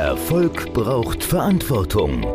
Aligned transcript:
Erfolg 0.00 0.72
braucht 0.72 1.22
Verantwortung. 1.22 2.26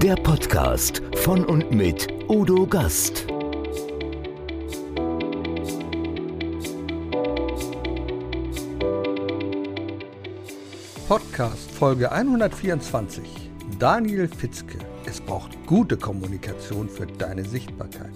Der 0.00 0.16
Podcast 0.16 1.00
von 1.18 1.44
und 1.44 1.70
mit 1.70 2.08
Udo 2.28 2.66
Gast. 2.66 3.28
Podcast 11.06 11.70
Folge 11.70 12.10
124. 12.10 13.22
Daniel 13.78 14.26
Fitzke. 14.26 14.78
Es 15.06 15.20
braucht 15.20 15.52
gute 15.66 15.96
Kommunikation 15.96 16.88
für 16.88 17.06
deine 17.06 17.44
Sichtbarkeit. 17.44 18.10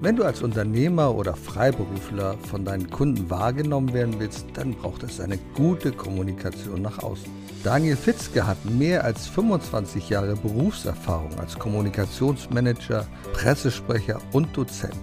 Wenn 0.00 0.14
du 0.14 0.22
als 0.22 0.40
Unternehmer 0.40 1.12
oder 1.12 1.34
Freiberufler 1.34 2.38
von 2.48 2.64
deinen 2.64 2.88
Kunden 2.88 3.28
wahrgenommen 3.28 3.92
werden 3.92 4.14
willst, 4.18 4.46
dann 4.54 4.74
braucht 4.74 5.02
es 5.02 5.18
eine 5.18 5.38
gute 5.56 5.90
Kommunikation 5.90 6.80
nach 6.82 7.02
außen. 7.02 7.41
Daniel 7.62 7.96
Fitzke 7.96 8.44
hat 8.44 8.64
mehr 8.64 9.04
als 9.04 9.28
25 9.28 10.08
Jahre 10.08 10.34
Berufserfahrung 10.34 11.38
als 11.38 11.56
Kommunikationsmanager, 11.56 13.06
Pressesprecher 13.32 14.18
und 14.32 14.56
Dozent. 14.56 14.96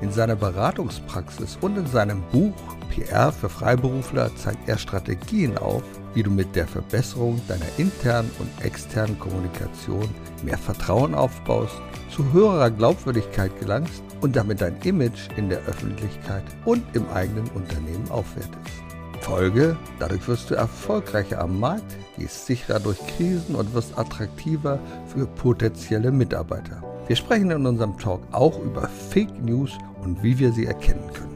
In 0.00 0.10
seiner 0.10 0.34
Beratungspraxis 0.36 1.58
und 1.60 1.76
in 1.76 1.86
seinem 1.86 2.22
Buch 2.32 2.54
PR 2.88 3.30
für 3.32 3.50
Freiberufler 3.50 4.34
zeigt 4.36 4.66
er 4.66 4.78
Strategien 4.78 5.58
auf, 5.58 5.82
wie 6.14 6.22
du 6.22 6.30
mit 6.30 6.56
der 6.56 6.66
Verbesserung 6.66 7.38
deiner 7.48 7.66
internen 7.76 8.30
und 8.38 8.64
externen 8.64 9.18
Kommunikation 9.18 10.08
mehr 10.42 10.56
Vertrauen 10.56 11.14
aufbaust, 11.14 11.74
zu 12.10 12.32
höherer 12.32 12.70
Glaubwürdigkeit 12.70 13.58
gelangst 13.60 14.02
und 14.22 14.36
damit 14.36 14.62
dein 14.62 14.80
Image 14.84 15.28
in 15.36 15.50
der 15.50 15.60
Öffentlichkeit 15.66 16.44
und 16.64 16.82
im 16.94 17.06
eigenen 17.10 17.48
Unternehmen 17.48 18.10
aufwertest. 18.10 18.85
Folge, 19.26 19.76
dadurch 19.98 20.28
wirst 20.28 20.50
du 20.50 20.54
erfolgreicher 20.54 21.40
am 21.40 21.58
Markt, 21.58 21.96
gehst 22.16 22.46
sicherer 22.46 22.78
durch 22.78 22.98
Krisen 23.08 23.56
und 23.56 23.74
wirst 23.74 23.98
attraktiver 23.98 24.78
für 25.08 25.26
potenzielle 25.26 26.12
Mitarbeiter. 26.12 26.80
Wir 27.08 27.16
sprechen 27.16 27.50
in 27.50 27.66
unserem 27.66 27.98
Talk 27.98 28.20
auch 28.30 28.56
über 28.60 28.88
Fake 29.10 29.42
News 29.42 29.72
und 30.04 30.22
wie 30.22 30.38
wir 30.38 30.52
sie 30.52 30.66
erkennen 30.66 31.10
können. 31.12 31.35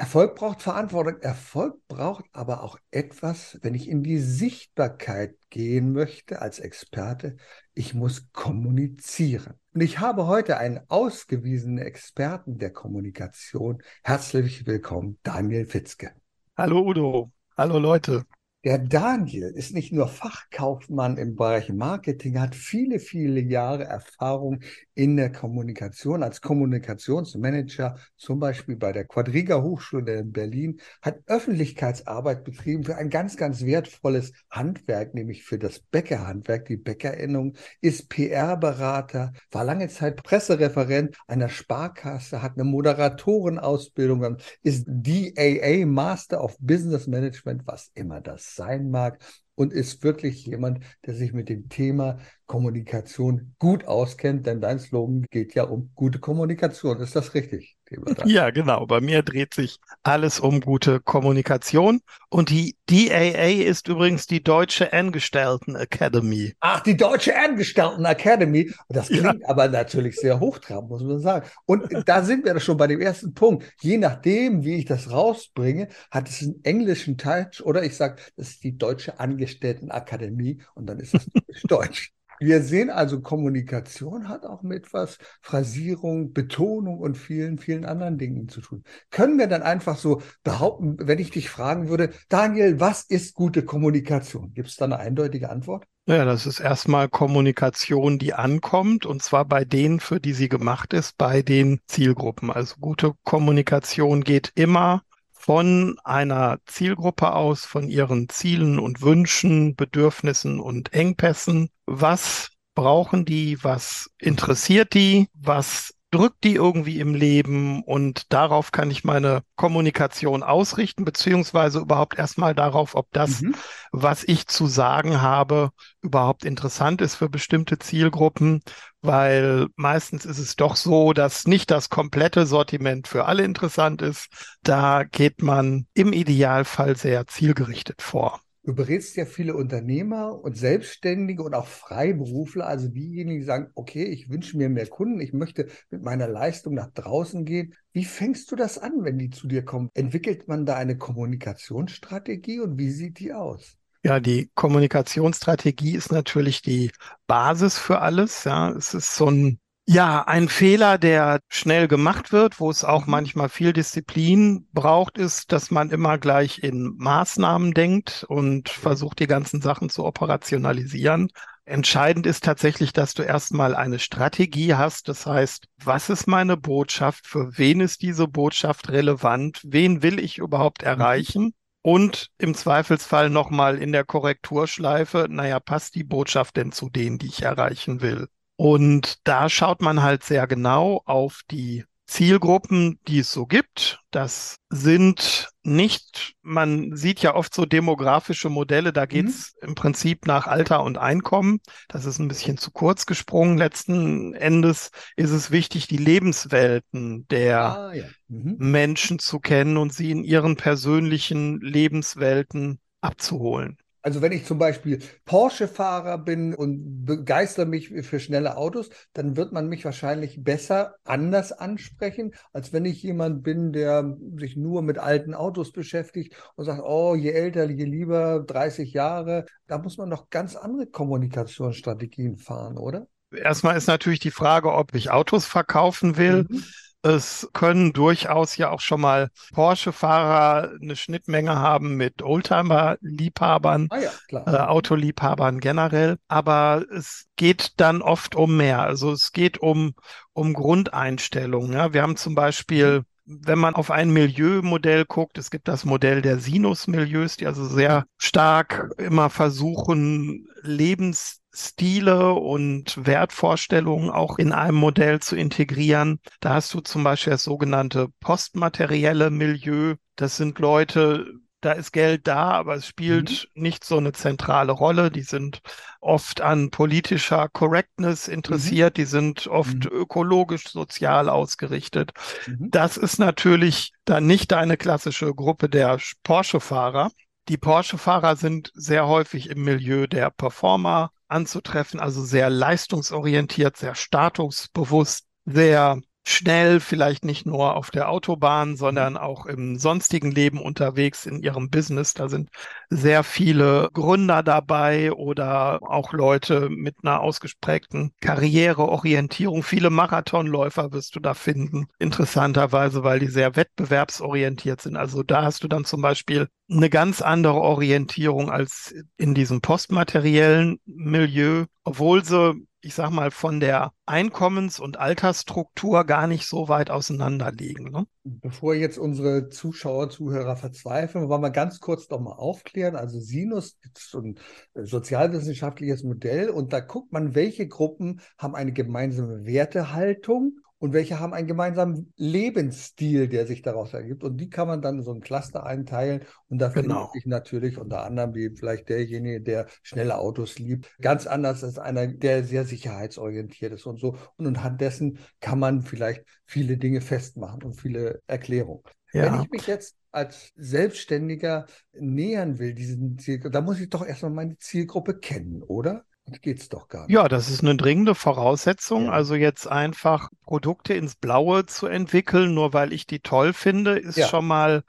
Erfolg 0.00 0.34
braucht 0.34 0.62
Verantwortung. 0.62 1.20
Erfolg 1.20 1.76
braucht 1.86 2.24
aber 2.32 2.62
auch 2.62 2.78
etwas, 2.90 3.58
wenn 3.60 3.74
ich 3.74 3.86
in 3.86 4.02
die 4.02 4.16
Sichtbarkeit 4.16 5.34
gehen 5.50 5.92
möchte 5.92 6.40
als 6.40 6.58
Experte. 6.58 7.36
Ich 7.74 7.92
muss 7.92 8.32
kommunizieren. 8.32 9.58
Und 9.74 9.82
ich 9.82 9.98
habe 9.98 10.26
heute 10.26 10.56
einen 10.56 10.80
ausgewiesenen 10.88 11.84
Experten 11.84 12.56
der 12.56 12.72
Kommunikation. 12.72 13.82
Herzlich 14.02 14.66
willkommen, 14.66 15.18
Daniel 15.22 15.66
Fitzke. 15.66 16.12
Hallo 16.56 16.80
Udo. 16.80 17.30
Hallo 17.58 17.78
Leute. 17.78 18.24
Der 18.64 18.78
Daniel 18.78 19.52
ist 19.54 19.72
nicht 19.72 19.90
nur 19.90 20.06
Fachkaufmann 20.06 21.16
im 21.16 21.34
Bereich 21.34 21.70
Marketing, 21.70 22.38
hat 22.38 22.54
viele, 22.54 23.00
viele 23.00 23.40
Jahre 23.40 23.84
Erfahrung 23.84 24.60
in 25.00 25.16
der 25.16 25.32
Kommunikation 25.32 26.22
als 26.22 26.42
Kommunikationsmanager, 26.42 27.96
zum 28.18 28.38
Beispiel 28.38 28.76
bei 28.76 28.92
der 28.92 29.06
Quadriga 29.06 29.62
Hochschule 29.62 30.18
in 30.18 30.30
Berlin, 30.30 30.78
hat 31.00 31.20
Öffentlichkeitsarbeit 31.24 32.44
betrieben 32.44 32.84
für 32.84 32.96
ein 32.96 33.08
ganz, 33.08 33.38
ganz 33.38 33.62
wertvolles 33.64 34.34
Handwerk, 34.50 35.14
nämlich 35.14 35.42
für 35.42 35.58
das 35.58 35.78
Bäckerhandwerk, 35.80 36.66
die 36.66 36.76
Bäckerinnung, 36.76 37.54
ist 37.80 38.10
PR-Berater, 38.10 39.32
war 39.50 39.64
lange 39.64 39.88
Zeit 39.88 40.22
Pressereferent 40.22 41.16
einer 41.26 41.48
Sparkasse, 41.48 42.42
hat 42.42 42.56
eine 42.56 42.64
Moderatorenausbildung, 42.64 44.36
ist 44.62 44.84
DAA 44.86 45.86
Master 45.86 46.44
of 46.44 46.58
Business 46.60 47.06
Management, 47.06 47.62
was 47.64 47.90
immer 47.94 48.20
das 48.20 48.54
sein 48.54 48.90
mag 48.90 49.18
und 49.60 49.74
ist 49.74 50.02
wirklich 50.02 50.46
jemand, 50.46 50.82
der 51.04 51.14
sich 51.14 51.34
mit 51.34 51.50
dem 51.50 51.68
Thema 51.68 52.18
Kommunikation 52.46 53.54
gut 53.58 53.84
auskennt, 53.84 54.46
denn 54.46 54.62
dein 54.62 54.78
Slogan 54.78 55.26
geht 55.30 55.54
ja 55.54 55.64
um 55.64 55.90
gute 55.94 56.18
Kommunikation. 56.18 56.98
Ist 57.00 57.14
das 57.14 57.34
richtig? 57.34 57.76
Ja, 58.24 58.50
genau. 58.50 58.86
Bei 58.86 59.00
mir 59.00 59.22
dreht 59.22 59.54
sich 59.54 59.78
alles 60.02 60.40
um 60.40 60.60
gute 60.60 61.00
Kommunikation. 61.00 62.00
Und 62.28 62.50
die 62.50 62.76
DAA 62.86 63.62
ist 63.64 63.88
übrigens 63.88 64.26
die 64.26 64.42
Deutsche 64.42 64.92
Angestellten 64.92 65.76
Academy. 65.76 66.54
Ach, 66.60 66.80
die 66.80 66.96
Deutsche 66.96 67.36
Angestellten 67.36 68.04
Academy. 68.04 68.72
Das 68.88 69.08
klingt 69.08 69.42
ja. 69.42 69.48
aber 69.48 69.68
natürlich 69.68 70.16
sehr 70.16 70.40
hochtrabend, 70.40 70.90
muss 70.90 71.02
man 71.02 71.20
sagen. 71.20 71.48
Und 71.66 71.88
da 72.06 72.22
sind 72.22 72.44
wir 72.44 72.58
schon 72.60 72.76
bei 72.76 72.86
dem 72.86 73.00
ersten 73.00 73.34
Punkt. 73.34 73.64
Je 73.80 73.98
nachdem, 73.98 74.64
wie 74.64 74.76
ich 74.76 74.84
das 74.84 75.10
rausbringe, 75.10 75.88
hat 76.10 76.28
es 76.28 76.42
einen 76.42 76.60
englischen 76.64 77.18
Touch 77.18 77.62
oder 77.64 77.82
ich 77.82 77.96
sage, 77.96 78.22
das 78.36 78.50
ist 78.50 78.64
die 78.64 78.78
Deutsche 78.78 79.18
Angestelltenakademie 79.18 80.62
und 80.74 80.86
dann 80.86 81.00
ist 81.00 81.14
es 81.14 81.26
Deutsch. 81.64 82.12
Wir 82.40 82.62
sehen 82.62 82.88
also, 82.88 83.20
Kommunikation 83.20 84.28
hat 84.28 84.44
auch 84.44 84.62
mit 84.62 84.94
was 84.94 85.18
Phrasierung, 85.42 86.32
Betonung 86.32 86.98
und 86.98 87.18
vielen, 87.18 87.58
vielen 87.58 87.84
anderen 87.84 88.16
Dingen 88.16 88.48
zu 88.48 88.62
tun. 88.62 88.82
Können 89.10 89.38
wir 89.38 89.46
dann 89.46 89.62
einfach 89.62 89.98
so 89.98 90.22
behaupten, 90.42 90.96
wenn 91.00 91.18
ich 91.18 91.30
dich 91.30 91.50
fragen 91.50 91.90
würde, 91.90 92.10
Daniel, 92.30 92.80
was 92.80 93.02
ist 93.02 93.34
gute 93.34 93.62
Kommunikation? 93.62 94.54
Gibt 94.54 94.68
es 94.68 94.76
da 94.76 94.86
eine 94.86 94.98
eindeutige 94.98 95.50
Antwort? 95.50 95.84
Ja, 96.06 96.24
das 96.24 96.46
ist 96.46 96.60
erstmal 96.60 97.10
Kommunikation, 97.10 98.18
die 98.18 98.32
ankommt, 98.32 99.04
und 99.04 99.22
zwar 99.22 99.44
bei 99.44 99.66
denen, 99.66 100.00
für 100.00 100.18
die 100.18 100.32
sie 100.32 100.48
gemacht 100.48 100.94
ist, 100.94 101.18
bei 101.18 101.42
den 101.42 101.80
Zielgruppen. 101.86 102.50
Also 102.50 102.76
gute 102.80 103.12
Kommunikation 103.22 104.24
geht 104.24 104.50
immer 104.54 105.02
von 105.40 105.96
einer 106.04 106.58
Zielgruppe 106.66 107.32
aus, 107.32 107.64
von 107.64 107.88
ihren 107.88 108.28
Zielen 108.28 108.78
und 108.78 109.00
Wünschen, 109.00 109.74
Bedürfnissen 109.74 110.60
und 110.60 110.92
Engpässen. 110.92 111.70
Was 111.86 112.50
brauchen 112.74 113.24
die? 113.24 113.56
Was 113.64 114.10
interessiert 114.18 114.92
die? 114.92 115.28
Was 115.32 115.94
drückt 116.10 116.42
die 116.42 116.54
irgendwie 116.54 116.98
im 116.98 117.14
Leben 117.14 117.82
und 117.84 118.32
darauf 118.32 118.72
kann 118.72 118.90
ich 118.90 119.04
meine 119.04 119.42
Kommunikation 119.54 120.42
ausrichten, 120.42 121.04
beziehungsweise 121.04 121.78
überhaupt 121.78 122.18
erstmal 122.18 122.54
darauf, 122.54 122.94
ob 122.96 123.08
das, 123.12 123.42
mhm. 123.42 123.54
was 123.92 124.24
ich 124.24 124.48
zu 124.48 124.66
sagen 124.66 125.22
habe, 125.22 125.70
überhaupt 126.02 126.44
interessant 126.44 127.00
ist 127.00 127.14
für 127.14 127.28
bestimmte 127.28 127.78
Zielgruppen, 127.78 128.62
weil 129.02 129.68
meistens 129.76 130.24
ist 130.24 130.38
es 130.38 130.56
doch 130.56 130.74
so, 130.74 131.12
dass 131.12 131.46
nicht 131.46 131.70
das 131.70 131.90
komplette 131.90 132.44
Sortiment 132.44 133.06
für 133.06 133.26
alle 133.26 133.44
interessant 133.44 134.02
ist. 134.02 134.28
Da 134.62 135.04
geht 135.04 135.42
man 135.42 135.86
im 135.94 136.12
Idealfall 136.12 136.96
sehr 136.96 137.26
zielgerichtet 137.28 138.02
vor. 138.02 138.40
Du 138.70 138.76
berätst 138.76 139.16
ja 139.16 139.24
viele 139.24 139.56
Unternehmer 139.56 140.44
und 140.44 140.56
Selbstständige 140.56 141.42
und 141.42 141.54
auch 141.54 141.66
Freiberufler, 141.66 142.68
also 142.68 142.86
diejenigen, 142.86 143.40
die 143.40 143.44
sagen, 143.44 143.72
okay, 143.74 144.04
ich 144.04 144.30
wünsche 144.30 144.56
mir 144.56 144.68
mehr 144.68 144.86
Kunden, 144.86 145.20
ich 145.20 145.32
möchte 145.32 145.66
mit 145.90 146.04
meiner 146.04 146.28
Leistung 146.28 146.74
nach 146.74 146.92
draußen 146.92 147.44
gehen. 147.44 147.74
Wie 147.92 148.04
fängst 148.04 148.48
du 148.52 148.54
das 148.54 148.78
an, 148.78 148.92
wenn 149.02 149.18
die 149.18 149.30
zu 149.30 149.48
dir 149.48 149.64
kommen? 149.64 149.90
Entwickelt 149.94 150.46
man 150.46 150.66
da 150.66 150.76
eine 150.76 150.96
Kommunikationsstrategie 150.96 152.60
und 152.60 152.78
wie 152.78 152.90
sieht 152.90 153.18
die 153.18 153.32
aus? 153.32 153.76
Ja, 154.04 154.20
die 154.20 154.52
Kommunikationsstrategie 154.54 155.96
ist 155.96 156.12
natürlich 156.12 156.62
die 156.62 156.92
Basis 157.26 157.76
für 157.76 157.98
alles. 157.98 158.44
Ja, 158.44 158.70
es 158.70 158.94
ist 158.94 159.16
so 159.16 159.28
ein 159.28 159.58
ja, 159.92 160.22
ein 160.22 160.48
Fehler, 160.48 160.98
der 160.98 161.40
schnell 161.48 161.88
gemacht 161.88 162.30
wird, 162.30 162.60
wo 162.60 162.70
es 162.70 162.84
auch 162.84 163.06
mhm. 163.06 163.10
manchmal 163.10 163.48
viel 163.48 163.72
Disziplin 163.72 164.68
braucht, 164.72 165.18
ist, 165.18 165.50
dass 165.50 165.72
man 165.72 165.90
immer 165.90 166.16
gleich 166.16 166.62
in 166.62 166.94
Maßnahmen 166.96 167.74
denkt 167.74 168.24
und 168.28 168.68
versucht, 168.68 169.18
die 169.18 169.26
ganzen 169.26 169.60
Sachen 169.60 169.90
zu 169.90 170.04
operationalisieren. 170.04 171.32
Entscheidend 171.64 172.26
ist 172.26 172.44
tatsächlich, 172.44 172.92
dass 172.92 173.14
du 173.14 173.24
erstmal 173.24 173.74
eine 173.74 173.98
Strategie 173.98 174.74
hast. 174.74 175.08
Das 175.08 175.26
heißt, 175.26 175.66
was 175.82 176.08
ist 176.08 176.28
meine 176.28 176.56
Botschaft? 176.56 177.26
Für 177.26 177.58
wen 177.58 177.80
ist 177.80 178.02
diese 178.02 178.28
Botschaft 178.28 178.90
relevant? 178.90 179.60
Wen 179.64 180.04
will 180.04 180.20
ich 180.20 180.38
überhaupt 180.38 180.82
mhm. 180.82 180.88
erreichen? 180.88 181.54
Und 181.82 182.28
im 182.38 182.54
Zweifelsfall 182.54 183.28
nochmal 183.28 183.76
in 183.76 183.90
der 183.90 184.04
Korrekturschleife, 184.04 185.26
naja, 185.28 185.58
passt 185.58 185.96
die 185.96 186.04
Botschaft 186.04 186.56
denn 186.56 186.70
zu 186.70 186.90
denen, 186.90 187.18
die 187.18 187.26
ich 187.26 187.42
erreichen 187.42 188.02
will? 188.02 188.28
Und 188.60 189.26
da 189.26 189.48
schaut 189.48 189.80
man 189.80 190.02
halt 190.02 190.22
sehr 190.22 190.46
genau 190.46 191.00
auf 191.06 191.40
die 191.50 191.86
Zielgruppen, 192.06 192.98
die 193.08 193.20
es 193.20 193.32
so 193.32 193.46
gibt. 193.46 194.02
Das 194.10 194.56
sind 194.68 195.48
nicht, 195.62 196.34
man 196.42 196.94
sieht 196.94 197.20
ja 197.20 197.34
oft 197.34 197.54
so 197.54 197.64
demografische 197.64 198.50
Modelle, 198.50 198.92
da 198.92 199.06
geht's 199.06 199.54
mhm. 199.62 199.68
im 199.68 199.74
Prinzip 199.76 200.26
nach 200.26 200.46
Alter 200.46 200.82
und 200.82 200.98
Einkommen. 200.98 201.60
Das 201.88 202.04
ist 202.04 202.18
ein 202.18 202.28
bisschen 202.28 202.58
zu 202.58 202.70
kurz 202.70 203.06
gesprungen. 203.06 203.56
Letzten 203.56 204.34
Endes 204.34 204.90
ist 205.16 205.30
es 205.30 205.50
wichtig, 205.50 205.88
die 205.88 205.96
Lebenswelten 205.96 207.26
der 207.28 207.60
ah, 207.62 207.94
ja. 207.94 208.04
mhm. 208.28 208.56
Menschen 208.58 209.18
zu 209.20 209.40
kennen 209.40 209.78
und 209.78 209.94
sie 209.94 210.10
in 210.10 210.22
ihren 210.22 210.56
persönlichen 210.56 211.62
Lebenswelten 211.62 212.78
abzuholen. 213.00 213.78
Also 214.02 214.22
wenn 214.22 214.32
ich 214.32 214.44
zum 214.46 214.58
Beispiel 214.58 214.98
Porsche-Fahrer 215.24 216.18
bin 216.18 216.54
und 216.54 217.04
begeister 217.04 217.66
mich 217.66 217.88
für 217.88 218.20
schnelle 218.20 218.56
Autos, 218.56 218.90
dann 219.12 219.36
wird 219.36 219.52
man 219.52 219.68
mich 219.68 219.84
wahrscheinlich 219.84 220.42
besser 220.42 220.94
anders 221.04 221.52
ansprechen, 221.52 222.32
als 222.52 222.72
wenn 222.72 222.84
ich 222.84 223.02
jemand 223.02 223.42
bin, 223.42 223.72
der 223.72 224.16
sich 224.36 224.56
nur 224.56 224.82
mit 224.82 224.98
alten 224.98 225.34
Autos 225.34 225.72
beschäftigt 225.72 226.34
und 226.56 226.64
sagt, 226.64 226.82
oh, 226.82 227.14
je 227.14 227.30
älter, 227.30 227.68
je 227.68 227.84
lieber, 227.84 228.40
30 228.46 228.92
Jahre. 228.92 229.44
Da 229.66 229.78
muss 229.78 229.98
man 229.98 230.08
noch 230.08 230.30
ganz 230.30 230.56
andere 230.56 230.86
Kommunikationsstrategien 230.86 232.38
fahren, 232.38 232.78
oder? 232.78 233.06
Erstmal 233.32 233.76
ist 233.76 233.86
natürlich 233.86 234.18
die 234.18 234.32
Frage, 234.32 234.72
ob 234.72 234.94
ich 234.94 235.10
Autos 235.10 235.46
verkaufen 235.46 236.16
will. 236.16 236.46
Mhm. 236.48 236.64
Es 237.02 237.48
können 237.54 237.92
durchaus 237.92 238.56
ja 238.56 238.70
auch 238.70 238.80
schon 238.80 239.00
mal 239.00 239.30
Porsche-Fahrer 239.54 240.72
eine 240.80 240.96
Schnittmenge 240.96 241.56
haben 241.56 241.96
mit 241.96 242.22
Oldtimer-Liebhabern, 242.22 243.88
ah 243.90 243.98
ja, 243.98 244.10
äh, 244.30 244.68
Autoliebhabern 244.68 245.60
generell. 245.60 246.18
Aber 246.28 246.84
es 246.94 247.26
geht 247.36 247.72
dann 247.78 248.02
oft 248.02 248.36
um 248.36 248.56
mehr. 248.56 248.80
Also 248.80 249.12
es 249.12 249.32
geht 249.32 249.58
um, 249.58 249.94
um 250.34 250.52
Grundeinstellungen. 250.52 251.72
Ja. 251.72 251.94
Wir 251.94 252.02
haben 252.02 252.16
zum 252.16 252.34
Beispiel 252.34 253.04
wenn 253.30 253.60
man 253.60 253.76
auf 253.76 253.92
ein 253.92 254.10
Milieumodell 254.10 255.04
guckt, 255.04 255.38
es 255.38 255.50
gibt 255.50 255.68
das 255.68 255.84
Modell 255.84 256.20
der 256.20 256.38
Sinus-Milieus, 256.38 257.36
die 257.36 257.46
also 257.46 257.64
sehr 257.64 258.04
stark 258.18 258.92
immer 258.98 259.30
versuchen, 259.30 260.48
Lebens 260.62 261.39
Stile 261.52 262.34
und 262.34 263.06
Wertvorstellungen 263.06 264.10
auch 264.10 264.38
in 264.38 264.52
einem 264.52 264.76
Modell 264.76 265.20
zu 265.20 265.36
integrieren. 265.36 266.20
Da 266.40 266.54
hast 266.54 266.72
du 266.74 266.80
zum 266.80 267.02
Beispiel 267.02 267.32
das 267.32 267.42
sogenannte 267.42 268.08
postmaterielle 268.20 269.30
Milieu. 269.30 269.96
Das 270.16 270.36
sind 270.36 270.58
Leute, 270.58 271.40
da 271.60 271.72
ist 271.72 271.92
Geld 271.92 272.26
da, 272.26 272.50
aber 272.52 272.76
es 272.76 272.86
spielt 272.86 273.48
mhm. 273.54 273.62
nicht 273.62 273.84
so 273.84 273.98
eine 273.98 274.12
zentrale 274.12 274.72
Rolle. 274.72 275.10
Die 275.10 275.22
sind 275.22 275.60
oft 276.00 276.40
an 276.40 276.70
politischer 276.70 277.48
Correctness 277.48 278.28
interessiert, 278.28 278.96
mhm. 278.96 279.02
die 279.02 279.06
sind 279.06 279.46
oft 279.46 279.84
mhm. 279.84 279.90
ökologisch, 279.90 280.68
sozial 280.68 281.28
ausgerichtet. 281.28 282.12
Mhm. 282.46 282.70
Das 282.70 282.96
ist 282.96 283.18
natürlich 283.18 283.92
dann 284.04 284.26
nicht 284.26 284.52
deine 284.52 284.76
klassische 284.76 285.34
Gruppe 285.34 285.68
der 285.68 285.98
Porsche-Fahrer. 286.22 287.10
Die 287.48 287.58
Porsche-Fahrer 287.58 288.36
sind 288.36 288.70
sehr 288.74 289.08
häufig 289.08 289.50
im 289.50 289.64
Milieu 289.64 290.06
der 290.06 290.30
Performer 290.30 291.10
anzutreffen, 291.30 292.00
also 292.00 292.22
sehr 292.22 292.50
leistungsorientiert, 292.50 293.76
sehr 293.76 293.94
statusbewusst, 293.94 295.26
sehr 295.44 296.00
schnell, 296.30 296.80
vielleicht 296.80 297.24
nicht 297.24 297.46
nur 297.46 297.76
auf 297.76 297.90
der 297.90 298.08
Autobahn, 298.08 298.76
sondern 298.76 299.16
auch 299.16 299.46
im 299.46 299.78
sonstigen 299.78 300.30
Leben 300.30 300.60
unterwegs 300.60 301.26
in 301.26 301.42
ihrem 301.42 301.70
Business. 301.70 302.14
Da 302.14 302.28
sind 302.28 302.50
sehr 302.88 303.24
viele 303.24 303.88
Gründer 303.92 304.42
dabei 304.42 305.12
oder 305.12 305.80
auch 305.82 306.12
Leute 306.12 306.68
mit 306.70 306.96
einer 307.02 307.20
ausgesprägten 307.20 308.12
Karriereorientierung. 308.20 309.62
Viele 309.62 309.90
Marathonläufer 309.90 310.92
wirst 310.92 311.16
du 311.16 311.20
da 311.20 311.34
finden, 311.34 311.86
interessanterweise, 311.98 313.04
weil 313.04 313.18
die 313.18 313.28
sehr 313.28 313.56
wettbewerbsorientiert 313.56 314.80
sind. 314.80 314.96
Also 314.96 315.22
da 315.22 315.42
hast 315.42 315.64
du 315.64 315.68
dann 315.68 315.84
zum 315.84 316.02
Beispiel 316.02 316.48
eine 316.70 316.90
ganz 316.90 317.20
andere 317.20 317.60
Orientierung 317.60 318.50
als 318.50 318.94
in 319.16 319.34
diesem 319.34 319.60
postmateriellen 319.60 320.78
Milieu, 320.86 321.64
obwohl 321.84 322.24
sie 322.24 322.54
ich 322.82 322.94
sag 322.94 323.10
mal, 323.10 323.30
von 323.30 323.60
der 323.60 323.92
Einkommens- 324.06 324.80
und 324.80 324.98
Altersstruktur 324.98 326.04
gar 326.04 326.26
nicht 326.26 326.46
so 326.46 326.68
weit 326.68 326.90
auseinander 326.90 327.52
liegen. 327.52 327.90
Ne? 327.90 328.06
Bevor 328.24 328.74
jetzt 328.74 328.98
unsere 328.98 329.48
Zuschauer, 329.48 330.10
Zuhörer 330.10 330.56
verzweifeln, 330.56 331.28
wollen 331.28 331.42
wir 331.42 331.50
ganz 331.50 331.80
kurz 331.80 332.08
doch 332.08 332.20
mal 332.20 332.32
aufklären. 332.32 332.96
Also 332.96 333.20
Sinus 333.20 333.76
ist 333.94 334.14
ein 334.14 334.38
äh, 334.74 334.84
sozialwissenschaftliches 334.84 336.02
Modell 336.04 336.48
und 336.48 336.72
da 336.72 336.80
guckt 336.80 337.12
man, 337.12 337.34
welche 337.34 337.68
Gruppen 337.68 338.20
haben 338.38 338.54
eine 338.54 338.72
gemeinsame 338.72 339.44
Wertehaltung 339.44 340.60
und 340.80 340.94
welche 340.94 341.20
haben 341.20 341.34
einen 341.34 341.46
gemeinsamen 341.46 342.12
Lebensstil, 342.16 343.28
der 343.28 343.46
sich 343.46 343.60
daraus 343.60 343.92
ergibt. 343.92 344.24
Und 344.24 344.38
die 344.38 344.48
kann 344.48 344.66
man 344.66 344.80
dann 344.80 344.96
in 344.96 345.04
so 345.04 345.12
ein 345.12 345.20
Cluster 345.20 345.64
einteilen. 345.64 346.24
Und 346.48 346.58
da 346.58 346.68
genau. 346.68 347.08
finde 347.08 347.18
ich 347.18 347.26
natürlich 347.26 347.76
unter 347.76 348.02
anderem 348.02 348.34
wie 348.34 348.48
vielleicht 348.56 348.88
derjenige, 348.88 349.42
der 349.42 349.66
schnelle 349.82 350.16
Autos 350.16 350.58
liebt, 350.58 350.90
ganz 350.98 351.26
anders 351.26 351.62
als 351.62 351.78
einer, 351.78 352.06
der 352.06 352.44
sehr 352.44 352.64
sicherheitsorientiert 352.64 353.74
ist 353.74 353.84
und 353.84 354.00
so. 354.00 354.16
Und 354.36 354.46
anhand 354.46 354.80
dessen 354.80 355.18
kann 355.40 355.58
man 355.58 355.82
vielleicht 355.82 356.24
viele 356.46 356.78
Dinge 356.78 357.02
festmachen 357.02 357.62
und 357.62 357.74
viele 357.74 358.22
Erklärungen. 358.26 358.82
Ja. 359.12 359.34
Wenn 359.34 359.42
ich 359.42 359.50
mich 359.50 359.66
jetzt 359.66 359.96
als 360.12 360.50
Selbstständiger 360.56 361.66
nähern 361.92 362.58
will, 362.58 362.72
diesen 362.72 363.18
Zielgruppe, 363.18 363.50
da 363.50 363.60
muss 363.60 363.80
ich 363.80 363.90
doch 363.90 364.06
erstmal 364.06 364.32
meine 364.32 364.56
Zielgruppe 364.56 365.18
kennen, 365.18 365.62
oder? 365.62 366.04
Geht's 366.42 366.68
doch 366.68 366.88
gar 366.88 367.06
nicht. 367.06 367.14
Ja, 367.14 367.28
das 367.28 367.48
ist 367.48 367.62
eine 367.62 367.76
dringende 367.76 368.14
Voraussetzung. 368.14 369.06
Ja. 369.06 369.12
Also 369.12 369.34
jetzt 369.34 369.66
einfach 369.66 370.28
Produkte 370.44 370.94
ins 370.94 371.16
Blaue 371.16 371.66
zu 371.66 371.86
entwickeln, 371.86 372.54
nur 372.54 372.72
weil 372.72 372.92
ich 372.92 373.06
die 373.06 373.20
toll 373.20 373.52
finde, 373.52 373.98
ist 373.98 374.16
ja. 374.16 374.28
schon 374.28 374.46
mal, 374.46 374.82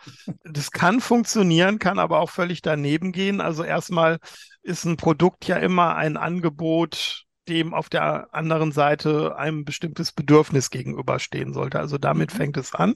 das 0.44 0.72
kann 0.72 1.02
funktionieren, 1.02 1.80
kann 1.80 2.00
aber 2.00 2.20
auch 2.20 2.30
völlig 2.30 2.62
daneben 2.62 3.12
gehen. 3.12 3.42
Also 3.42 3.64
erstmal 3.64 4.20
ist 4.64 4.86
ein 4.86 4.98
Produkt 4.98 5.48
ja 5.48 5.58
immer 5.58 5.96
ein 5.96 6.18
Angebot, 6.18 7.26
dem 7.48 7.74
auf 7.74 7.90
der 7.90 8.34
anderen 8.34 8.72
Seite 8.72 9.36
ein 9.38 9.66
bestimmtes 9.66 10.12
Bedürfnis 10.12 10.70
gegenüberstehen 10.70 11.54
sollte. 11.54 11.80
Also 11.80 11.98
damit 11.98 12.34
mhm. 12.34 12.38
fängt 12.38 12.58
es 12.58 12.74
an. 12.74 12.96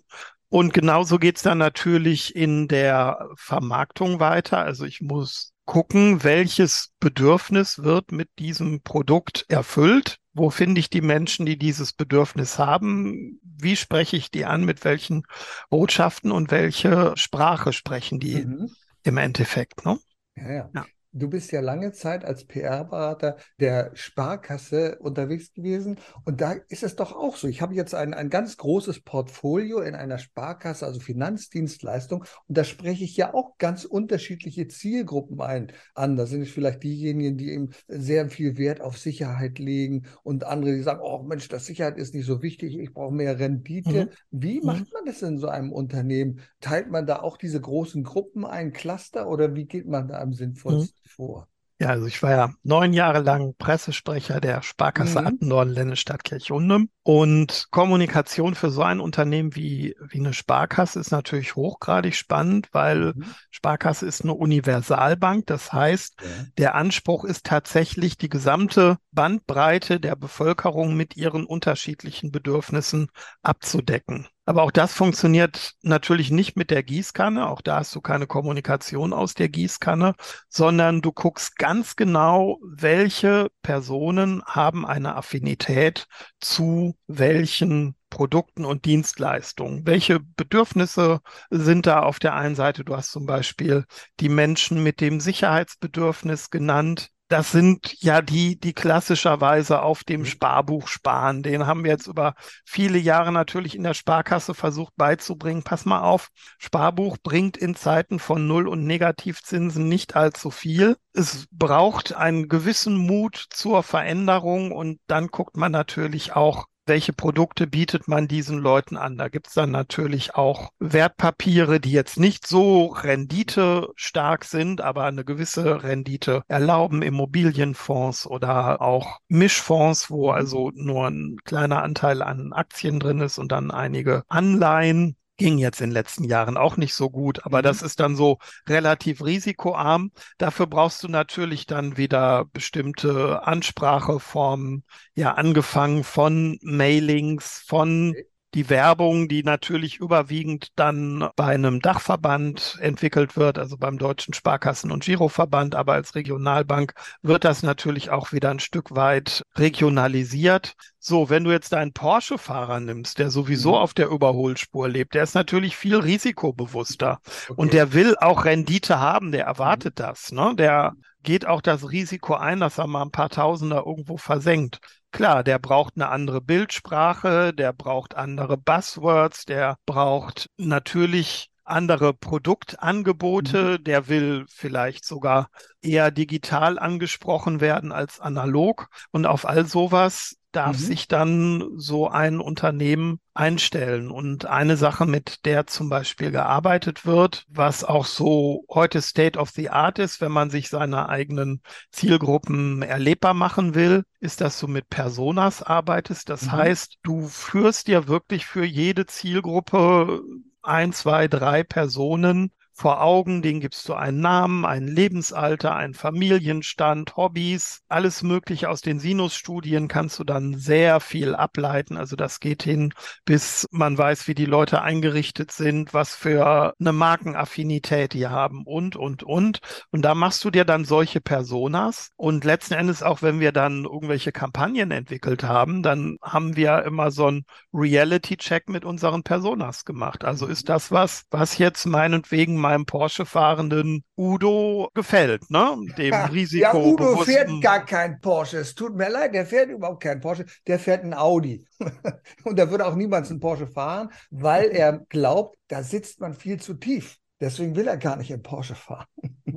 Und 0.49 0.73
genauso 0.73 1.17
geht's 1.17 1.41
dann 1.41 1.57
natürlich 1.57 2.35
in 2.35 2.67
der 2.67 3.27
Vermarktung 3.35 4.19
weiter. 4.19 4.59
Also 4.59 4.85
ich 4.85 5.01
muss 5.01 5.54
gucken, 5.65 6.23
welches 6.23 6.93
Bedürfnis 6.99 7.79
wird 7.83 8.11
mit 8.11 8.29
diesem 8.39 8.81
Produkt 8.81 9.45
erfüllt. 9.49 10.17
Wo 10.33 10.49
finde 10.49 10.79
ich 10.79 10.89
die 10.89 11.01
Menschen, 11.01 11.45
die 11.45 11.57
dieses 11.57 11.93
Bedürfnis 11.93 12.59
haben? 12.59 13.39
Wie 13.43 13.75
spreche 13.75 14.17
ich 14.17 14.31
die 14.31 14.45
an? 14.45 14.65
Mit 14.65 14.83
welchen 14.83 15.23
Botschaften 15.69 16.31
und 16.31 16.51
welche 16.51 17.13
Sprache 17.15 17.73
sprechen 17.73 18.19
die 18.19 18.45
mhm. 18.45 18.69
im 19.03 19.17
Endeffekt? 19.17 19.85
Ne? 19.85 19.97
Ja, 20.35 20.51
ja. 20.51 20.69
ja. 20.73 20.85
Du 21.17 21.29
bist 21.29 21.53
ja 21.53 21.61
lange 21.61 21.93
Zeit 21.93 22.25
als 22.25 22.43
PR-Berater 22.43 23.37
der 23.57 23.91
Sparkasse 23.93 24.97
unterwegs 24.99 25.53
gewesen 25.53 25.97
und 26.25 26.41
da 26.41 26.51
ist 26.67 26.83
es 26.83 26.97
doch 26.97 27.15
auch 27.15 27.37
so. 27.37 27.47
Ich 27.47 27.61
habe 27.61 27.73
jetzt 27.73 27.95
ein, 27.95 28.13
ein 28.13 28.29
ganz 28.29 28.57
großes 28.57 28.99
Portfolio 28.99 29.79
in 29.79 29.95
einer 29.95 30.17
Sparkasse, 30.17 30.85
also 30.85 30.99
Finanzdienstleistung 30.99 32.25
und 32.47 32.57
da 32.57 32.65
spreche 32.65 33.05
ich 33.05 33.15
ja 33.15 33.33
auch 33.33 33.57
ganz 33.57 33.85
unterschiedliche 33.85 34.67
Zielgruppen 34.67 35.39
ein, 35.39 35.71
an. 35.93 36.17
Da 36.17 36.25
sind 36.25 36.41
es 36.41 36.49
vielleicht 36.49 36.83
diejenigen, 36.83 37.37
die 37.37 37.53
eben 37.53 37.69
sehr 37.87 38.29
viel 38.29 38.57
Wert 38.57 38.81
auf 38.81 38.97
Sicherheit 38.97 39.57
legen 39.57 40.07
und 40.23 40.43
andere, 40.43 40.75
die 40.75 40.81
sagen, 40.81 40.99
oh 41.01 41.23
Mensch, 41.23 41.47
das 41.47 41.65
Sicherheit 41.65 41.97
ist 41.97 42.13
nicht 42.13 42.25
so 42.25 42.41
wichtig, 42.41 42.77
ich 42.77 42.93
brauche 42.93 43.13
mehr 43.13 43.39
Rendite. 43.39 44.07
Mhm. 44.07 44.09
Wie 44.31 44.59
mhm. 44.59 44.65
macht 44.65 44.91
man 44.91 45.05
das 45.05 45.21
in 45.21 45.37
so 45.37 45.47
einem 45.47 45.71
Unternehmen? 45.71 46.41
Teilt 46.59 46.91
man 46.91 47.05
da 47.05 47.21
auch 47.21 47.37
diese 47.37 47.61
großen 47.61 48.03
Gruppen 48.03 48.43
ein, 48.43 48.73
Cluster 48.73 49.29
oder 49.29 49.55
wie 49.55 49.65
geht 49.65 49.87
man 49.87 50.09
da 50.09 50.19
am 50.19 50.33
sinnvollsten? 50.33 50.93
Mhm 50.93 51.04
vor? 51.07 51.47
Ja, 51.77 51.89
also 51.89 52.05
ich 52.05 52.23
war 52.23 52.31
ja 52.31 52.53
neun 52.63 52.93
Jahre 52.93 53.19
lang 53.19 53.53
Pressesprecher 53.57 54.39
der 54.39 54.61
Sparkasse 54.61 55.19
mhm. 55.19 55.27
Attendorn 55.27 55.69
Ländestadt 55.69 56.23
Kirchhundem 56.23 56.89
und 57.03 57.67
Kommunikation 57.69 58.55
für 58.55 58.69
so 58.69 58.81
ein 58.81 59.01
Unternehmen 59.01 59.55
wie, 59.57 59.93
wie 60.09 60.19
eine 60.19 60.33
Sparkasse 60.33 61.01
ist 61.01 61.11
natürlich 61.11 61.57
hochgradig 61.57 62.15
spannend, 62.15 62.69
weil 62.71 63.13
mhm. 63.13 63.25
Sparkasse 63.51 64.05
ist 64.05 64.21
eine 64.21 64.35
Universalbank. 64.35 65.47
Das 65.47 65.73
heißt, 65.73 66.15
ja. 66.21 66.27
der 66.57 66.75
Anspruch 66.75 67.25
ist 67.25 67.45
tatsächlich 67.45 68.17
die 68.17 68.29
gesamte 68.29 68.97
Bandbreite 69.11 69.99
der 69.99 70.15
Bevölkerung 70.15 70.95
mit 70.95 71.17
ihren 71.17 71.45
unterschiedlichen 71.45 72.31
Bedürfnissen 72.31 73.09
abzudecken. 73.41 74.29
Aber 74.47 74.61
auch 74.61 74.71
das 74.71 74.93
funktioniert 74.93 75.73
natürlich 75.81 76.29
nicht 76.29 76.55
mit 76.55 76.69
der 76.69 76.83
Gießkanne. 76.83 77.49
Auch 77.49 77.61
da 77.61 77.77
hast 77.77 77.95
du 77.95 78.01
keine 78.01 78.27
Kommunikation 78.27 79.11
aus 79.11 79.33
der 79.33 79.49
Gießkanne, 79.49 80.13
sondern 80.49 81.01
du 81.01 81.11
guckst 81.11 81.57
ganz 81.57 81.95
genau, 81.95 82.59
welche 82.61 83.49
Personen 83.63 84.43
haben 84.45 84.85
eine 84.85 85.15
Affinität 85.15 86.05
zu 86.39 86.95
welchen 87.07 87.95
Produkten 88.11 88.65
und 88.65 88.85
Dienstleistungen. 88.85 89.85
Welche 89.87 90.19
Bedürfnisse 90.19 91.21
sind 91.49 91.87
da 91.87 92.01
auf 92.01 92.19
der 92.19 92.35
einen 92.35 92.55
Seite? 92.55 92.85
Du 92.85 92.95
hast 92.95 93.11
zum 93.11 93.25
Beispiel 93.25 93.85
die 94.19 94.29
Menschen 94.29 94.83
mit 94.83 95.01
dem 95.01 95.19
Sicherheitsbedürfnis 95.19 96.51
genannt. 96.51 97.09
Das 97.27 97.51
sind 97.51 97.99
ja 98.03 98.21
die, 98.21 98.59
die 98.59 98.73
klassischerweise 98.73 99.81
auf 99.81 100.03
dem 100.03 100.21
mhm. 100.21 100.25
Sparbuch 100.25 100.87
sparen. 100.87 101.41
Den 101.41 101.65
haben 101.65 101.83
wir 101.83 101.91
jetzt 101.91 102.05
über 102.05 102.35
viele 102.65 102.99
Jahre 102.99 103.31
natürlich 103.31 103.75
in 103.75 103.83
der 103.83 103.95
Sparkasse 103.95 104.53
versucht 104.53 104.93
beizubringen. 104.95 105.63
Pass 105.63 105.85
mal 105.85 106.01
auf, 106.01 106.29
Sparbuch 106.59 107.17
bringt 107.21 107.57
in 107.57 107.75
Zeiten 107.75 108.19
von 108.19 108.45
Null- 108.45 108.67
und 108.67 108.85
Negativzinsen 108.85 109.87
nicht 109.89 110.15
allzu 110.15 110.51
viel. 110.51 110.97
Es 111.13 111.47
braucht 111.51 112.13
einen 112.13 112.47
gewissen 112.47 112.95
Mut 112.95 113.47
zur 113.49 113.81
Veränderung 113.81 114.71
und 114.71 114.99
dann 115.07 115.27
guckt 115.27 115.57
man 115.57 115.71
natürlich 115.71 116.35
auch, 116.35 116.67
welche 116.85 117.13
Produkte 117.13 117.67
bietet 117.67 118.07
man 118.07 118.27
diesen 118.27 118.59
Leuten 118.59 118.97
an? 118.97 119.17
Da 119.17 119.29
gibt's 119.29 119.53
dann 119.53 119.71
natürlich 119.71 120.35
auch 120.35 120.69
Wertpapiere, 120.79 121.79
die 121.79 121.91
jetzt 121.91 122.19
nicht 122.19 122.47
so 122.47 122.87
renditestark 122.87 124.45
sind, 124.45 124.81
aber 124.81 125.05
eine 125.05 125.25
gewisse 125.25 125.83
Rendite 125.83 126.43
erlauben, 126.47 127.01
Immobilienfonds 127.01 128.27
oder 128.27 128.81
auch 128.81 129.19
Mischfonds, 129.27 130.09
wo 130.09 130.31
also 130.31 130.71
nur 130.75 131.07
ein 131.07 131.37
kleiner 131.43 131.83
Anteil 131.83 132.21
an 132.21 132.53
Aktien 132.53 132.99
drin 132.99 133.19
ist 133.19 133.37
und 133.37 133.51
dann 133.51 133.71
einige 133.71 134.23
Anleihen 134.27 135.15
ging 135.37 135.57
jetzt 135.57 135.81
in 135.81 135.89
den 135.89 135.93
letzten 135.93 136.23
Jahren 136.23 136.57
auch 136.57 136.77
nicht 136.77 136.93
so 136.93 137.09
gut, 137.09 137.45
aber 137.45 137.59
mhm. 137.59 137.63
das 137.63 137.81
ist 137.81 137.99
dann 137.99 138.15
so 138.15 138.37
relativ 138.67 139.23
risikoarm. 139.23 140.11
Dafür 140.37 140.67
brauchst 140.67 141.03
du 141.03 141.07
natürlich 141.07 141.65
dann 141.65 141.97
wieder 141.97 142.45
bestimmte 142.53 143.45
Anspracheformen, 143.45 144.83
ja, 145.13 145.33
angefangen 145.33 146.03
von 146.03 146.57
Mailings, 146.61 147.63
von 147.67 148.11
okay 148.11 148.25
die 148.55 148.69
Werbung, 148.69 149.27
die 149.27 149.43
natürlich 149.43 149.97
überwiegend 149.97 150.69
dann 150.77 151.29
bei 151.35 151.53
einem 151.53 151.81
Dachverband 151.81 152.77
entwickelt 152.79 153.35
wird, 153.35 153.59
also 153.59 153.77
beim 153.77 153.97
Deutschen 153.97 154.33
Sparkassen- 154.33 154.91
und 154.91 155.03
Giroverband, 155.03 155.75
aber 155.75 155.93
als 155.93 156.15
Regionalbank 156.15 156.93
wird 157.21 157.43
das 157.43 157.63
natürlich 157.63 158.09
auch 158.09 158.31
wieder 158.31 158.49
ein 158.49 158.59
Stück 158.59 158.95
weit 158.95 159.43
regionalisiert. 159.57 160.73
So, 160.99 161.29
wenn 161.29 161.43
du 161.43 161.51
jetzt 161.51 161.73
deinen 161.73 161.91
Porsche-Fahrer 161.91 162.79
nimmst, 162.79 163.19
der 163.19 163.29
sowieso 163.29 163.71
mhm. 163.71 163.75
auf 163.75 163.93
der 163.93 164.07
Überholspur 164.07 164.87
lebt, 164.87 165.13
der 165.13 165.23
ist 165.23 165.35
natürlich 165.35 165.75
viel 165.75 165.97
risikobewusster 165.97 167.19
okay. 167.49 167.53
und 167.57 167.73
der 167.73 167.93
will 167.93 168.15
auch 168.19 168.45
Rendite 168.45 168.99
haben, 168.99 169.33
der 169.33 169.45
erwartet 169.45 169.99
das, 169.99 170.31
ne? 170.31 170.53
Der 170.57 170.93
geht 171.25 171.45
auch 171.45 171.61
das 171.61 171.91
Risiko 171.91 172.35
ein, 172.35 172.61
dass 172.61 172.77
er 172.77 172.87
mal 172.87 173.01
ein 173.01 173.11
paar 173.11 173.29
Tausender 173.29 173.83
irgendwo 173.85 174.15
versenkt. 174.15 174.79
Klar, 175.11 175.43
der 175.43 175.59
braucht 175.59 175.95
eine 175.95 176.09
andere 176.09 176.39
Bildsprache, 176.39 177.53
der 177.53 177.73
braucht 177.73 178.15
andere 178.15 178.57
Buzzwords, 178.57 179.45
der 179.45 179.77
braucht 179.85 180.49
natürlich 180.57 181.49
andere 181.65 182.13
Produktangebote, 182.13 183.79
mhm. 183.79 183.83
der 183.83 184.07
will 184.07 184.45
vielleicht 184.47 185.03
sogar 185.03 185.49
eher 185.81 186.11
digital 186.11 186.77
angesprochen 186.77 187.59
werden 187.59 187.91
als 187.91 188.19
analog. 188.19 188.87
Und 189.11 189.25
auf 189.25 189.45
all 189.45 189.65
sowas 189.65 190.37
darf 190.55 190.77
mhm. 190.77 190.81
sich 190.81 191.07
dann 191.07 191.63
so 191.75 192.07
ein 192.09 192.39
Unternehmen 192.39 193.19
einstellen. 193.33 194.09
Und 194.09 194.45
eine 194.45 194.77
Sache, 194.77 195.05
mit 195.05 195.45
der 195.45 195.67
zum 195.67 195.89
Beispiel 195.89 196.31
gearbeitet 196.31 197.05
wird, 197.05 197.45
was 197.49 197.83
auch 197.83 198.05
so 198.05 198.65
heute 198.69 199.01
State 199.01 199.37
of 199.37 199.49
the 199.49 199.69
Art 199.69 199.99
ist, 199.99 200.21
wenn 200.21 200.31
man 200.31 200.49
sich 200.49 200.69
seine 200.69 201.09
eigenen 201.09 201.61
Zielgruppen 201.91 202.81
erlebbar 202.81 203.33
machen 203.33 203.75
will, 203.75 204.03
ist, 204.19 204.41
dass 204.41 204.59
du 204.59 204.67
mit 204.67 204.89
Personas 204.89 205.61
arbeitest. 205.61 206.29
Das 206.29 206.43
mhm. 206.43 206.51
heißt, 206.53 206.97
du 207.03 207.27
führst 207.27 207.87
dir 207.87 208.07
wirklich 208.07 208.45
für 208.45 208.65
jede 208.65 209.05
Zielgruppe 209.05 210.21
ein, 210.61 210.93
zwei, 210.93 211.27
drei 211.27 211.63
Personen 211.63 212.51
vor 212.77 213.01
Augen, 213.01 213.41
denen 213.41 213.61
gibst 213.61 213.87
du 213.87 213.93
einen 213.93 214.19
Namen, 214.19 214.65
ein 214.65 214.85
Lebensalter, 214.85 215.73
einen 215.75 215.93
Familienstand, 215.93 217.15
Hobbys, 217.15 217.83
alles 217.87 218.21
Mögliche 218.21 218.69
aus 218.69 218.81
den 218.81 218.99
Sinus-Studien 218.99 219.87
kannst 219.87 220.19
du 220.19 220.25
dann 220.25 220.55
sehr 220.55 220.99
viel 220.99 221.35
ableiten. 221.35 221.95
Also 221.95 222.17
das 222.17 222.41
geht 222.41 222.63
hin, 222.63 222.93
bis 223.23 223.65
man 223.71 223.97
weiß, 223.97 224.27
wie 224.27 224.35
die 224.35 224.45
Leute 224.45 224.81
eingerichtet 224.81 225.51
sind, 225.51 225.93
was 225.93 226.15
für 226.15 226.73
eine 226.77 226.91
Markenaffinität 226.91 228.11
die 228.11 228.27
haben 228.27 228.63
und, 228.65 228.97
und, 228.97 229.23
und. 229.23 229.59
Und 229.91 230.01
da 230.01 230.13
machst 230.13 230.43
du 230.43 230.51
dir 230.51 230.65
dann 230.65 230.83
solche 230.83 231.21
Personas. 231.21 232.11
Und 232.17 232.43
letzten 232.43 232.73
Endes 232.73 233.03
auch, 233.03 233.21
wenn 233.21 233.39
wir 233.39 233.53
dann 233.53 233.85
irgendwelche 233.85 234.33
Kampagnen 234.33 234.91
entwickelt 234.91 235.43
haben, 235.43 235.81
dann 235.81 236.17
haben 236.21 236.57
wir 236.57 236.83
immer 236.83 237.11
so 237.11 237.27
einen 237.27 237.45
Reality-Check 237.73 238.67
mit 238.67 238.83
unseren 238.83 239.23
Personas 239.23 239.85
gemacht. 239.85 240.25
Also 240.25 240.45
ist 240.45 240.67
das 240.67 240.91
was, 240.91 241.23
was 241.31 241.57
jetzt 241.57 241.85
meinetwegen 241.85 242.64
meinem 242.65 242.85
Porsche 242.85 243.25
fahrenden 243.25 244.03
Udo 244.17 244.89
gefällt, 244.93 245.49
ne? 245.51 245.77
Dem 245.97 246.13
ja, 246.13 246.25
Risiko. 246.25 246.63
Ja, 246.63 246.73
Udo 246.73 247.17
fährt 247.17 247.49
gar 247.61 247.85
kein 247.85 248.19
Porsche. 248.19 248.57
Es 248.57 248.73
tut 248.73 248.95
mir 248.95 249.09
leid, 249.09 249.33
der 249.35 249.45
fährt 249.45 249.69
überhaupt 249.69 250.01
kein 250.01 250.19
Porsche. 250.19 250.45
Der 250.65 250.79
fährt 250.79 251.03
ein 251.03 251.13
Audi. 251.13 251.63
Und 252.43 252.57
da 252.57 252.69
würde 252.69 252.85
auch 252.87 252.95
niemand 252.95 253.29
einen 253.29 253.39
Porsche 253.39 253.67
fahren, 253.67 254.09
weil 254.31 254.71
er 254.71 254.99
glaubt, 255.09 255.57
da 255.67 255.83
sitzt 255.83 256.19
man 256.19 256.33
viel 256.33 256.59
zu 256.59 256.73
tief. 256.73 257.17
Deswegen 257.39 257.75
will 257.75 257.87
er 257.87 257.97
gar 257.97 258.15
nicht 258.15 258.31
in 258.31 258.41
Porsche 258.41 258.75
fahren. 258.75 259.07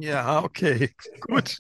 Ja, 0.01 0.45
okay, 0.45 0.91
gut. 1.21 1.57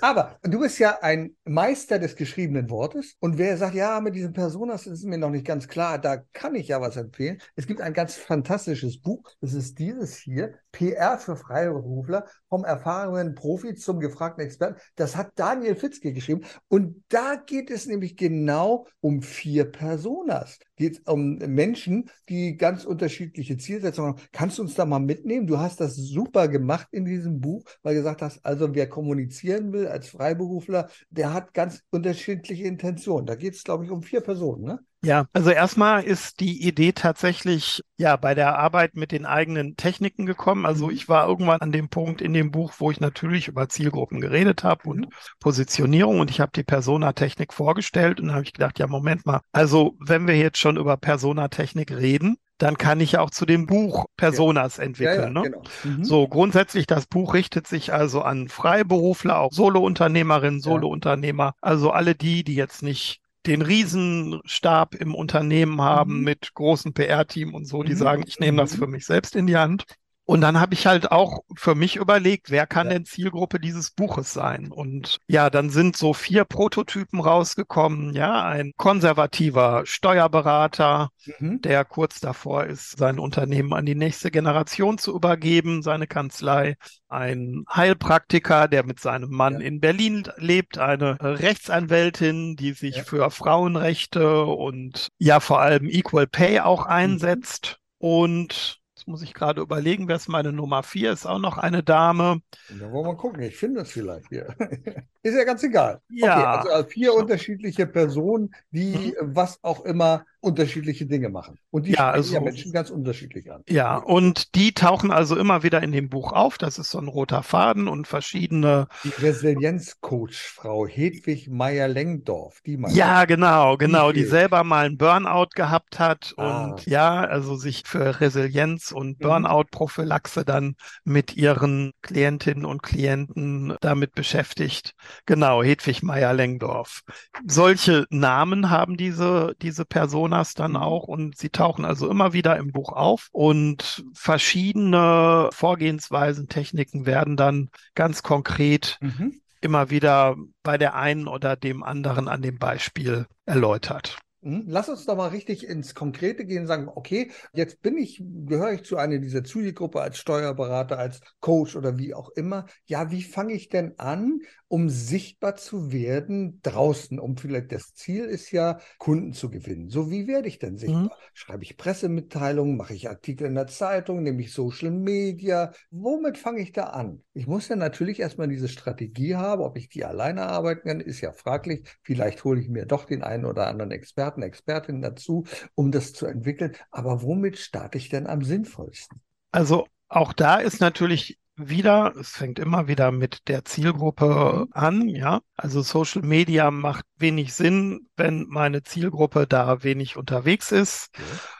Aber 0.00 0.38
du 0.42 0.60
bist 0.60 0.78
ja 0.78 0.98
ein 1.00 1.36
Meister 1.44 1.98
des 1.98 2.16
geschriebenen 2.16 2.70
Wortes. 2.70 3.16
Und 3.20 3.38
wer 3.38 3.56
sagt, 3.56 3.74
ja, 3.74 4.00
mit 4.00 4.14
diesen 4.14 4.32
Personas 4.32 4.86
ist 4.86 5.04
mir 5.04 5.18
noch 5.18 5.30
nicht 5.30 5.46
ganz 5.46 5.68
klar, 5.68 5.98
da 5.98 6.18
kann 6.32 6.54
ich 6.54 6.68
ja 6.68 6.80
was 6.80 6.96
empfehlen. 6.96 7.38
Es 7.54 7.66
gibt 7.66 7.80
ein 7.80 7.92
ganz 7.92 8.16
fantastisches 8.16 9.00
Buch. 9.00 9.22
Das 9.40 9.54
ist 9.54 9.78
dieses 9.78 10.16
hier, 10.16 10.54
PR 10.72 11.18
für 11.18 11.36
Freiberufler, 11.36 12.26
vom 12.48 12.64
erfahrenen 12.64 13.34
Profi 13.34 13.74
zum 13.74 14.00
gefragten 14.00 14.44
Experten. 14.44 14.80
Das 14.96 15.16
hat 15.16 15.32
Daniel 15.36 15.76
Fitzke 15.76 16.12
geschrieben. 16.12 16.44
Und 16.68 17.04
da 17.08 17.36
geht 17.36 17.70
es 17.70 17.86
nämlich 17.86 18.16
genau 18.16 18.86
um 19.00 19.22
vier 19.22 19.64
Personas. 19.70 20.58
Geht 20.82 21.06
um 21.06 21.36
Menschen, 21.36 22.10
die 22.28 22.56
ganz 22.56 22.84
unterschiedliche 22.84 23.56
Zielsetzungen 23.56 24.14
haben. 24.14 24.22
Kannst 24.32 24.58
du 24.58 24.62
uns 24.62 24.74
da 24.74 24.84
mal 24.84 24.98
mitnehmen? 24.98 25.46
Du 25.46 25.58
hast 25.58 25.80
das 25.80 25.94
super 25.94 26.48
gemacht 26.48 26.88
in 26.90 27.04
diesem 27.04 27.40
Buch, 27.40 27.62
weil 27.84 27.94
du 27.94 28.00
gesagt 28.00 28.20
hast, 28.20 28.44
also 28.44 28.74
wer 28.74 28.88
kommunizieren 28.88 29.72
will 29.72 29.86
als 29.86 30.08
Freiberufler, 30.08 30.88
der 31.08 31.32
hat 31.32 31.54
ganz 31.54 31.84
unterschiedliche 31.90 32.64
Intentionen. 32.64 33.26
Da 33.26 33.36
geht 33.36 33.54
es, 33.54 33.62
glaube 33.62 33.84
ich, 33.84 33.92
um 33.92 34.02
vier 34.02 34.22
Personen, 34.22 34.64
ne? 34.64 34.80
Ja, 35.04 35.26
also 35.32 35.50
erstmal 35.50 36.04
ist 36.04 36.38
die 36.38 36.66
Idee 36.66 36.92
tatsächlich 36.92 37.82
ja 37.96 38.16
bei 38.16 38.34
der 38.34 38.58
Arbeit 38.58 38.94
mit 38.94 39.10
den 39.10 39.26
eigenen 39.26 39.76
Techniken 39.76 40.26
gekommen. 40.26 40.64
Also 40.64 40.86
mhm. 40.86 40.92
ich 40.92 41.08
war 41.08 41.26
irgendwann 41.26 41.60
an 41.60 41.72
dem 41.72 41.88
Punkt 41.88 42.20
in 42.20 42.32
dem 42.32 42.52
Buch, 42.52 42.74
wo 42.78 42.90
ich 42.90 43.00
natürlich 43.00 43.48
über 43.48 43.68
Zielgruppen 43.68 44.20
geredet 44.20 44.64
habe 44.64 44.88
und. 44.88 45.08
Positionierung 45.40 46.20
und 46.20 46.30
ich 46.30 46.40
habe 46.40 46.52
die 46.54 46.62
Persona-Technik 46.62 47.52
vorgestellt 47.52 48.20
und 48.20 48.32
habe 48.32 48.44
ich 48.44 48.52
gedacht, 48.52 48.78
ja, 48.78 48.86
Moment 48.86 49.26
mal, 49.26 49.40
also 49.52 49.96
wenn 49.98 50.26
wir 50.26 50.36
jetzt 50.36 50.58
schon 50.58 50.76
über 50.76 50.96
Persona-Technik 50.96 51.90
reden, 51.90 52.36
dann 52.58 52.78
kann 52.78 53.00
ich 53.00 53.18
auch 53.18 53.30
zu 53.30 53.44
dem 53.44 53.66
Buch 53.66 54.06
Personas 54.16 54.76
ja. 54.76 54.84
entwickeln. 54.84 55.16
Ja, 55.16 55.22
ja, 55.22 55.30
ne? 55.30 55.42
genau. 55.42 55.62
mhm. 55.82 56.04
So, 56.04 56.28
grundsätzlich, 56.28 56.86
das 56.86 57.06
Buch 57.06 57.34
richtet 57.34 57.66
sich 57.66 57.92
also 57.92 58.22
an 58.22 58.48
Freiberufler, 58.48 59.40
auch 59.40 59.52
Solounternehmerinnen, 59.52 60.60
Solounternehmer, 60.60 61.54
also 61.60 61.90
alle 61.90 62.14
die, 62.14 62.44
die 62.44 62.54
jetzt 62.54 62.82
nicht 62.82 63.21
den 63.46 63.62
Riesenstab 63.62 64.94
im 64.94 65.14
Unternehmen 65.14 65.80
haben 65.80 66.18
mhm. 66.18 66.24
mit 66.24 66.54
großem 66.54 66.94
PR-Team 66.94 67.54
und 67.54 67.64
so, 67.64 67.82
die 67.82 67.94
mhm. 67.94 67.98
sagen, 67.98 68.24
ich 68.26 68.38
nehme 68.38 68.58
das 68.58 68.74
mhm. 68.74 68.78
für 68.78 68.86
mich 68.86 69.06
selbst 69.06 69.36
in 69.36 69.46
die 69.46 69.56
Hand. 69.56 69.84
Und 70.24 70.40
dann 70.40 70.60
habe 70.60 70.74
ich 70.74 70.86
halt 70.86 71.10
auch 71.10 71.40
für 71.56 71.74
mich 71.74 71.96
überlegt, 71.96 72.50
wer 72.50 72.66
kann 72.66 72.86
ja. 72.86 72.92
denn 72.92 73.04
Zielgruppe 73.04 73.58
dieses 73.58 73.90
Buches 73.90 74.32
sein? 74.32 74.70
Und 74.70 75.18
ja, 75.26 75.50
dann 75.50 75.68
sind 75.68 75.96
so 75.96 76.14
vier 76.14 76.44
Prototypen 76.44 77.20
rausgekommen. 77.20 78.14
Ja, 78.14 78.44
ein 78.44 78.72
konservativer 78.76 79.82
Steuerberater, 79.84 81.10
mhm. 81.38 81.60
der 81.62 81.84
kurz 81.84 82.20
davor 82.20 82.64
ist, 82.64 82.96
sein 82.98 83.18
Unternehmen 83.18 83.72
an 83.72 83.84
die 83.84 83.96
nächste 83.96 84.30
Generation 84.30 84.96
zu 84.96 85.12
übergeben, 85.14 85.82
seine 85.82 86.06
Kanzlei. 86.06 86.76
Ein 87.08 87.64
Heilpraktiker, 87.74 88.68
der 88.68 88.84
mit 88.84 89.00
seinem 89.00 89.30
Mann 89.30 89.54
ja. 89.54 89.66
in 89.66 89.80
Berlin 89.80 90.22
lebt, 90.36 90.78
eine 90.78 91.16
Rechtsanwältin, 91.20 92.54
die 92.54 92.72
sich 92.72 92.96
ja. 92.96 93.02
für 93.02 93.30
Frauenrechte 93.30 94.44
und 94.44 95.08
ja 95.18 95.40
vor 95.40 95.60
allem 95.60 95.88
Equal 95.88 96.28
Pay 96.28 96.60
auch 96.60 96.84
mhm. 96.84 96.92
einsetzt. 96.92 97.78
Mhm. 97.98 98.08
Und 98.08 98.81
Jetzt 99.02 99.08
muss 99.08 99.22
ich 99.22 99.34
gerade 99.34 99.60
überlegen, 99.60 100.06
wer 100.06 100.14
ist 100.14 100.28
meine 100.28 100.52
Nummer 100.52 100.84
vier? 100.84 101.10
Ist 101.10 101.26
auch 101.26 101.40
noch 101.40 101.58
eine 101.58 101.82
Dame. 101.82 102.40
Da 102.68 102.92
wollen 102.92 103.04
wir 103.04 103.16
gucken, 103.16 103.42
ich 103.42 103.56
finde 103.56 103.80
es 103.80 103.90
vielleicht 103.90 104.28
hier. 104.28 104.54
ist 105.24 105.34
ja 105.34 105.42
ganz 105.42 105.64
egal. 105.64 106.00
Ja. 106.08 106.60
Okay, 106.60 106.70
also 106.70 106.88
vier 106.88 107.10
so. 107.10 107.18
unterschiedliche 107.18 107.88
Personen, 107.88 108.54
die 108.70 109.12
mhm. 109.20 109.34
was 109.34 109.58
auch 109.64 109.84
immer 109.84 110.24
unterschiedliche 110.42 111.06
Dinge 111.06 111.28
machen. 111.28 111.58
Und 111.70 111.86
die 111.86 111.92
Ja, 111.92 112.10
also- 112.10 112.34
ja 112.34 112.40
Menschen 112.40 112.72
ganz 112.72 112.90
unterschiedlich 112.90 113.50
an. 113.50 113.62
Ja, 113.68 113.96
und 113.96 114.54
die 114.56 114.72
tauchen 114.74 115.10
also 115.12 115.36
immer 115.36 115.62
wieder 115.62 115.82
in 115.82 115.92
dem 115.92 116.08
Buch 116.08 116.32
auf. 116.32 116.58
Das 116.58 116.78
ist 116.78 116.90
so 116.90 116.98
ein 116.98 117.08
roter 117.08 117.42
Faden 117.44 117.86
und 117.88 118.08
verschiedene. 118.08 118.88
Die 119.04 119.10
Resilienzcoach 119.10 120.34
Frau 120.34 120.86
Hedwig 120.86 121.48
Meyer-Lengdorf, 121.48 122.60
die 122.66 122.76
mal. 122.76 122.92
Ja, 122.92 123.24
genau, 123.24 123.76
genau, 123.76 124.10
die 124.12 124.20
fehlt. 124.20 124.30
selber 124.30 124.64
mal 124.64 124.86
einen 124.86 124.98
Burnout 124.98 125.50
gehabt 125.54 125.98
hat 126.00 126.34
Ah. 126.36 126.66
und 126.72 126.86
ja, 126.86 127.20
also 127.24 127.54
sich 127.56 127.84
für 127.86 128.20
Resilienz 128.20 128.90
und 128.92 129.20
Mhm. 129.20 129.22
Burnout-Prophylaxe 129.22 130.44
dann 130.44 130.74
mit 131.04 131.36
ihren 131.36 131.92
Klientinnen 132.02 132.64
und 132.64 132.82
Klienten 132.82 133.76
damit 133.80 134.14
beschäftigt. 134.14 134.94
Genau, 135.24 135.62
Hedwig 135.62 136.02
Meyer-Lengdorf. 136.02 137.02
Solche 137.46 138.06
Namen 138.10 138.70
haben 138.70 138.96
diese, 138.96 139.54
diese 139.62 139.84
Personas 140.32 140.54
dann 140.54 140.72
Mhm. 140.72 140.76
auch 140.78 141.04
und 141.04 141.36
sie 141.36 141.50
tauchen 141.50 141.84
also 141.84 142.08
immer 142.08 142.32
wieder 142.32 142.56
im 142.56 142.72
Buch 142.72 142.92
auf 142.92 143.28
und 143.32 144.04
verschiedene 144.14 145.50
Vorgehensweisen, 145.52 146.48
Techniken 146.48 147.04
werden 147.06 147.36
dann 147.36 147.70
ganz 147.94 148.22
konkret 148.22 148.98
Mhm. 149.00 149.40
immer 149.60 149.90
wieder 149.90 150.36
bei 150.62 150.78
der 150.78 150.94
einen 150.94 151.28
oder 151.28 151.54
dem 151.56 151.82
anderen 151.82 152.28
an 152.28 152.42
dem 152.42 152.58
Beispiel 152.58 153.26
erläutert. 153.44 154.18
Mhm. 154.42 154.64
Lass 154.66 154.88
uns 154.88 155.04
doch 155.06 155.16
mal 155.16 155.28
richtig 155.28 155.66
ins 155.68 155.94
Konkrete 155.94 156.44
gehen 156.44 156.62
und 156.62 156.66
sagen, 156.66 156.88
okay, 156.92 157.30
jetzt 157.52 157.80
bin 157.80 157.96
ich, 157.96 158.22
gehöre 158.46 158.72
ich 158.72 158.82
zu 158.82 158.96
einer 158.96 159.18
dieser 159.18 159.44
Zielgruppe 159.44 160.00
als 160.00 160.18
Steuerberater, 160.18 160.98
als 160.98 161.20
Coach 161.40 161.76
oder 161.76 161.96
wie 161.96 162.12
auch 162.12 162.28
immer. 162.30 162.66
Ja, 162.86 163.10
wie 163.12 163.22
fange 163.22 163.52
ich 163.52 163.68
denn 163.68 163.98
an, 163.98 164.40
um 164.66 164.88
sichtbar 164.88 165.54
zu 165.56 165.92
werden 165.92 166.60
draußen? 166.62 167.20
Um 167.20 167.36
vielleicht 167.36 167.70
das 167.72 167.94
Ziel 167.94 168.24
ist 168.24 168.50
ja, 168.50 168.80
Kunden 168.98 169.32
zu 169.32 169.48
gewinnen. 169.50 169.90
So, 169.90 170.10
wie 170.10 170.26
werde 170.26 170.48
ich 170.48 170.58
denn 170.58 170.76
sichtbar? 170.76 171.18
Schreibe 171.34 171.62
ich 171.62 171.76
Pressemitteilungen, 171.76 172.76
mache 172.76 172.94
ich 172.94 173.08
Artikel 173.08 173.46
in 173.46 173.54
der 173.54 173.66
Zeitung, 173.68 174.22
nehme 174.22 174.40
ich 174.42 174.52
Social 174.52 174.90
Media? 174.90 175.72
Womit 175.90 176.36
fange 176.38 176.60
ich 176.62 176.72
da 176.72 176.84
an? 176.84 177.22
Ich 177.32 177.46
muss 177.46 177.68
ja 177.68 177.76
natürlich 177.76 178.18
erstmal 178.18 178.48
diese 178.48 178.68
Strategie 178.68 179.36
haben, 179.36 179.62
ob 179.62 179.76
ich 179.76 179.88
die 179.88 180.04
alleine 180.04 180.42
arbeiten 180.46 180.88
kann, 180.88 181.00
ist 181.00 181.20
ja 181.20 181.32
fraglich. 181.32 181.86
Vielleicht 182.02 182.42
hole 182.44 182.60
ich 182.60 182.68
mir 182.68 182.86
doch 182.86 183.04
den 183.04 183.22
einen 183.22 183.44
oder 183.44 183.66
anderen 183.68 183.90
Experten, 183.90 184.31
Expertin 184.40 185.02
dazu, 185.02 185.44
um 185.74 185.92
das 185.92 186.14
zu 186.14 186.24
entwickeln. 186.24 186.74
Aber 186.90 187.22
womit 187.22 187.58
starte 187.58 187.98
ich 187.98 188.08
denn 188.08 188.26
am 188.26 188.42
sinnvollsten? 188.42 189.20
Also 189.50 189.86
auch 190.08 190.32
da 190.32 190.56
ist 190.56 190.80
natürlich 190.80 191.38
wieder, 191.56 192.14
es 192.18 192.30
fängt 192.30 192.58
immer 192.58 192.88
wieder 192.88 193.12
mit 193.12 193.48
der 193.48 193.64
Zielgruppe 193.64 194.66
an, 194.70 195.08
ja. 195.08 195.40
Also 195.56 195.82
Social 195.82 196.22
Media 196.22 196.70
macht 196.70 197.04
wenig 197.18 197.52
Sinn, 197.52 198.08
wenn 198.16 198.46
meine 198.48 198.82
Zielgruppe 198.82 199.46
da 199.46 199.82
wenig 199.82 200.16
unterwegs 200.16 200.72
ist. 200.72 201.10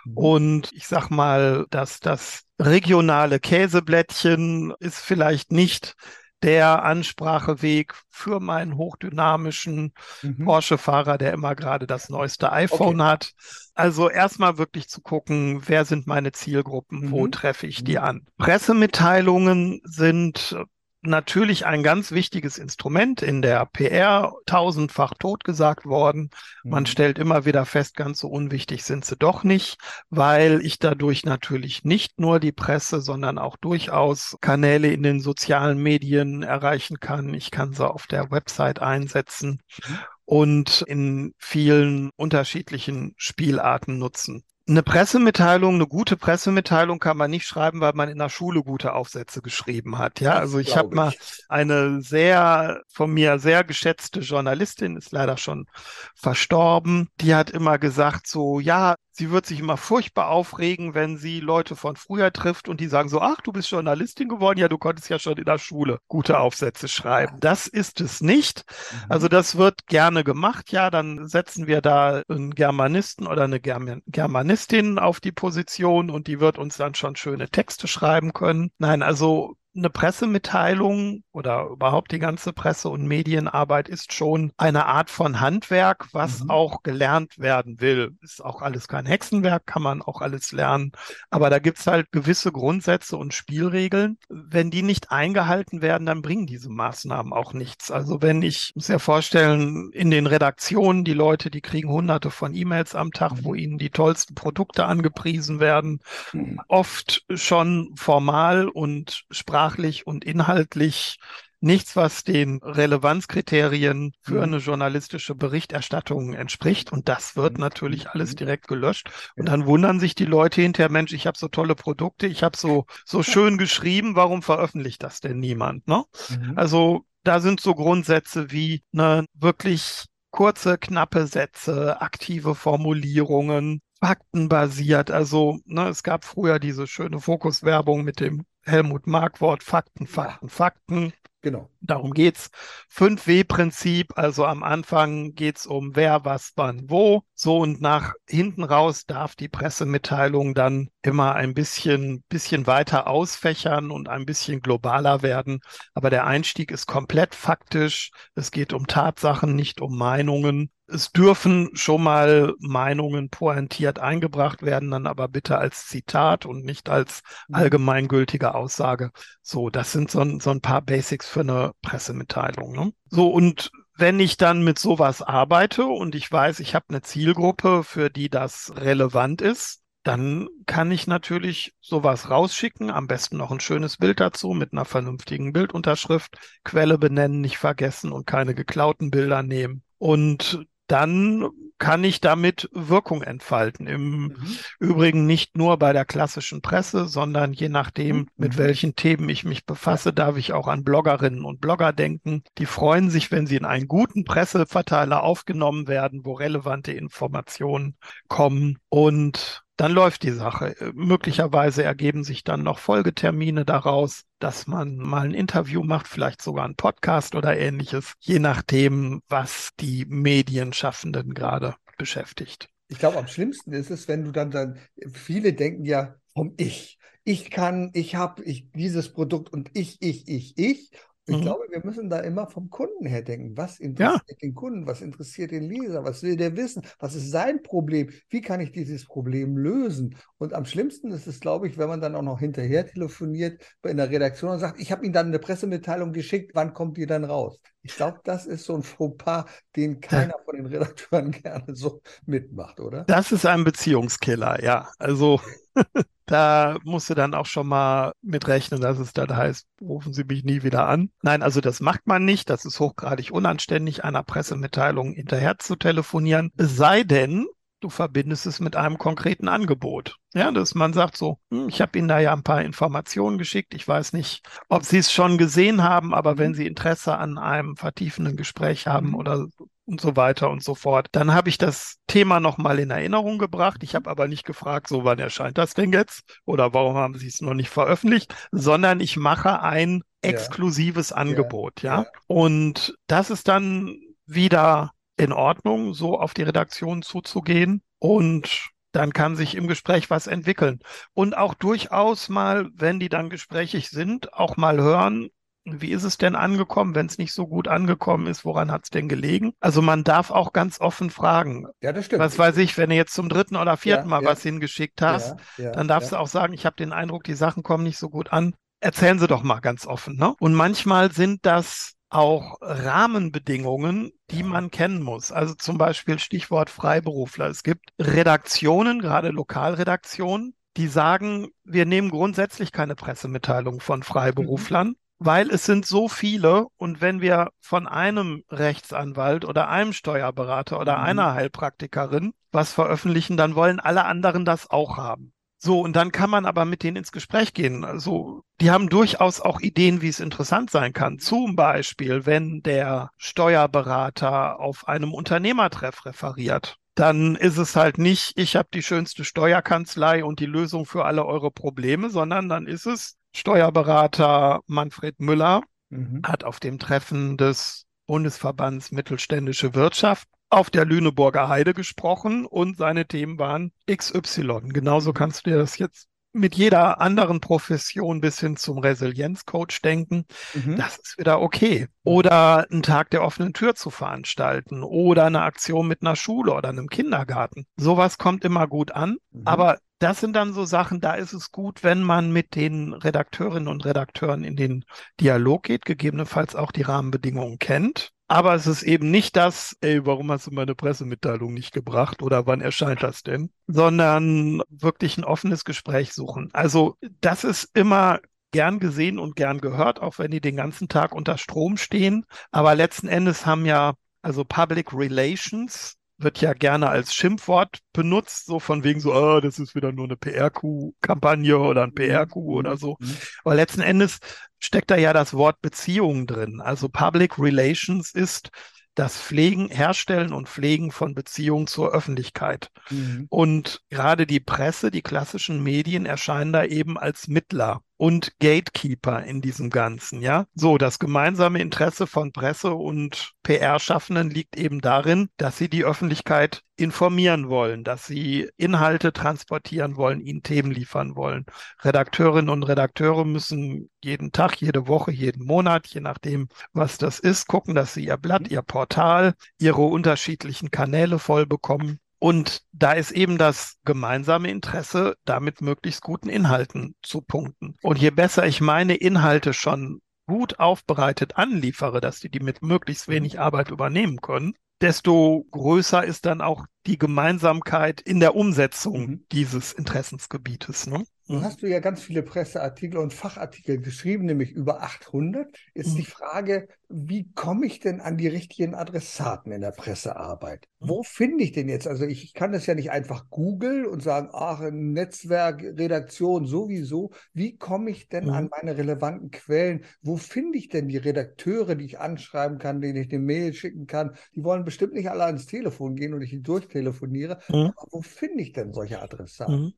Mhm. 0.04 0.16
Und 0.16 0.72
ich 0.72 0.86
sag 0.86 1.10
mal, 1.10 1.66
dass 1.70 2.00
das 2.00 2.44
regionale 2.58 3.38
Käseblättchen 3.38 4.72
ist 4.78 4.98
vielleicht 4.98 5.52
nicht 5.52 5.94
der 6.42 6.82
Anspracheweg 6.84 7.94
für 8.10 8.40
meinen 8.40 8.76
hochdynamischen 8.76 9.92
Mhm. 10.22 10.44
Porsche-Fahrer, 10.44 11.18
der 11.18 11.32
immer 11.32 11.54
gerade 11.54 11.86
das 11.86 12.08
neueste 12.08 12.52
iPhone 12.52 13.02
hat. 13.02 13.32
Also 13.74 14.10
erstmal 14.10 14.58
wirklich 14.58 14.88
zu 14.88 15.00
gucken, 15.00 15.62
wer 15.66 15.84
sind 15.84 16.06
meine 16.06 16.32
Zielgruppen, 16.32 17.10
wo 17.10 17.26
Mhm. 17.26 17.32
treffe 17.32 17.66
ich 17.66 17.84
die 17.84 17.98
Mhm. 17.98 18.04
an. 18.04 18.26
Pressemitteilungen 18.38 19.80
sind 19.84 20.56
natürlich 21.02 21.66
ein 21.66 21.82
ganz 21.82 22.12
wichtiges 22.12 22.58
Instrument 22.58 23.22
in 23.22 23.42
der 23.42 23.66
PR, 23.66 24.32
tausendfach 24.46 25.14
totgesagt 25.18 25.84
worden. 25.86 26.30
Man 26.68 26.86
Mhm. 26.86 26.86
stellt 26.86 27.18
immer 27.18 27.44
wieder 27.44 27.66
fest, 27.66 27.96
ganz 27.96 28.20
so 28.20 28.28
unwichtig 28.28 28.84
sind 28.84 29.04
sie 29.04 29.16
doch 29.16 29.44
nicht, 29.44 29.78
weil 30.10 30.60
ich 30.64 30.78
dadurch 30.78 31.24
natürlich 31.24 31.84
nicht 31.84 32.20
nur 32.20 32.40
die 32.40 32.52
Presse, 32.52 33.00
sondern 33.00 33.38
auch 33.38 33.56
durchaus 33.56 34.36
Kanäle 34.40 34.92
in 34.92 35.02
den 35.02 35.20
sozialen 35.20 35.78
Medien 35.82 36.42
erreichen 36.42 37.00
kann. 37.00 37.34
Ich 37.34 37.50
kann 37.50 37.72
sie 37.72 37.88
auf 37.88 38.06
der 38.06 38.30
Website 38.30 38.80
einsetzen 38.80 39.60
Mhm. 39.88 40.04
und 40.24 40.82
in 40.86 41.34
vielen 41.38 42.10
unterschiedlichen 42.16 43.14
Spielarten 43.16 43.98
nutzen. 43.98 44.44
Eine 44.68 44.84
Pressemitteilung, 44.84 45.74
eine 45.74 45.88
gute 45.88 46.16
Pressemitteilung 46.16 47.00
kann 47.00 47.16
man 47.16 47.30
nicht 47.30 47.46
schreiben, 47.46 47.80
weil 47.80 47.94
man 47.94 48.08
in 48.08 48.18
der 48.18 48.28
Schule 48.28 48.62
gute 48.62 48.92
Aufsätze 48.92 49.42
geschrieben 49.42 49.98
hat. 49.98 50.20
Ja, 50.20 50.34
also 50.34 50.58
ich 50.58 50.76
habe 50.76 50.94
mal 50.94 51.12
eine 51.48 52.00
sehr 52.00 52.80
von 52.88 53.12
mir 53.12 53.40
sehr 53.40 53.64
geschätzte 53.64 54.20
Journalistin, 54.20 54.96
ist 54.96 55.10
leider 55.10 55.36
schon 55.36 55.66
verstorben, 56.14 57.08
die 57.20 57.34
hat 57.34 57.50
immer 57.50 57.78
gesagt 57.78 58.28
so, 58.28 58.60
ja, 58.60 58.94
sie 59.12 59.30
wird 59.30 59.46
sich 59.46 59.60
immer 59.60 59.76
furchtbar 59.76 60.28
aufregen, 60.28 60.94
wenn 60.94 61.16
sie 61.16 61.40
Leute 61.40 61.76
von 61.76 61.96
früher 61.96 62.32
trifft 62.32 62.68
und 62.68 62.80
die 62.80 62.88
sagen 62.88 63.08
so, 63.08 63.20
ach, 63.20 63.40
du 63.42 63.52
bist 63.52 63.70
Journalistin 63.70 64.28
geworden, 64.28 64.58
ja, 64.58 64.68
du 64.68 64.78
konntest 64.78 65.08
ja 65.08 65.18
schon 65.18 65.36
in 65.36 65.44
der 65.44 65.58
Schule 65.58 65.98
gute 66.08 66.38
Aufsätze 66.38 66.88
schreiben. 66.88 67.38
Das 67.40 67.66
ist 67.66 68.00
es 68.00 68.20
nicht. 68.20 68.64
Also 69.08 69.28
das 69.28 69.56
wird 69.56 69.86
gerne 69.86 70.24
gemacht, 70.24 70.72
ja, 70.72 70.90
dann 70.90 71.28
setzen 71.28 71.66
wir 71.66 71.80
da 71.80 72.22
einen 72.28 72.54
Germanisten 72.54 73.26
oder 73.26 73.44
eine 73.44 73.60
German 73.60 74.02
Germanistin 74.06 74.98
auf 74.98 75.20
die 75.20 75.32
Position 75.32 76.10
und 76.10 76.26
die 76.26 76.40
wird 76.40 76.58
uns 76.58 76.76
dann 76.76 76.94
schon 76.94 77.16
schöne 77.16 77.48
Texte 77.48 77.88
schreiben 77.88 78.32
können. 78.32 78.70
Nein, 78.78 79.02
also 79.02 79.56
eine 79.74 79.90
Pressemitteilung 79.90 81.22
oder 81.32 81.66
überhaupt 81.66 82.12
die 82.12 82.18
ganze 82.18 82.52
Presse- 82.52 82.88
und 82.90 83.06
Medienarbeit 83.06 83.88
ist 83.88 84.12
schon 84.12 84.52
eine 84.58 84.86
Art 84.86 85.10
von 85.10 85.40
Handwerk, 85.40 86.08
was 86.12 86.40
Mhm. 86.44 86.50
auch 86.50 86.82
gelernt 86.82 87.38
werden 87.38 87.80
will. 87.80 88.16
Ist 88.20 88.44
auch 88.44 88.60
alles 88.62 88.86
kein 88.88 89.06
Hexenwerk, 89.06 89.66
kann 89.66 89.82
man 89.82 90.02
auch 90.02 90.20
alles 90.20 90.52
lernen. 90.52 90.92
Aber 91.30 91.48
da 91.50 91.58
gibt's 91.58 91.86
halt 91.86 92.12
gewisse 92.12 92.52
Grundsätze 92.52 93.16
und 93.16 93.32
Spielregeln. 93.34 94.18
Wenn 94.28 94.70
die 94.70 94.82
nicht 94.82 95.10
eingehalten 95.10 95.80
werden, 95.80 96.06
dann 96.06 96.22
bringen 96.22 96.46
diese 96.46 96.68
Maßnahmen 96.70 97.32
auch 97.32 97.54
nichts. 97.54 97.90
Also 97.90 98.20
wenn 98.22 98.42
ich 98.42 98.72
muss 98.74 98.88
ja 98.88 98.98
vorstellen, 98.98 99.90
in 99.92 100.10
den 100.10 100.26
Redaktionen, 100.26 101.04
die 101.04 101.14
Leute, 101.14 101.50
die 101.50 101.62
kriegen 101.62 101.88
hunderte 101.88 102.30
von 102.30 102.54
E-Mails 102.54 102.94
am 102.94 103.10
Tag, 103.12 103.32
wo 103.42 103.54
ihnen 103.54 103.78
die 103.78 103.90
tollsten 103.90 104.34
Produkte 104.34 104.84
angepriesen 104.86 105.60
werden 105.60 106.00
Mhm. 106.32 106.60
oft 106.68 107.24
schon 107.34 107.92
formal 107.96 108.68
und 108.68 109.24
sprachlich 109.30 109.61
und 110.06 110.24
inhaltlich 110.24 111.18
nichts, 111.60 111.94
was 111.94 112.24
den 112.24 112.58
Relevanzkriterien 112.62 114.12
für 114.20 114.38
Mhm. 114.38 114.42
eine 114.42 114.56
journalistische 114.58 115.34
Berichterstattung 115.36 116.34
entspricht. 116.34 116.90
Und 116.92 117.08
das 117.08 117.36
wird 117.36 117.56
Mhm. 117.56 117.60
natürlich 117.60 118.10
alles 118.10 118.32
Mhm. 118.32 118.36
direkt 118.36 118.66
gelöscht. 118.68 119.08
Und 119.36 119.46
dann 119.46 119.66
wundern 119.66 120.00
sich 120.00 120.14
die 120.14 120.24
Leute 120.24 120.60
hinterher, 120.62 120.90
Mensch, 120.90 121.12
ich 121.12 121.26
habe 121.26 121.38
so 121.38 121.48
tolle 121.48 121.74
Produkte, 121.76 122.26
ich 122.26 122.42
habe 122.42 122.56
so, 122.56 122.86
so 123.04 123.22
schön 123.22 123.58
geschrieben, 123.58 124.16
warum 124.16 124.42
veröffentlicht 124.42 125.02
das 125.02 125.20
denn 125.20 125.38
niemand? 125.38 125.86
Ne? 125.86 126.04
Mhm. 126.28 126.52
Also 126.56 127.04
da 127.22 127.40
sind 127.40 127.60
so 127.60 127.74
Grundsätze 127.74 128.50
wie 128.50 128.82
eine 128.92 129.26
wirklich 129.34 130.06
kurze, 130.30 130.78
knappe 130.78 131.26
Sätze, 131.26 132.00
aktive 132.00 132.54
Formulierungen, 132.54 133.80
faktenbasiert. 134.00 135.10
Also 135.10 135.60
ne, 135.64 135.88
es 135.88 136.02
gab 136.02 136.24
früher 136.24 136.58
diese 136.58 136.86
schöne 136.86 137.20
Fokuswerbung 137.20 138.02
mit 138.02 138.18
dem 138.20 138.44
Helmut 138.64 139.06
Markwort, 139.06 139.62
Fakten, 139.62 140.06
Fakten, 140.06 140.48
Fakten. 140.48 141.12
Genau. 141.42 141.68
Darum 141.80 142.14
geht's. 142.14 142.50
5W-Prinzip, 142.88 144.16
also 144.16 144.46
am 144.46 144.62
Anfang 144.62 145.34
geht's 145.34 145.66
um 145.66 145.96
wer, 145.96 146.24
was, 146.24 146.52
wann, 146.54 146.88
wo. 146.88 147.24
So 147.34 147.58
und 147.58 147.80
nach 147.80 148.14
hinten 148.28 148.62
raus 148.62 149.06
darf 149.06 149.34
die 149.34 149.48
Pressemitteilung 149.48 150.54
dann 150.54 150.88
immer 151.02 151.34
ein 151.34 151.52
bisschen, 151.52 152.22
bisschen 152.28 152.68
weiter 152.68 153.08
ausfächern 153.08 153.90
und 153.90 154.08
ein 154.08 154.24
bisschen 154.24 154.60
globaler 154.60 155.22
werden. 155.22 155.60
Aber 155.94 156.10
der 156.10 156.26
Einstieg 156.26 156.70
ist 156.70 156.86
komplett 156.86 157.34
faktisch. 157.34 158.12
Es 158.36 158.52
geht 158.52 158.72
um 158.72 158.86
Tatsachen, 158.86 159.56
nicht 159.56 159.80
um 159.80 159.98
Meinungen. 159.98 160.70
Es 160.92 161.10
dürfen 161.12 161.70
schon 161.74 162.02
mal 162.02 162.54
Meinungen 162.60 163.30
pointiert 163.30 163.98
eingebracht 163.98 164.62
werden, 164.62 164.90
dann 164.90 165.06
aber 165.06 165.28
bitte 165.28 165.58
als 165.58 165.86
Zitat 165.86 166.46
und 166.46 166.64
nicht 166.64 166.88
als 166.88 167.22
Mhm. 167.48 167.54
allgemeingültige 167.54 168.54
Aussage. 168.54 169.10
So, 169.40 169.70
das 169.70 169.92
sind 169.92 170.10
so, 170.10 170.20
ein- 170.20 170.40
so 170.40 170.50
ein 170.50 170.60
paar 170.60 170.82
Basics 170.82 171.28
für 171.28 171.40
eine 171.40 171.72
Pressemitteilung. 171.82 172.72
Ne? 172.72 172.92
So, 173.10 173.30
und 173.30 173.70
wenn 173.96 174.20
ich 174.20 174.36
dann 174.36 174.64
mit 174.64 174.78
sowas 174.78 175.22
arbeite 175.22 175.84
und 175.86 176.14
ich 176.14 176.30
weiß, 176.30 176.60
ich 176.60 176.74
habe 176.74 176.86
eine 176.88 177.02
Zielgruppe, 177.02 177.84
für 177.84 178.10
die 178.10 178.28
das 178.30 178.72
relevant 178.76 179.42
ist, 179.42 179.80
dann 180.02 180.48
kann 180.66 180.90
ich 180.90 181.06
natürlich 181.06 181.74
sowas 181.80 182.28
rausschicken, 182.28 182.90
am 182.90 183.06
besten 183.06 183.36
noch 183.36 183.52
ein 183.52 183.60
schönes 183.60 183.98
Bild 183.98 184.18
dazu 184.18 184.50
mit 184.50 184.72
einer 184.72 184.84
vernünftigen 184.84 185.52
Bildunterschrift, 185.52 186.36
Quelle 186.64 186.98
benennen, 186.98 187.40
nicht 187.40 187.58
vergessen 187.58 188.10
und 188.10 188.26
keine 188.26 188.54
geklauten 188.54 189.10
Bilder 189.10 189.42
nehmen. 189.44 189.84
Und 189.98 190.66
dann 190.86 191.48
kann 191.82 192.04
ich 192.04 192.20
damit 192.20 192.70
Wirkung 192.72 193.22
entfalten. 193.22 193.88
Im 193.88 194.10
mhm. 194.10 194.36
Übrigen 194.78 195.26
nicht 195.26 195.56
nur 195.56 195.78
bei 195.78 195.92
der 195.92 196.04
klassischen 196.04 196.62
Presse, 196.62 197.08
sondern 197.08 197.52
je 197.52 197.68
nachdem, 197.68 198.16
mhm. 198.18 198.26
mit 198.36 198.56
welchen 198.56 198.94
Themen 198.94 199.28
ich 199.28 199.42
mich 199.42 199.66
befasse, 199.66 200.12
darf 200.12 200.36
ich 200.36 200.52
auch 200.52 200.68
an 200.68 200.84
Bloggerinnen 200.84 201.44
und 201.44 201.60
Blogger 201.60 201.92
denken. 201.92 202.44
Die 202.58 202.66
freuen 202.66 203.10
sich, 203.10 203.32
wenn 203.32 203.48
sie 203.48 203.56
in 203.56 203.64
einen 203.64 203.88
guten 203.88 204.24
Presseverteiler 204.24 205.24
aufgenommen 205.24 205.88
werden, 205.88 206.24
wo 206.24 206.34
relevante 206.34 206.92
Informationen 206.92 207.96
kommen. 208.28 208.78
Und 208.88 209.64
dann 209.82 209.90
läuft 209.90 210.22
die 210.22 210.30
Sache. 210.30 210.76
Möglicherweise 210.94 211.82
ergeben 211.82 212.22
sich 212.22 212.44
dann 212.44 212.62
noch 212.62 212.78
Folgetermine 212.78 213.64
daraus, 213.64 214.22
dass 214.38 214.68
man 214.68 214.94
mal 214.94 215.24
ein 215.24 215.34
Interview 215.34 215.82
macht, 215.82 216.06
vielleicht 216.06 216.40
sogar 216.40 216.66
ein 216.66 216.76
Podcast 216.76 217.34
oder 217.34 217.58
ähnliches, 217.58 218.12
je 218.20 218.38
nachdem, 218.38 219.22
was 219.28 219.70
die 219.80 220.04
Medienschaffenden 220.04 221.34
gerade 221.34 221.74
beschäftigt. 221.98 222.68
Ich 222.86 222.98
glaube, 222.98 223.18
am 223.18 223.26
schlimmsten 223.26 223.72
ist 223.72 223.90
es, 223.90 224.06
wenn 224.06 224.22
du 224.22 224.30
dann, 224.30 224.52
dann, 224.52 224.78
viele 225.12 225.52
denken 225.52 225.84
ja 225.84 226.14
vom 226.32 226.54
Ich. 226.58 227.00
Ich 227.24 227.50
kann, 227.50 227.90
ich 227.92 228.14
habe 228.14 228.44
ich, 228.44 228.70
dieses 228.70 229.12
Produkt 229.12 229.52
und 229.52 229.68
ich, 229.74 230.00
ich, 230.00 230.28
ich, 230.28 230.56
ich. 230.58 230.92
Ich 231.26 231.36
mhm. 231.36 231.42
glaube, 231.42 231.66
wir 231.70 231.84
müssen 231.84 232.10
da 232.10 232.18
immer 232.18 232.48
vom 232.48 232.68
Kunden 232.68 233.06
her 233.06 233.22
denken. 233.22 233.56
Was 233.56 233.78
interessiert 233.78 234.22
ja. 234.26 234.36
den 234.42 234.54
Kunden? 234.54 234.86
Was 234.88 235.00
interessiert 235.00 235.52
den 235.52 235.62
Leser? 235.62 236.04
Was 236.04 236.24
will 236.24 236.36
der 236.36 236.56
wissen? 236.56 236.82
Was 236.98 237.14
ist 237.14 237.30
sein 237.30 237.62
Problem? 237.62 238.10
Wie 238.28 238.40
kann 238.40 238.60
ich 238.60 238.72
dieses 238.72 239.06
Problem 239.06 239.56
lösen? 239.56 240.16
Und 240.38 240.52
am 240.52 240.64
schlimmsten 240.64 241.12
ist 241.12 241.28
es, 241.28 241.38
glaube 241.38 241.68
ich, 241.68 241.78
wenn 241.78 241.88
man 241.88 242.00
dann 242.00 242.16
auch 242.16 242.22
noch 242.22 242.40
hinterher 242.40 242.86
telefoniert 242.86 243.62
in 243.84 243.98
der 243.98 244.10
Redaktion 244.10 244.50
und 244.50 244.58
sagt, 244.58 244.80
ich 244.80 244.90
habe 244.90 245.04
Ihnen 245.04 245.12
dann 245.12 245.28
eine 245.28 245.38
Pressemitteilung 245.38 246.12
geschickt, 246.12 246.52
wann 246.54 246.74
kommt 246.74 246.96
die 246.96 247.06
dann 247.06 247.24
raus? 247.24 247.60
Ich 247.82 247.94
glaube, 247.94 248.20
das 248.24 248.46
ist 248.46 248.64
so 248.64 248.74
ein 248.74 248.82
Fauxpas, 248.82 249.44
den 249.76 250.00
keiner 250.00 250.34
von 250.44 250.56
den 250.56 250.66
Redakteuren 250.66 251.30
gerne 251.42 251.74
so 251.74 252.02
mitmacht, 252.26 252.80
oder? 252.80 253.04
Das 253.04 253.30
ist 253.30 253.46
ein 253.46 253.62
Beziehungskiller, 253.62 254.62
ja. 254.62 254.88
Also 254.98 255.40
Da 256.26 256.78
musst 256.84 257.10
du 257.10 257.14
dann 257.14 257.34
auch 257.34 257.46
schon 257.46 257.66
mal 257.66 258.12
mit 258.22 258.46
rechnen, 258.48 258.80
dass 258.80 258.98
es 258.98 259.12
dann 259.12 259.36
heißt, 259.36 259.66
rufen 259.80 260.12
Sie 260.12 260.24
mich 260.24 260.44
nie 260.44 260.62
wieder 260.62 260.88
an. 260.88 261.10
Nein, 261.22 261.42
also 261.42 261.60
das 261.60 261.80
macht 261.80 262.06
man 262.06 262.24
nicht. 262.24 262.48
Das 262.50 262.64
ist 262.64 262.80
hochgradig 262.80 263.32
unanständig, 263.32 264.04
einer 264.04 264.22
Pressemitteilung 264.22 265.12
hinterher 265.12 265.58
zu 265.58 265.76
telefonieren. 265.76 266.52
Es 266.56 266.76
sei 266.76 267.02
denn, 267.02 267.46
du 267.82 267.90
verbindest 267.90 268.46
es 268.46 268.60
mit 268.60 268.76
einem 268.76 268.98
konkreten 268.98 269.48
Angebot. 269.48 270.16
Ja, 270.34 270.50
dass 270.50 270.74
man 270.74 270.92
sagt 270.92 271.16
so, 271.16 271.38
hm, 271.50 271.68
ich 271.68 271.80
habe 271.80 271.98
Ihnen 271.98 272.08
da 272.08 272.18
ja 272.18 272.32
ein 272.32 272.42
paar 272.42 272.62
Informationen 272.62 273.38
geschickt. 273.38 273.74
Ich 273.74 273.86
weiß 273.86 274.12
nicht, 274.12 274.46
ob 274.68 274.84
Sie 274.84 274.98
es 274.98 275.12
schon 275.12 275.36
gesehen 275.36 275.82
haben, 275.82 276.14
aber 276.14 276.38
wenn 276.38 276.52
mhm. 276.52 276.54
Sie 276.54 276.66
Interesse 276.66 277.18
an 277.18 277.38
einem 277.38 277.76
vertiefenden 277.76 278.36
Gespräch 278.36 278.86
haben 278.86 279.08
mhm. 279.08 279.14
oder 279.16 279.46
und 279.84 280.00
so 280.00 280.16
weiter 280.16 280.50
und 280.50 280.62
so 280.62 280.74
fort. 280.74 281.08
Dann 281.12 281.34
habe 281.34 281.48
ich 281.48 281.58
das 281.58 281.96
Thema 282.06 282.40
nochmal 282.40 282.78
in 282.78 282.90
Erinnerung 282.90 283.38
gebracht. 283.38 283.82
Ich 283.82 283.94
habe 283.94 284.08
aber 284.08 284.28
nicht 284.28 284.44
gefragt, 284.44 284.88
so 284.88 285.04
wann 285.04 285.18
erscheint 285.18 285.58
das 285.58 285.74
denn 285.74 285.92
jetzt 285.92 286.40
oder 286.44 286.72
warum 286.72 286.94
haben 286.96 287.14
Sie 287.18 287.26
es 287.26 287.40
noch 287.40 287.54
nicht 287.54 287.70
veröffentlicht, 287.70 288.34
sondern 288.52 289.00
ich 289.00 289.16
mache 289.16 289.60
ein 289.62 290.02
exklusives 290.22 291.10
ja. 291.10 291.16
Angebot, 291.16 291.82
ja? 291.82 292.02
ja. 292.02 292.06
Und 292.26 292.94
das 293.06 293.30
ist 293.30 293.48
dann 293.48 293.96
wieder 294.26 294.92
in 295.16 295.32
Ordnung, 295.32 295.94
so 295.94 296.18
auf 296.18 296.34
die 296.34 296.42
Redaktion 296.42 297.02
zuzugehen 297.02 297.82
und 297.98 298.70
dann 298.92 299.12
kann 299.12 299.36
sich 299.36 299.54
im 299.54 299.68
Gespräch 299.68 300.10
was 300.10 300.26
entwickeln. 300.26 300.80
Und 301.14 301.36
auch 301.36 301.54
durchaus 301.54 302.28
mal, 302.28 302.68
wenn 302.74 303.00
die 303.00 303.08
dann 303.08 303.30
gesprächig 303.30 303.88
sind, 303.88 304.34
auch 304.34 304.56
mal 304.56 304.80
hören, 304.80 305.30
wie 305.64 305.92
ist 305.92 306.02
es 306.02 306.18
denn 306.18 306.34
angekommen? 306.34 306.94
Wenn 306.94 307.06
es 307.06 307.18
nicht 307.18 307.32
so 307.32 307.46
gut 307.46 307.68
angekommen 307.68 308.26
ist, 308.26 308.44
woran 308.44 308.72
hat 308.72 308.84
es 308.84 308.90
denn 308.90 309.08
gelegen? 309.08 309.52
Also 309.60 309.80
man 309.82 310.04
darf 310.04 310.30
auch 310.30 310.52
ganz 310.52 310.80
offen 310.80 311.10
fragen. 311.10 311.66
Ja, 311.80 311.92
das 311.92 312.06
stimmt. 312.06 312.20
Was 312.20 312.38
weiß 312.38 312.56
ich, 312.58 312.76
wenn 312.78 312.90
du 312.90 312.96
jetzt 312.96 313.14
zum 313.14 313.28
dritten 313.28 313.56
oder 313.56 313.76
vierten 313.76 314.04
ja, 314.04 314.08
Mal 314.08 314.22
ja. 314.22 314.30
was 314.30 314.42
hingeschickt 314.42 315.00
hast, 315.02 315.36
ja, 315.58 315.70
dann 315.70 315.88
darfst 315.88 316.12
du 316.12 316.16
auch 316.16 316.26
sagen, 316.26 316.52
ich 316.52 316.66
habe 316.66 316.76
den 316.76 316.92
Eindruck, 316.92 317.24
die 317.24 317.34
Sachen 317.34 317.62
kommen 317.62 317.84
nicht 317.84 317.98
so 317.98 318.10
gut 318.10 318.32
an. 318.32 318.54
Erzählen 318.80 319.18
Sie 319.18 319.28
doch 319.28 319.44
mal 319.44 319.60
ganz 319.60 319.86
offen. 319.86 320.16
Ne? 320.16 320.34
Und 320.40 320.54
manchmal 320.54 321.12
sind 321.12 321.46
das 321.46 321.94
auch 322.08 322.58
Rahmenbedingungen, 322.60 324.10
die 324.30 324.42
man 324.42 324.70
kennen 324.70 325.02
muss. 325.02 325.30
Also 325.30 325.54
zum 325.54 325.78
Beispiel 325.78 326.18
Stichwort 326.18 326.68
Freiberufler. 326.68 327.46
Es 327.46 327.62
gibt 327.62 327.90
Redaktionen, 327.98 329.00
gerade 329.00 329.28
Lokalredaktionen, 329.28 330.54
die 330.76 330.88
sagen, 330.88 331.48
wir 331.64 331.86
nehmen 331.86 332.10
grundsätzlich 332.10 332.72
keine 332.72 332.96
Pressemitteilung 332.96 333.80
von 333.80 334.02
Freiberuflern, 334.02 334.88
mhm 334.88 334.96
weil 335.24 335.50
es 335.50 335.64
sind 335.64 335.86
so 335.86 336.08
viele 336.08 336.66
und 336.76 337.00
wenn 337.00 337.20
wir 337.20 337.50
von 337.60 337.86
einem 337.86 338.44
Rechtsanwalt 338.50 339.44
oder 339.44 339.68
einem 339.68 339.92
Steuerberater 339.92 340.80
oder 340.80 340.98
mhm. 340.98 341.04
einer 341.04 341.34
Heilpraktikerin 341.34 342.32
was 342.50 342.72
veröffentlichen, 342.72 343.36
dann 343.36 343.54
wollen 343.54 343.80
alle 343.80 344.04
anderen 344.04 344.44
das 344.44 344.70
auch 344.70 344.96
haben. 344.96 345.32
So, 345.58 345.80
und 345.80 345.94
dann 345.94 346.10
kann 346.10 346.28
man 346.28 346.44
aber 346.44 346.64
mit 346.64 346.82
denen 346.82 346.96
ins 346.96 347.12
Gespräch 347.12 347.54
gehen. 347.54 347.84
Also, 347.84 348.42
die 348.60 348.72
haben 348.72 348.88
durchaus 348.88 349.40
auch 349.40 349.60
Ideen, 349.60 350.02
wie 350.02 350.08
es 350.08 350.18
interessant 350.18 350.70
sein 350.70 350.92
kann. 350.92 351.20
Zum 351.20 351.54
Beispiel, 351.54 352.26
wenn 352.26 352.62
der 352.62 353.10
Steuerberater 353.16 354.58
auf 354.58 354.88
einem 354.88 355.14
Unternehmertreff 355.14 356.04
referiert 356.04 356.78
dann 356.94 357.36
ist 357.36 357.56
es 357.56 357.74
halt 357.74 357.98
nicht, 357.98 358.36
ich 358.36 358.56
habe 358.56 358.68
die 358.72 358.82
schönste 358.82 359.24
Steuerkanzlei 359.24 360.24
und 360.24 360.40
die 360.40 360.46
Lösung 360.46 360.84
für 360.84 361.04
alle 361.04 361.24
eure 361.24 361.50
Probleme, 361.50 362.10
sondern 362.10 362.48
dann 362.48 362.66
ist 362.66 362.86
es, 362.86 363.16
Steuerberater 363.34 364.60
Manfred 364.66 365.20
Müller 365.20 365.62
mhm. 365.90 366.22
hat 366.24 366.44
auf 366.44 366.60
dem 366.60 366.78
Treffen 366.78 367.36
des 367.36 367.86
Bundesverbands 368.06 368.92
Mittelständische 368.92 369.74
Wirtschaft 369.74 370.28
auf 370.50 370.68
der 370.68 370.84
Lüneburger 370.84 371.48
Heide 371.48 371.72
gesprochen 371.72 372.44
und 372.44 372.76
seine 372.76 373.06
Themen 373.06 373.38
waren 373.38 373.72
XY. 373.90 374.60
Genauso 374.68 375.10
mhm. 375.10 375.14
kannst 375.14 375.46
du 375.46 375.50
dir 375.50 375.56
das 375.56 375.78
jetzt 375.78 376.08
mit 376.34 376.54
jeder 376.54 377.00
anderen 377.00 377.40
Profession 377.40 378.20
bis 378.20 378.40
hin 378.40 378.56
zum 378.56 378.78
Resilienzcoach 378.78 379.80
denken, 379.82 380.24
mhm. 380.54 380.76
das 380.76 380.98
ist 380.98 381.18
wieder 381.18 381.40
okay. 381.40 381.88
Oder 382.04 382.70
einen 382.70 382.82
Tag 382.82 383.10
der 383.10 383.22
offenen 383.22 383.52
Tür 383.52 383.74
zu 383.74 383.90
veranstalten 383.90 384.82
oder 384.82 385.26
eine 385.26 385.42
Aktion 385.42 385.86
mit 385.86 386.02
einer 386.02 386.16
Schule 386.16 386.54
oder 386.54 386.70
einem 386.70 386.88
Kindergarten. 386.88 387.66
Sowas 387.76 388.18
kommt 388.18 388.44
immer 388.44 388.66
gut 388.66 388.92
an, 388.92 389.18
mhm. 389.30 389.42
aber 389.46 389.78
das 390.02 390.20
sind 390.20 390.34
dann 390.34 390.52
so 390.52 390.64
Sachen, 390.64 391.00
da 391.00 391.14
ist 391.14 391.32
es 391.32 391.52
gut, 391.52 391.82
wenn 391.84 392.02
man 392.02 392.32
mit 392.32 392.54
den 392.54 392.92
Redakteurinnen 392.92 393.68
und 393.68 393.84
Redakteuren 393.84 394.44
in 394.44 394.56
den 394.56 394.84
Dialog 395.20 395.64
geht, 395.64 395.84
gegebenenfalls 395.84 396.56
auch 396.56 396.72
die 396.72 396.82
Rahmenbedingungen 396.82 397.58
kennt. 397.58 398.12
Aber 398.28 398.54
es 398.54 398.66
ist 398.66 398.82
eben 398.82 399.10
nicht 399.10 399.36
das, 399.36 399.76
ey, 399.82 400.06
warum 400.06 400.32
hast 400.32 400.46
du 400.46 400.52
meine 400.52 400.74
Pressemitteilung 400.74 401.52
nicht 401.52 401.72
gebracht 401.72 402.22
oder 402.22 402.46
wann 402.46 402.62
erscheint 402.62 403.02
das 403.02 403.22
denn? 403.22 403.50
Sondern 403.66 404.62
wirklich 404.70 405.18
ein 405.18 405.24
offenes 405.24 405.64
Gespräch 405.64 406.14
suchen. 406.14 406.48
Also 406.52 406.96
das 407.20 407.44
ist 407.44 407.68
immer 407.74 408.20
gern 408.52 408.78
gesehen 408.78 409.18
und 409.18 409.36
gern 409.36 409.60
gehört, 409.60 410.00
auch 410.00 410.18
wenn 410.18 410.30
die 410.30 410.40
den 410.40 410.56
ganzen 410.56 410.88
Tag 410.88 411.14
unter 411.14 411.36
Strom 411.36 411.76
stehen. 411.76 412.24
Aber 412.50 412.74
letzten 412.74 413.08
Endes 413.08 413.44
haben 413.44 413.66
ja 413.66 413.94
also 414.22 414.44
Public 414.44 414.94
Relations 414.94 415.96
wird 416.22 416.40
ja 416.40 416.52
gerne 416.52 416.88
als 416.88 417.14
Schimpfwort 417.14 417.78
benutzt, 417.92 418.46
so 418.46 418.60
von 418.60 418.84
wegen 418.84 419.00
so, 419.00 419.14
oh, 419.14 419.40
das 419.40 419.58
ist 419.58 419.74
wieder 419.74 419.92
nur 419.92 420.04
eine 420.04 420.16
PR-Kampagne 420.16 421.58
oder 421.58 421.82
ein 421.82 421.94
PR-Coup 421.94 422.48
mhm. 422.48 422.56
oder 422.56 422.76
so. 422.76 422.96
Mhm. 423.00 423.16
Aber 423.44 423.54
letzten 423.54 423.80
Endes 423.80 424.18
steckt 424.58 424.90
da 424.90 424.96
ja 424.96 425.12
das 425.12 425.34
Wort 425.34 425.60
Beziehung 425.60 426.26
drin. 426.26 426.60
Also 426.60 426.88
Public 426.88 427.38
Relations 427.38 428.12
ist 428.12 428.50
das 428.94 429.18
Pflegen, 429.18 429.68
Herstellen 429.68 430.32
und 430.32 430.48
Pflegen 430.48 430.90
von 430.92 431.14
Beziehungen 431.14 431.66
zur 431.66 431.92
Öffentlichkeit. 431.92 432.68
Mhm. 432.90 433.26
Und 433.30 433.80
gerade 433.88 434.26
die 434.26 434.40
Presse, 434.40 434.90
die 434.90 435.02
klassischen 435.02 435.62
Medien 435.62 436.04
erscheinen 436.04 436.52
da 436.52 436.64
eben 436.64 436.98
als 436.98 437.26
Mittler 437.28 437.82
und 438.02 438.32
Gatekeeper 438.40 439.22
in 439.22 439.40
diesem 439.40 439.70
Ganzen, 439.70 440.22
ja. 440.22 440.46
So, 440.56 440.76
das 440.76 440.98
gemeinsame 440.98 441.60
Interesse 441.60 442.08
von 442.08 442.32
Presse 442.32 442.74
und 442.74 443.34
PR-Schaffenden 443.44 444.28
liegt 444.28 444.56
eben 444.56 444.80
darin, 444.80 445.28
dass 445.36 445.56
sie 445.56 445.68
die 445.68 445.84
Öffentlichkeit 445.84 446.64
informieren 446.74 447.48
wollen, 447.48 447.84
dass 447.84 448.04
sie 448.04 448.50
Inhalte 448.56 449.12
transportieren 449.12 449.94
wollen, 449.94 450.20
ihnen 450.20 450.42
Themen 450.42 450.72
liefern 450.72 451.14
wollen. 451.14 451.46
Redakteurinnen 451.84 452.48
und 452.50 452.64
Redakteure 452.64 453.24
müssen 453.24 453.88
jeden 454.02 454.32
Tag, 454.32 454.60
jede 454.60 454.88
Woche, 454.88 455.12
jeden 455.12 455.46
Monat, 455.46 455.86
je 455.86 456.00
nachdem, 456.00 456.48
was 456.72 456.98
das 456.98 457.20
ist, 457.20 457.46
gucken, 457.46 457.76
dass 457.76 457.94
sie 457.94 458.06
ihr 458.06 458.16
Blatt, 458.16 458.48
ihr 458.50 458.62
Portal, 458.62 459.34
ihre 459.58 459.82
unterschiedlichen 459.82 460.72
Kanäle 460.72 461.20
voll 461.20 461.46
bekommen 461.46 462.00
und 462.22 462.62
da 462.70 462.92
ist 462.92 463.10
eben 463.10 463.36
das 463.36 463.80
gemeinsame 463.84 464.48
Interesse, 464.48 465.16
damit 465.24 465.60
möglichst 465.60 466.02
guten 466.02 466.28
Inhalten 466.28 466.94
zu 467.02 467.20
punkten. 467.20 467.74
Und 467.82 467.98
je 467.98 468.10
besser 468.10 468.46
ich 468.46 468.60
meine 468.60 468.94
Inhalte 468.94 469.52
schon 469.52 470.02
gut 470.28 470.60
aufbereitet 470.60 471.36
anliefere, 471.36 472.00
dass 472.00 472.20
die 472.20 472.28
die 472.28 472.38
mit 472.38 472.62
möglichst 472.62 473.08
wenig 473.08 473.40
Arbeit 473.40 473.72
übernehmen 473.72 474.20
können, 474.20 474.54
desto 474.82 475.46
größer 475.50 476.04
ist 476.04 476.26
dann 476.26 476.40
auch 476.42 476.66
die 476.86 476.98
Gemeinsamkeit 476.98 478.00
in 478.00 478.20
der 478.20 478.34
Umsetzung 478.36 479.08
Mhm. 479.08 479.24
dieses 479.32 479.72
Interessensgebietes. 479.72 480.86
Ne? 480.86 481.04
Nun 481.28 481.44
hast 481.44 481.62
du 481.62 481.66
ja 481.68 481.78
ganz 481.80 482.02
viele 482.02 482.22
Presseartikel 482.22 482.98
und 482.98 483.14
Fachartikel 483.14 483.80
geschrieben, 483.80 484.26
nämlich 484.26 484.50
über 484.52 484.82
800. 484.82 485.56
Ist 485.72 485.94
Mhm. 485.94 485.96
die 485.96 486.04
Frage, 486.04 486.68
wie 486.90 487.32
komme 487.32 487.64
ich 487.66 487.80
denn 487.80 488.00
an 488.00 488.18
die 488.18 488.26
richtigen 488.28 488.74
Adressaten 488.74 489.50
in 489.52 489.60
der 489.62 489.70
Pressearbeit? 489.70 490.66
Mhm. 490.80 490.88
Wo 490.88 491.02
finde 491.04 491.44
ich 491.44 491.52
denn 491.52 491.68
jetzt? 491.68 491.86
Also 491.86 492.04
ich 492.04 492.34
kann 492.34 492.52
das 492.52 492.66
ja 492.66 492.74
nicht 492.74 492.90
einfach 492.90 493.30
googeln 493.30 493.86
und 493.86 494.02
sagen, 494.02 494.28
ach, 494.32 494.60
Netzwerk, 494.72 495.62
Redaktion 495.62 496.44
sowieso. 496.44 497.12
Wie 497.32 497.56
komme 497.56 497.90
ich 497.90 498.08
denn 498.08 498.28
an 498.28 498.44
Mhm. 498.44 498.50
meine 498.50 498.76
relevanten 498.76 499.30
Quellen? 499.30 499.84
Wo 500.02 500.16
finde 500.16 500.58
ich 500.58 500.68
denn 500.68 500.88
die 500.88 500.96
Redakteure, 500.98 501.76
die 501.76 501.84
ich 501.86 502.00
anschreiben 502.00 502.58
kann, 502.58 502.80
denen 502.80 502.96
ich 503.00 503.10
eine 503.10 503.20
Mail 503.20 503.54
schicken 503.54 503.86
kann? 503.86 504.16
Die 504.34 504.44
wollen 504.44 504.64
bestimmt 504.72 504.94
nicht 504.94 505.10
alle 505.10 505.24
ans 505.24 505.46
Telefon 505.46 505.96
gehen 505.96 506.14
und 506.14 506.22
ich 506.22 506.42
durchtelefoniere. 506.42 507.38
Mhm. 507.48 507.72
Aber 507.76 507.88
wo 507.90 508.00
finde 508.00 508.42
ich 508.42 508.52
denn 508.52 508.72
solche 508.72 509.02
Adressaten? 509.02 509.54
Mhm. 509.54 509.72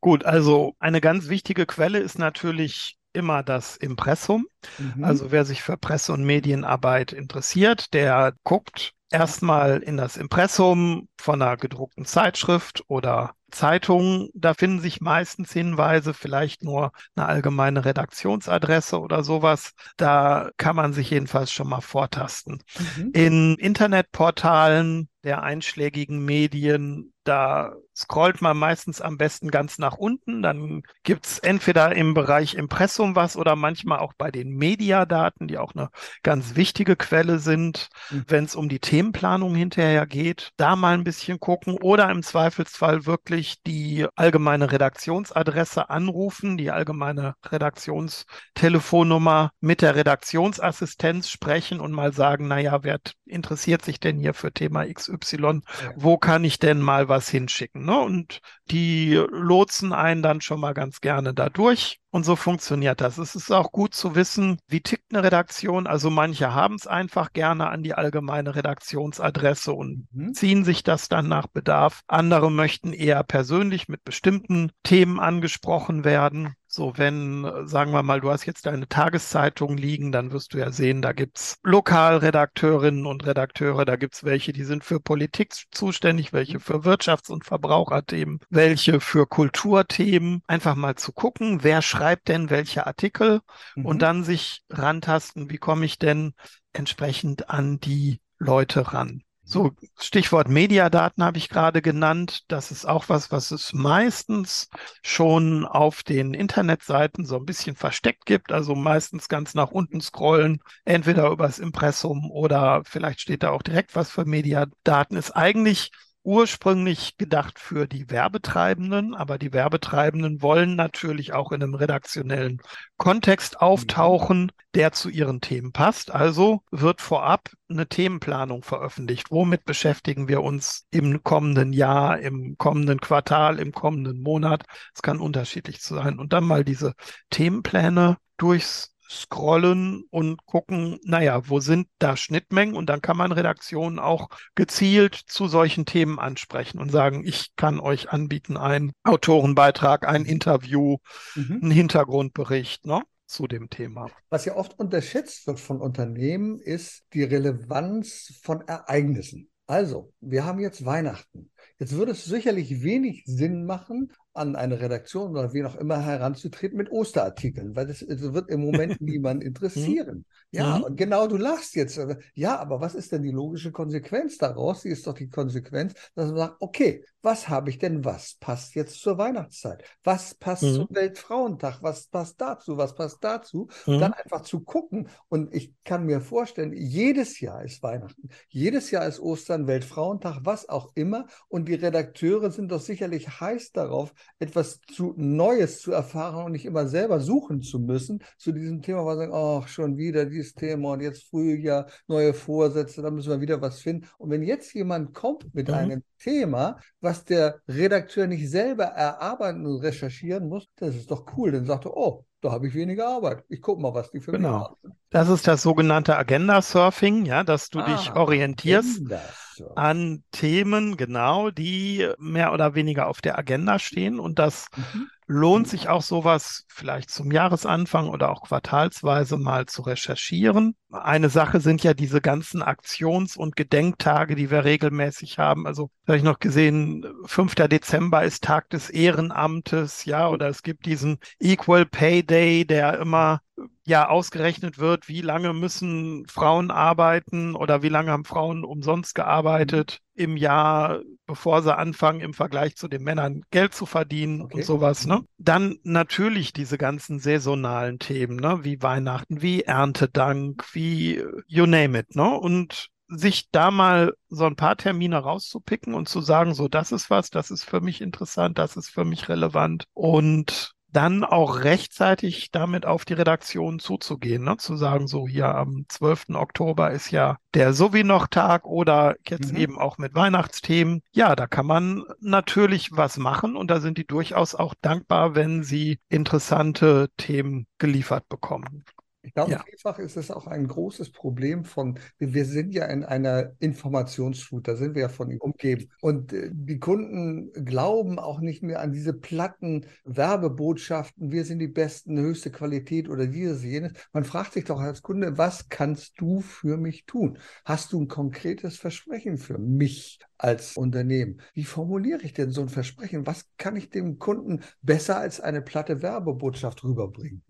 Gut, 0.00 0.24
also 0.24 0.76
eine 0.78 1.00
ganz 1.00 1.28
wichtige 1.28 1.66
Quelle 1.66 1.98
ist 1.98 2.18
natürlich 2.18 2.96
immer 3.12 3.42
das 3.42 3.76
Impressum. 3.76 4.46
Mhm. 4.78 5.02
Also 5.02 5.32
wer 5.32 5.44
sich 5.44 5.62
für 5.62 5.76
Presse- 5.76 6.12
und 6.12 6.24
Medienarbeit 6.24 7.12
interessiert, 7.12 7.92
der 7.92 8.34
guckt 8.44 8.92
erstmal 9.10 9.82
in 9.82 9.96
das 9.96 10.16
Impressum 10.16 11.08
von 11.20 11.42
einer 11.42 11.56
gedruckten 11.56 12.04
Zeitschrift 12.04 12.84
oder 12.86 13.34
Zeitung. 13.50 14.28
Da 14.34 14.54
finden 14.54 14.80
sich 14.80 15.00
meistens 15.00 15.52
Hinweise, 15.52 16.14
vielleicht 16.14 16.62
nur 16.62 16.92
eine 17.14 17.26
allgemeine 17.26 17.84
Redaktionsadresse 17.84 19.00
oder 19.00 19.22
sowas. 19.24 19.72
Da 19.96 20.50
kann 20.56 20.76
man 20.76 20.92
sich 20.92 21.10
jedenfalls 21.10 21.52
schon 21.52 21.68
mal 21.68 21.80
vortasten. 21.80 22.62
Mhm. 22.96 23.10
In 23.12 23.54
Internetportalen 23.56 25.08
der 25.24 25.42
einschlägigen 25.42 26.24
Medien, 26.24 27.12
da 27.24 27.74
scrollt 27.96 28.42
man 28.42 28.56
meistens 28.56 29.00
am 29.00 29.16
besten 29.16 29.50
ganz 29.50 29.78
nach 29.78 29.96
unten. 29.96 30.42
Dann 30.42 30.82
gibt's 31.02 31.38
entweder 31.38 31.94
im 31.96 32.12
Bereich 32.14 32.54
Impressum 32.54 33.16
was 33.16 33.36
oder 33.36 33.56
manchmal 33.56 33.98
auch 34.00 34.12
bei 34.18 34.30
den 34.30 34.50
Mediadaten, 34.50 35.48
die 35.48 35.56
auch 35.58 35.74
eine 35.74 35.88
ganz 36.22 36.56
wichtige 36.56 36.96
Quelle 36.96 37.38
sind, 37.38 37.88
Mhm. 38.10 38.24
wenn 38.28 38.44
es 38.44 38.54
um 38.54 38.68
die 38.68 38.80
Themenplanung 38.80 39.54
hinterher 39.54 40.06
geht. 40.06 40.50
Da 40.58 40.76
mal 40.76 40.92
ein 40.94 41.04
bisschen 41.04 41.40
gucken 41.40 41.78
oder 41.80 42.10
im 42.10 42.22
Zweifelsfall 42.22 43.06
wirklich 43.06 43.62
die 43.66 44.06
allgemeine 44.14 44.70
Redaktionsadresse 44.72 45.88
anrufen, 45.90 46.56
die 46.58 46.70
allgemeine 46.70 47.34
Redaktionstelefonnummer 47.50 49.50
mit 49.60 49.80
der 49.82 49.94
Redaktionsassistenz 49.96 51.28
sprechen 51.30 51.80
und 51.80 51.92
mal 51.92 52.12
sagen, 52.12 52.48
naja, 52.48 52.82
wer 52.82 52.98
interessiert 53.24 53.84
sich 53.84 54.00
denn 54.00 54.18
hier 54.18 54.34
für 54.34 54.52
Thema 54.52 54.84
XY? 54.84 55.62
Ja. 55.82 55.92
Wo 55.96 56.18
kann 56.18 56.44
ich 56.44 56.58
denn 56.58 56.80
mal 56.80 57.08
was 57.08 57.28
hinschicken? 57.28 57.84
Ne? 57.86 57.98
Und 57.98 58.40
die 58.70 59.14
lotsen 59.30 59.92
einen 59.92 60.22
dann 60.22 60.40
schon 60.40 60.60
mal 60.60 60.74
ganz 60.74 61.00
gerne 61.00 61.32
da 61.32 61.48
durch. 61.48 61.98
Und 62.10 62.24
so 62.24 62.34
funktioniert 62.36 63.00
das. 63.00 63.18
Es 63.18 63.34
ist 63.34 63.50
auch 63.50 63.72
gut 63.72 63.94
zu 63.94 64.14
wissen, 64.14 64.58
wie 64.68 64.80
tickt 64.80 65.12
eine 65.12 65.22
Redaktion. 65.22 65.86
Also 65.86 66.10
manche 66.10 66.54
haben 66.54 66.74
es 66.74 66.86
einfach 66.86 67.32
gerne 67.32 67.68
an 67.68 67.82
die 67.82 67.94
allgemeine 67.94 68.54
Redaktionsadresse 68.54 69.72
und 69.72 70.06
Mhm. 70.12 70.34
ziehen 70.34 70.64
sich 70.64 70.82
das 70.82 71.08
dann 71.08 71.28
nach 71.28 71.46
Bedarf. 71.46 72.00
Andere 72.06 72.50
möchten 72.50 72.92
eher 72.92 73.22
persönlich 73.22 73.88
mit 73.88 74.02
bestimmten 74.04 74.72
Themen 74.82 75.20
angesprochen 75.20 76.04
werden. 76.04 76.54
So, 76.76 76.92
wenn, 76.98 77.46
sagen 77.66 77.92
wir 77.92 78.02
mal, 78.02 78.20
du 78.20 78.30
hast 78.30 78.44
jetzt 78.44 78.66
deine 78.66 78.86
Tageszeitung 78.86 79.78
liegen, 79.78 80.12
dann 80.12 80.30
wirst 80.30 80.52
du 80.52 80.58
ja 80.58 80.70
sehen, 80.70 81.00
da 81.00 81.12
gibt's 81.12 81.58
Lokalredakteurinnen 81.62 83.06
und 83.06 83.24
Redakteure, 83.24 83.86
da 83.86 83.96
gibt's 83.96 84.24
welche, 84.24 84.52
die 84.52 84.62
sind 84.64 84.84
für 84.84 85.00
Politik 85.00 85.54
zuständig, 85.70 86.34
welche 86.34 86.60
für 86.60 86.84
Wirtschafts- 86.84 87.30
und 87.30 87.46
Verbraucherthemen, 87.46 88.40
welche 88.50 89.00
für 89.00 89.26
Kulturthemen. 89.26 90.42
Einfach 90.48 90.74
mal 90.74 90.96
zu 90.96 91.12
gucken, 91.12 91.64
wer 91.64 91.80
schreibt 91.80 92.28
denn 92.28 92.50
welche 92.50 92.86
Artikel 92.86 93.40
Mhm. 93.74 93.86
und 93.86 94.02
dann 94.02 94.22
sich 94.22 94.62
rantasten, 94.68 95.48
wie 95.48 95.58
komme 95.58 95.86
ich 95.86 95.98
denn 95.98 96.34
entsprechend 96.74 97.48
an 97.48 97.80
die 97.80 98.20
Leute 98.38 98.92
ran. 98.92 99.22
So, 99.48 99.70
Stichwort 99.96 100.48
Mediadaten 100.48 101.22
habe 101.22 101.38
ich 101.38 101.48
gerade 101.48 101.80
genannt. 101.80 102.42
Das 102.48 102.72
ist 102.72 102.84
auch 102.84 103.08
was, 103.08 103.30
was 103.30 103.52
es 103.52 103.72
meistens 103.72 104.68
schon 105.02 105.64
auf 105.64 106.02
den 106.02 106.34
Internetseiten 106.34 107.24
so 107.24 107.36
ein 107.36 107.44
bisschen 107.44 107.76
versteckt 107.76 108.26
gibt. 108.26 108.50
Also 108.50 108.74
meistens 108.74 109.28
ganz 109.28 109.54
nach 109.54 109.70
unten 109.70 110.00
scrollen, 110.00 110.58
entweder 110.84 111.30
übers 111.30 111.60
Impressum 111.60 112.28
oder 112.28 112.82
vielleicht 112.84 113.20
steht 113.20 113.44
da 113.44 113.50
auch 113.50 113.62
direkt 113.62 113.94
was 113.94 114.10
für 114.10 114.24
Mediadaten. 114.24 115.16
Ist 115.16 115.30
eigentlich 115.30 115.92
ursprünglich 116.26 117.16
gedacht 117.18 117.60
für 117.60 117.86
die 117.86 118.10
Werbetreibenden, 118.10 119.14
aber 119.14 119.38
die 119.38 119.52
Werbetreibenden 119.52 120.42
wollen 120.42 120.74
natürlich 120.74 121.32
auch 121.32 121.52
in 121.52 121.62
einem 121.62 121.76
redaktionellen 121.76 122.60
Kontext 122.96 123.60
auftauchen, 123.60 124.50
der 124.74 124.90
zu 124.90 125.08
ihren 125.08 125.40
Themen 125.40 125.70
passt. 125.70 126.10
Also 126.10 126.64
wird 126.72 127.00
vorab 127.00 127.50
eine 127.68 127.86
Themenplanung 127.86 128.64
veröffentlicht. 128.64 129.30
Womit 129.30 129.64
beschäftigen 129.64 130.26
wir 130.26 130.42
uns 130.42 130.86
im 130.90 131.22
kommenden 131.22 131.72
Jahr, 131.72 132.18
im 132.18 132.58
kommenden 132.58 133.00
Quartal, 133.00 133.60
im 133.60 133.70
kommenden 133.70 134.20
Monat? 134.20 134.64
Es 134.94 135.02
kann 135.02 135.20
unterschiedlich 135.20 135.80
sein. 135.80 136.18
Und 136.18 136.32
dann 136.32 136.44
mal 136.44 136.64
diese 136.64 136.94
Themenpläne 137.30 138.16
durchs 138.36 138.95
scrollen 139.10 140.04
und 140.10 140.44
gucken, 140.46 140.98
naja, 141.04 141.48
wo 141.48 141.60
sind 141.60 141.88
da 141.98 142.16
Schnittmengen? 142.16 142.74
Und 142.76 142.86
dann 142.86 143.00
kann 143.02 143.16
man 143.16 143.32
Redaktionen 143.32 143.98
auch 143.98 144.28
gezielt 144.54 145.14
zu 145.14 145.48
solchen 145.48 145.86
Themen 145.86 146.18
ansprechen 146.18 146.78
und 146.78 146.90
sagen, 146.90 147.22
ich 147.26 147.54
kann 147.56 147.80
euch 147.80 148.10
anbieten 148.10 148.56
einen 148.56 148.92
Autorenbeitrag, 149.04 150.06
ein 150.06 150.24
Interview, 150.24 150.98
Mhm. 151.34 151.60
einen 151.62 151.70
Hintergrundbericht 151.70 152.86
ne, 152.86 153.02
zu 153.26 153.46
dem 153.46 153.70
Thema. 153.70 154.10
Was 154.30 154.44
ja 154.44 154.56
oft 154.56 154.78
unterschätzt 154.78 155.46
wird 155.46 155.60
von 155.60 155.80
Unternehmen, 155.80 156.58
ist 156.60 157.04
die 157.12 157.22
Relevanz 157.24 158.40
von 158.42 158.62
Ereignissen. 158.66 159.50
Also, 159.66 160.12
wir 160.20 160.44
haben 160.44 160.60
jetzt 160.60 160.84
Weihnachten. 160.84 161.50
Jetzt 161.78 161.92
würde 161.92 162.12
es 162.12 162.24
sicherlich 162.24 162.82
wenig 162.82 163.24
Sinn 163.26 163.66
machen, 163.66 164.12
an 164.36 164.56
eine 164.56 164.80
Redaktion 164.80 165.30
oder 165.32 165.52
wen 165.52 165.66
auch 165.66 165.76
immer 165.76 166.00
heranzutreten 166.00 166.76
mit 166.76 166.90
Osterartikeln, 166.90 167.74
weil 167.76 167.86
das, 167.86 168.04
das 168.06 168.32
wird 168.32 168.50
im 168.50 168.60
Moment 168.60 169.00
niemand 169.00 169.42
interessieren. 169.42 170.24
Ja, 170.56 170.78
Mhm. 170.78 170.84
und 170.84 170.96
genau, 170.96 171.26
du 171.26 171.36
lachst 171.36 171.74
jetzt. 171.74 172.00
Ja, 172.34 172.58
aber 172.58 172.80
was 172.80 172.94
ist 172.94 173.12
denn 173.12 173.22
die 173.22 173.30
logische 173.30 173.72
Konsequenz 173.72 174.38
daraus? 174.38 174.82
Die 174.82 174.88
ist 174.88 175.06
doch 175.06 175.14
die 175.14 175.28
Konsequenz, 175.28 175.94
dass 176.14 176.28
man 176.28 176.36
sagt, 176.36 176.56
okay, 176.60 177.04
was 177.22 177.48
habe 177.48 177.70
ich 177.70 177.78
denn, 177.78 178.04
was 178.04 178.36
passt 178.38 178.74
jetzt 178.76 179.00
zur 179.00 179.18
Weihnachtszeit? 179.18 179.82
Was 180.04 180.34
passt 180.34 180.62
Mhm. 180.62 180.74
zum 180.74 180.86
Weltfrauentag? 180.90 181.78
Was 181.82 182.06
passt 182.06 182.40
dazu? 182.40 182.76
Was 182.76 182.94
passt 182.94 183.18
dazu? 183.22 183.68
Mhm. 183.86 183.98
Dann 183.98 184.12
einfach 184.12 184.42
zu 184.42 184.60
gucken. 184.60 185.08
Und 185.28 185.52
ich 185.54 185.74
kann 185.84 186.06
mir 186.06 186.20
vorstellen, 186.20 186.72
jedes 186.72 187.40
Jahr 187.40 187.64
ist 187.64 187.82
Weihnachten, 187.82 188.28
jedes 188.48 188.90
Jahr 188.92 189.06
ist 189.06 189.18
Ostern, 189.20 189.66
Weltfrauentag, 189.66 190.40
was 190.44 190.68
auch 190.68 190.92
immer. 190.94 191.26
Und 191.48 191.68
die 191.68 191.74
Redakteure 191.74 192.50
sind 192.50 192.70
doch 192.70 192.80
sicherlich 192.80 193.40
heiß 193.40 193.72
darauf, 193.72 194.14
etwas 194.38 194.80
zu 194.94 195.12
Neues 195.16 195.80
zu 195.80 195.92
erfahren 195.92 196.44
und 196.46 196.52
nicht 196.52 196.64
immer 196.64 196.86
selber 196.86 197.20
suchen 197.20 197.60
zu 197.60 197.80
müssen 197.80 198.22
zu 198.38 198.52
diesem 198.52 198.82
Thema, 198.82 199.04
weil 199.04 199.16
sie 199.16 199.20
sagen, 199.24 199.32
ach, 199.34 199.68
schon 199.68 199.96
wieder 199.96 200.26
dieses 200.26 200.45
Thema 200.54 200.92
und 200.92 201.00
jetzt 201.00 201.24
Frühjahr, 201.28 201.86
neue 202.06 202.34
Vorsätze, 202.34 203.02
da 203.02 203.10
müssen 203.10 203.30
wir 203.30 203.40
wieder 203.40 203.60
was 203.60 203.80
finden. 203.80 204.06
Und 204.18 204.30
wenn 204.30 204.42
jetzt 204.42 204.72
jemand 204.74 205.14
kommt 205.14 205.52
mit 205.54 205.68
Mhm. 205.68 205.74
einem 205.74 206.02
Thema, 206.18 206.78
was 207.00 207.24
der 207.24 207.60
Redakteur 207.68 208.26
nicht 208.26 208.48
selber 208.50 208.84
erarbeiten 208.84 209.66
und 209.66 209.80
recherchieren 209.82 210.48
muss, 210.48 210.68
das 210.76 210.94
ist 210.94 211.10
doch 211.10 211.26
cool. 211.36 211.52
Dann 211.52 211.64
sagt 211.66 211.86
er, 211.86 211.96
oh, 211.96 212.24
da 212.40 212.52
habe 212.52 212.68
ich 212.68 212.74
weniger 212.74 213.08
Arbeit. 213.08 213.44
Ich 213.48 213.60
gucke 213.60 213.80
mal, 213.82 213.94
was 213.94 214.10
die 214.10 214.20
für 214.20 214.32
mich 214.32 214.40
Genau. 214.42 214.60
haben. 214.60 214.76
Das 215.10 215.28
ist 215.28 215.46
das 215.46 215.62
sogenannte 215.62 216.16
Agenda-Surfing, 216.16 217.26
ja, 217.26 217.44
dass 217.44 217.70
du 217.70 217.82
dich 217.82 218.12
Ah, 218.12 218.20
orientierst 218.20 218.98
Agenda-Surfing. 219.06 219.76
an 219.76 220.24
Themen, 220.32 220.96
genau, 220.96 221.50
die 221.50 222.08
mehr 222.18 222.52
oder 222.52 222.74
weniger 222.74 223.06
auf 223.08 223.20
der 223.20 223.38
Agenda 223.38 223.78
stehen. 223.78 224.18
Und 224.20 224.38
das 224.38 224.68
Mhm. 224.76 225.10
Lohnt 225.26 225.66
sich 225.68 225.88
auch 225.88 226.02
sowas 226.02 226.64
vielleicht 226.68 227.10
zum 227.10 227.32
Jahresanfang 227.32 228.08
oder 228.08 228.30
auch 228.30 228.42
quartalsweise 228.42 229.36
mal 229.36 229.66
zu 229.66 229.82
recherchieren. 229.82 230.76
Eine 230.90 231.30
Sache 231.30 231.60
sind 231.60 231.82
ja 231.82 231.94
diese 231.94 232.20
ganzen 232.20 232.62
Aktions- 232.62 233.36
und 233.36 233.56
Gedenktage, 233.56 234.36
die 234.36 234.50
wir 234.50 234.64
regelmäßig 234.64 235.38
haben. 235.38 235.66
Also 235.66 235.90
habe 236.06 236.16
ich 236.16 236.22
noch 236.22 236.38
gesehen, 236.38 237.04
5. 237.24 237.54
Dezember 237.68 238.22
ist 238.22 238.44
Tag 238.44 238.70
des 238.70 238.88
Ehrenamtes, 238.88 240.04
ja, 240.04 240.28
oder 240.28 240.48
es 240.48 240.62
gibt 240.62 240.86
diesen 240.86 241.18
Equal 241.40 241.86
Pay 241.86 242.22
Day, 242.22 242.64
der 242.64 242.98
immer 242.98 243.40
ja 243.84 244.08
ausgerechnet 244.08 244.78
wird, 244.78 245.08
wie 245.08 245.22
lange 245.22 245.52
müssen 245.52 246.26
Frauen 246.28 246.70
arbeiten 246.70 247.56
oder 247.56 247.82
wie 247.82 247.88
lange 247.88 248.12
haben 248.12 248.24
Frauen 248.24 248.64
umsonst 248.64 249.14
gearbeitet 249.14 250.00
im 250.16 250.36
Jahr, 250.36 251.00
bevor 251.26 251.62
sie 251.62 251.76
anfangen, 251.76 252.20
im 252.20 252.34
Vergleich 252.34 252.76
zu 252.76 252.88
den 252.88 253.02
Männern 253.02 253.42
Geld 253.50 253.74
zu 253.74 253.86
verdienen 253.86 254.42
Okay. 254.42 254.56
und 254.56 254.64
sowas. 254.64 255.06
Ne? 255.06 255.22
Dann 255.38 255.76
natürlich 255.82 256.52
diese 256.52 256.78
ganzen 256.78 257.18
saisonalen 257.18 257.98
Themen, 257.98 258.36
ne? 258.36 258.60
wie 258.62 258.82
Weihnachten, 258.82 259.42
wie 259.42 259.62
Erntedank, 259.62 260.64
wie 260.72 261.22
you 261.46 261.66
name 261.66 261.98
it. 261.98 262.16
Ne? 262.16 262.28
Und 262.28 262.88
sich 263.08 263.50
da 263.52 263.70
mal 263.70 264.14
so 264.28 264.46
ein 264.46 264.56
paar 264.56 264.76
Termine 264.76 265.18
rauszupicken 265.18 265.94
und 265.94 266.08
zu 266.08 266.20
sagen, 266.20 266.54
so, 266.54 266.66
das 266.66 266.90
ist 266.90 267.08
was, 267.08 267.30
das 267.30 267.50
ist 267.50 267.64
für 267.64 267.80
mich 267.80 268.00
interessant, 268.00 268.58
das 268.58 268.76
ist 268.76 268.88
für 268.88 269.04
mich 269.04 269.28
relevant 269.28 269.84
und 269.94 270.72
dann 270.92 271.24
auch 271.24 271.64
rechtzeitig 271.64 272.50
damit 272.50 272.86
auf 272.86 273.04
die 273.04 273.14
Redaktion 273.14 273.78
zuzugehen, 273.78 274.44
ne? 274.44 274.56
zu 274.56 274.76
sagen, 274.76 275.08
so 275.08 275.28
hier 275.28 275.54
am 275.54 275.84
12. 275.88 276.30
Oktober 276.34 276.90
ist 276.90 277.10
ja 277.10 277.36
der 277.54 277.72
Sowie-noch-Tag 277.72 278.66
oder 278.66 279.16
jetzt 279.26 279.52
mhm. 279.52 279.58
eben 279.58 279.78
auch 279.78 279.98
mit 279.98 280.14
Weihnachtsthemen. 280.14 281.02
Ja, 281.12 281.36
da 281.36 281.46
kann 281.46 281.66
man 281.66 282.04
natürlich 282.20 282.90
was 282.92 283.16
machen 283.18 283.56
und 283.56 283.70
da 283.70 283.80
sind 283.80 283.98
die 283.98 284.06
durchaus 284.06 284.54
auch 284.54 284.74
dankbar, 284.80 285.34
wenn 285.34 285.62
sie 285.62 285.98
interessante 286.08 287.08
Themen 287.16 287.66
geliefert 287.78 288.28
bekommen. 288.28 288.84
Ich 289.26 289.34
glaube, 289.34 289.50
ja. 289.50 289.64
vielfach 289.68 289.98
ist 289.98 290.16
es 290.16 290.30
auch 290.30 290.46
ein 290.46 290.68
großes 290.68 291.10
Problem 291.10 291.64
von, 291.64 291.98
wir 292.18 292.44
sind 292.44 292.72
ja 292.72 292.86
in 292.86 293.04
einer 293.04 293.50
Informationsflut, 293.58 294.68
da 294.68 294.76
sind 294.76 294.94
wir 294.94 295.02
ja 295.02 295.08
von 295.08 295.36
umgeben. 295.38 295.90
Und 296.00 296.32
äh, 296.32 296.50
die 296.52 296.78
Kunden 296.78 297.52
glauben 297.64 298.20
auch 298.20 298.38
nicht 298.38 298.62
mehr 298.62 298.80
an 298.80 298.92
diese 298.92 299.12
platten 299.12 299.86
Werbebotschaften, 300.04 301.32
wir 301.32 301.44
sind 301.44 301.58
die 301.58 301.66
Besten, 301.66 302.20
höchste 302.20 302.52
Qualität 302.52 303.08
oder 303.08 303.26
dieses, 303.26 303.64
jenes. 303.64 303.92
Man 304.12 304.24
fragt 304.24 304.52
sich 304.52 304.64
doch 304.64 304.78
als 304.78 305.02
Kunde, 305.02 305.36
was 305.36 305.68
kannst 305.68 306.20
du 306.20 306.40
für 306.40 306.76
mich 306.76 307.04
tun? 307.04 307.38
Hast 307.64 307.92
du 307.92 308.00
ein 308.00 308.08
konkretes 308.08 308.76
Versprechen 308.76 309.38
für 309.38 309.58
mich? 309.58 310.20
als 310.38 310.76
Unternehmen. 310.76 311.40
Wie 311.54 311.64
formuliere 311.64 312.20
ich 312.22 312.34
denn 312.34 312.50
so 312.50 312.60
ein 312.60 312.68
Versprechen? 312.68 313.26
Was 313.26 313.46
kann 313.56 313.74
ich 313.74 313.88
dem 313.88 314.18
Kunden 314.18 314.62
besser 314.82 315.18
als 315.18 315.40
eine 315.40 315.62
platte 315.62 316.02
Werbebotschaft 316.02 316.84
rüberbringen? 316.84 317.42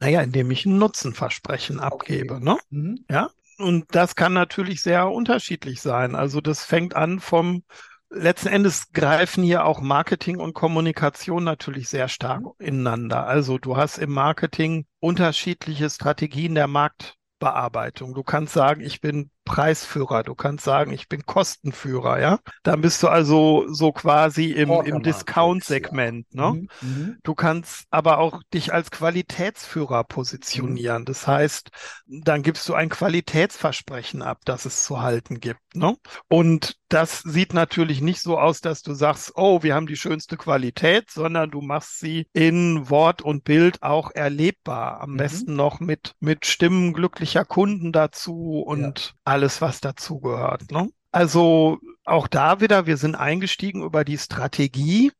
Naja, 0.00 0.22
indem 0.22 0.50
ich 0.50 0.64
ein 0.64 0.78
Nutzenversprechen 0.78 1.80
abgebe. 1.80 2.34
Okay. 2.34 2.44
Ne? 2.44 2.58
Mhm. 2.70 3.04
Ja, 3.10 3.30
und 3.58 3.86
das 3.90 4.14
kann 4.14 4.32
natürlich 4.32 4.82
sehr 4.82 5.10
unterschiedlich 5.10 5.80
sein. 5.80 6.14
Also 6.14 6.40
das 6.40 6.64
fängt 6.64 6.94
an 6.94 7.20
vom 7.20 7.64
Letzten 8.10 8.48
Endes 8.48 8.90
greifen 8.92 9.44
hier 9.44 9.66
auch 9.66 9.82
Marketing 9.82 10.38
und 10.38 10.54
Kommunikation 10.54 11.44
natürlich 11.44 11.88
sehr 11.88 12.08
stark 12.08 12.40
mhm. 12.40 12.52
ineinander. 12.58 13.26
Also 13.26 13.58
du 13.58 13.76
hast 13.76 13.98
im 13.98 14.12
Marketing 14.12 14.86
unterschiedliche 14.98 15.90
Strategien 15.90 16.54
der 16.54 16.68
Marktbearbeitung. 16.68 18.14
Du 18.14 18.22
kannst 18.22 18.54
sagen, 18.54 18.80
ich 18.80 19.02
bin 19.02 19.30
Preisführer, 19.48 20.22
du 20.22 20.34
kannst 20.34 20.64
sagen, 20.64 20.92
ich 20.92 21.08
bin 21.08 21.24
Kostenführer, 21.24 22.20
ja. 22.20 22.38
Dann 22.62 22.82
bist 22.82 23.02
du 23.02 23.08
also 23.08 23.64
so 23.68 23.92
quasi 23.92 24.52
im, 24.52 24.70
im 24.70 25.02
Discount-Segment. 25.02 26.26
Ja. 26.30 26.52
Ne? 26.52 26.68
Mhm, 26.82 26.88
mhm. 26.88 27.18
Du 27.22 27.34
kannst 27.34 27.86
aber 27.90 28.18
auch 28.18 28.42
dich 28.52 28.74
als 28.74 28.90
Qualitätsführer 28.90 30.04
positionieren. 30.04 31.02
Mhm. 31.02 31.06
Das 31.06 31.26
heißt, 31.26 31.70
dann 32.06 32.42
gibst 32.42 32.68
du 32.68 32.74
ein 32.74 32.90
Qualitätsversprechen 32.90 34.20
ab, 34.20 34.40
das 34.44 34.66
es 34.66 34.84
zu 34.84 35.00
halten 35.00 35.40
gibt. 35.40 35.60
Ne? 35.74 35.96
Und 36.28 36.76
das 36.88 37.20
sieht 37.20 37.54
natürlich 37.54 38.00
nicht 38.00 38.20
so 38.20 38.38
aus, 38.38 38.60
dass 38.60 38.82
du 38.82 38.92
sagst, 38.94 39.32
oh, 39.34 39.62
wir 39.62 39.74
haben 39.74 39.86
die 39.86 39.96
schönste 39.96 40.36
Qualität, 40.36 41.10
sondern 41.10 41.50
du 41.50 41.62
machst 41.62 41.98
sie 41.98 42.26
in 42.32 42.90
Wort 42.90 43.22
und 43.22 43.44
Bild 43.44 43.82
auch 43.82 44.10
erlebbar. 44.14 45.00
Am 45.00 45.12
mhm. 45.12 45.16
besten 45.16 45.54
noch 45.54 45.80
mit, 45.80 46.14
mit 46.20 46.44
Stimmen 46.44 46.92
glücklicher 46.92 47.46
Kunden 47.46 47.92
dazu 47.92 48.62
und 48.66 48.98
ja 48.98 49.18
alles, 49.38 49.60
was 49.60 49.80
dazugehört. 49.80 50.72
Ne? 50.72 50.90
Also 51.12 51.78
auch 52.04 52.26
da 52.26 52.60
wieder, 52.60 52.86
wir 52.86 52.96
sind 52.96 53.14
eingestiegen 53.14 53.84
über 53.84 54.04
die 54.04 54.18
Strategie. 54.18 55.12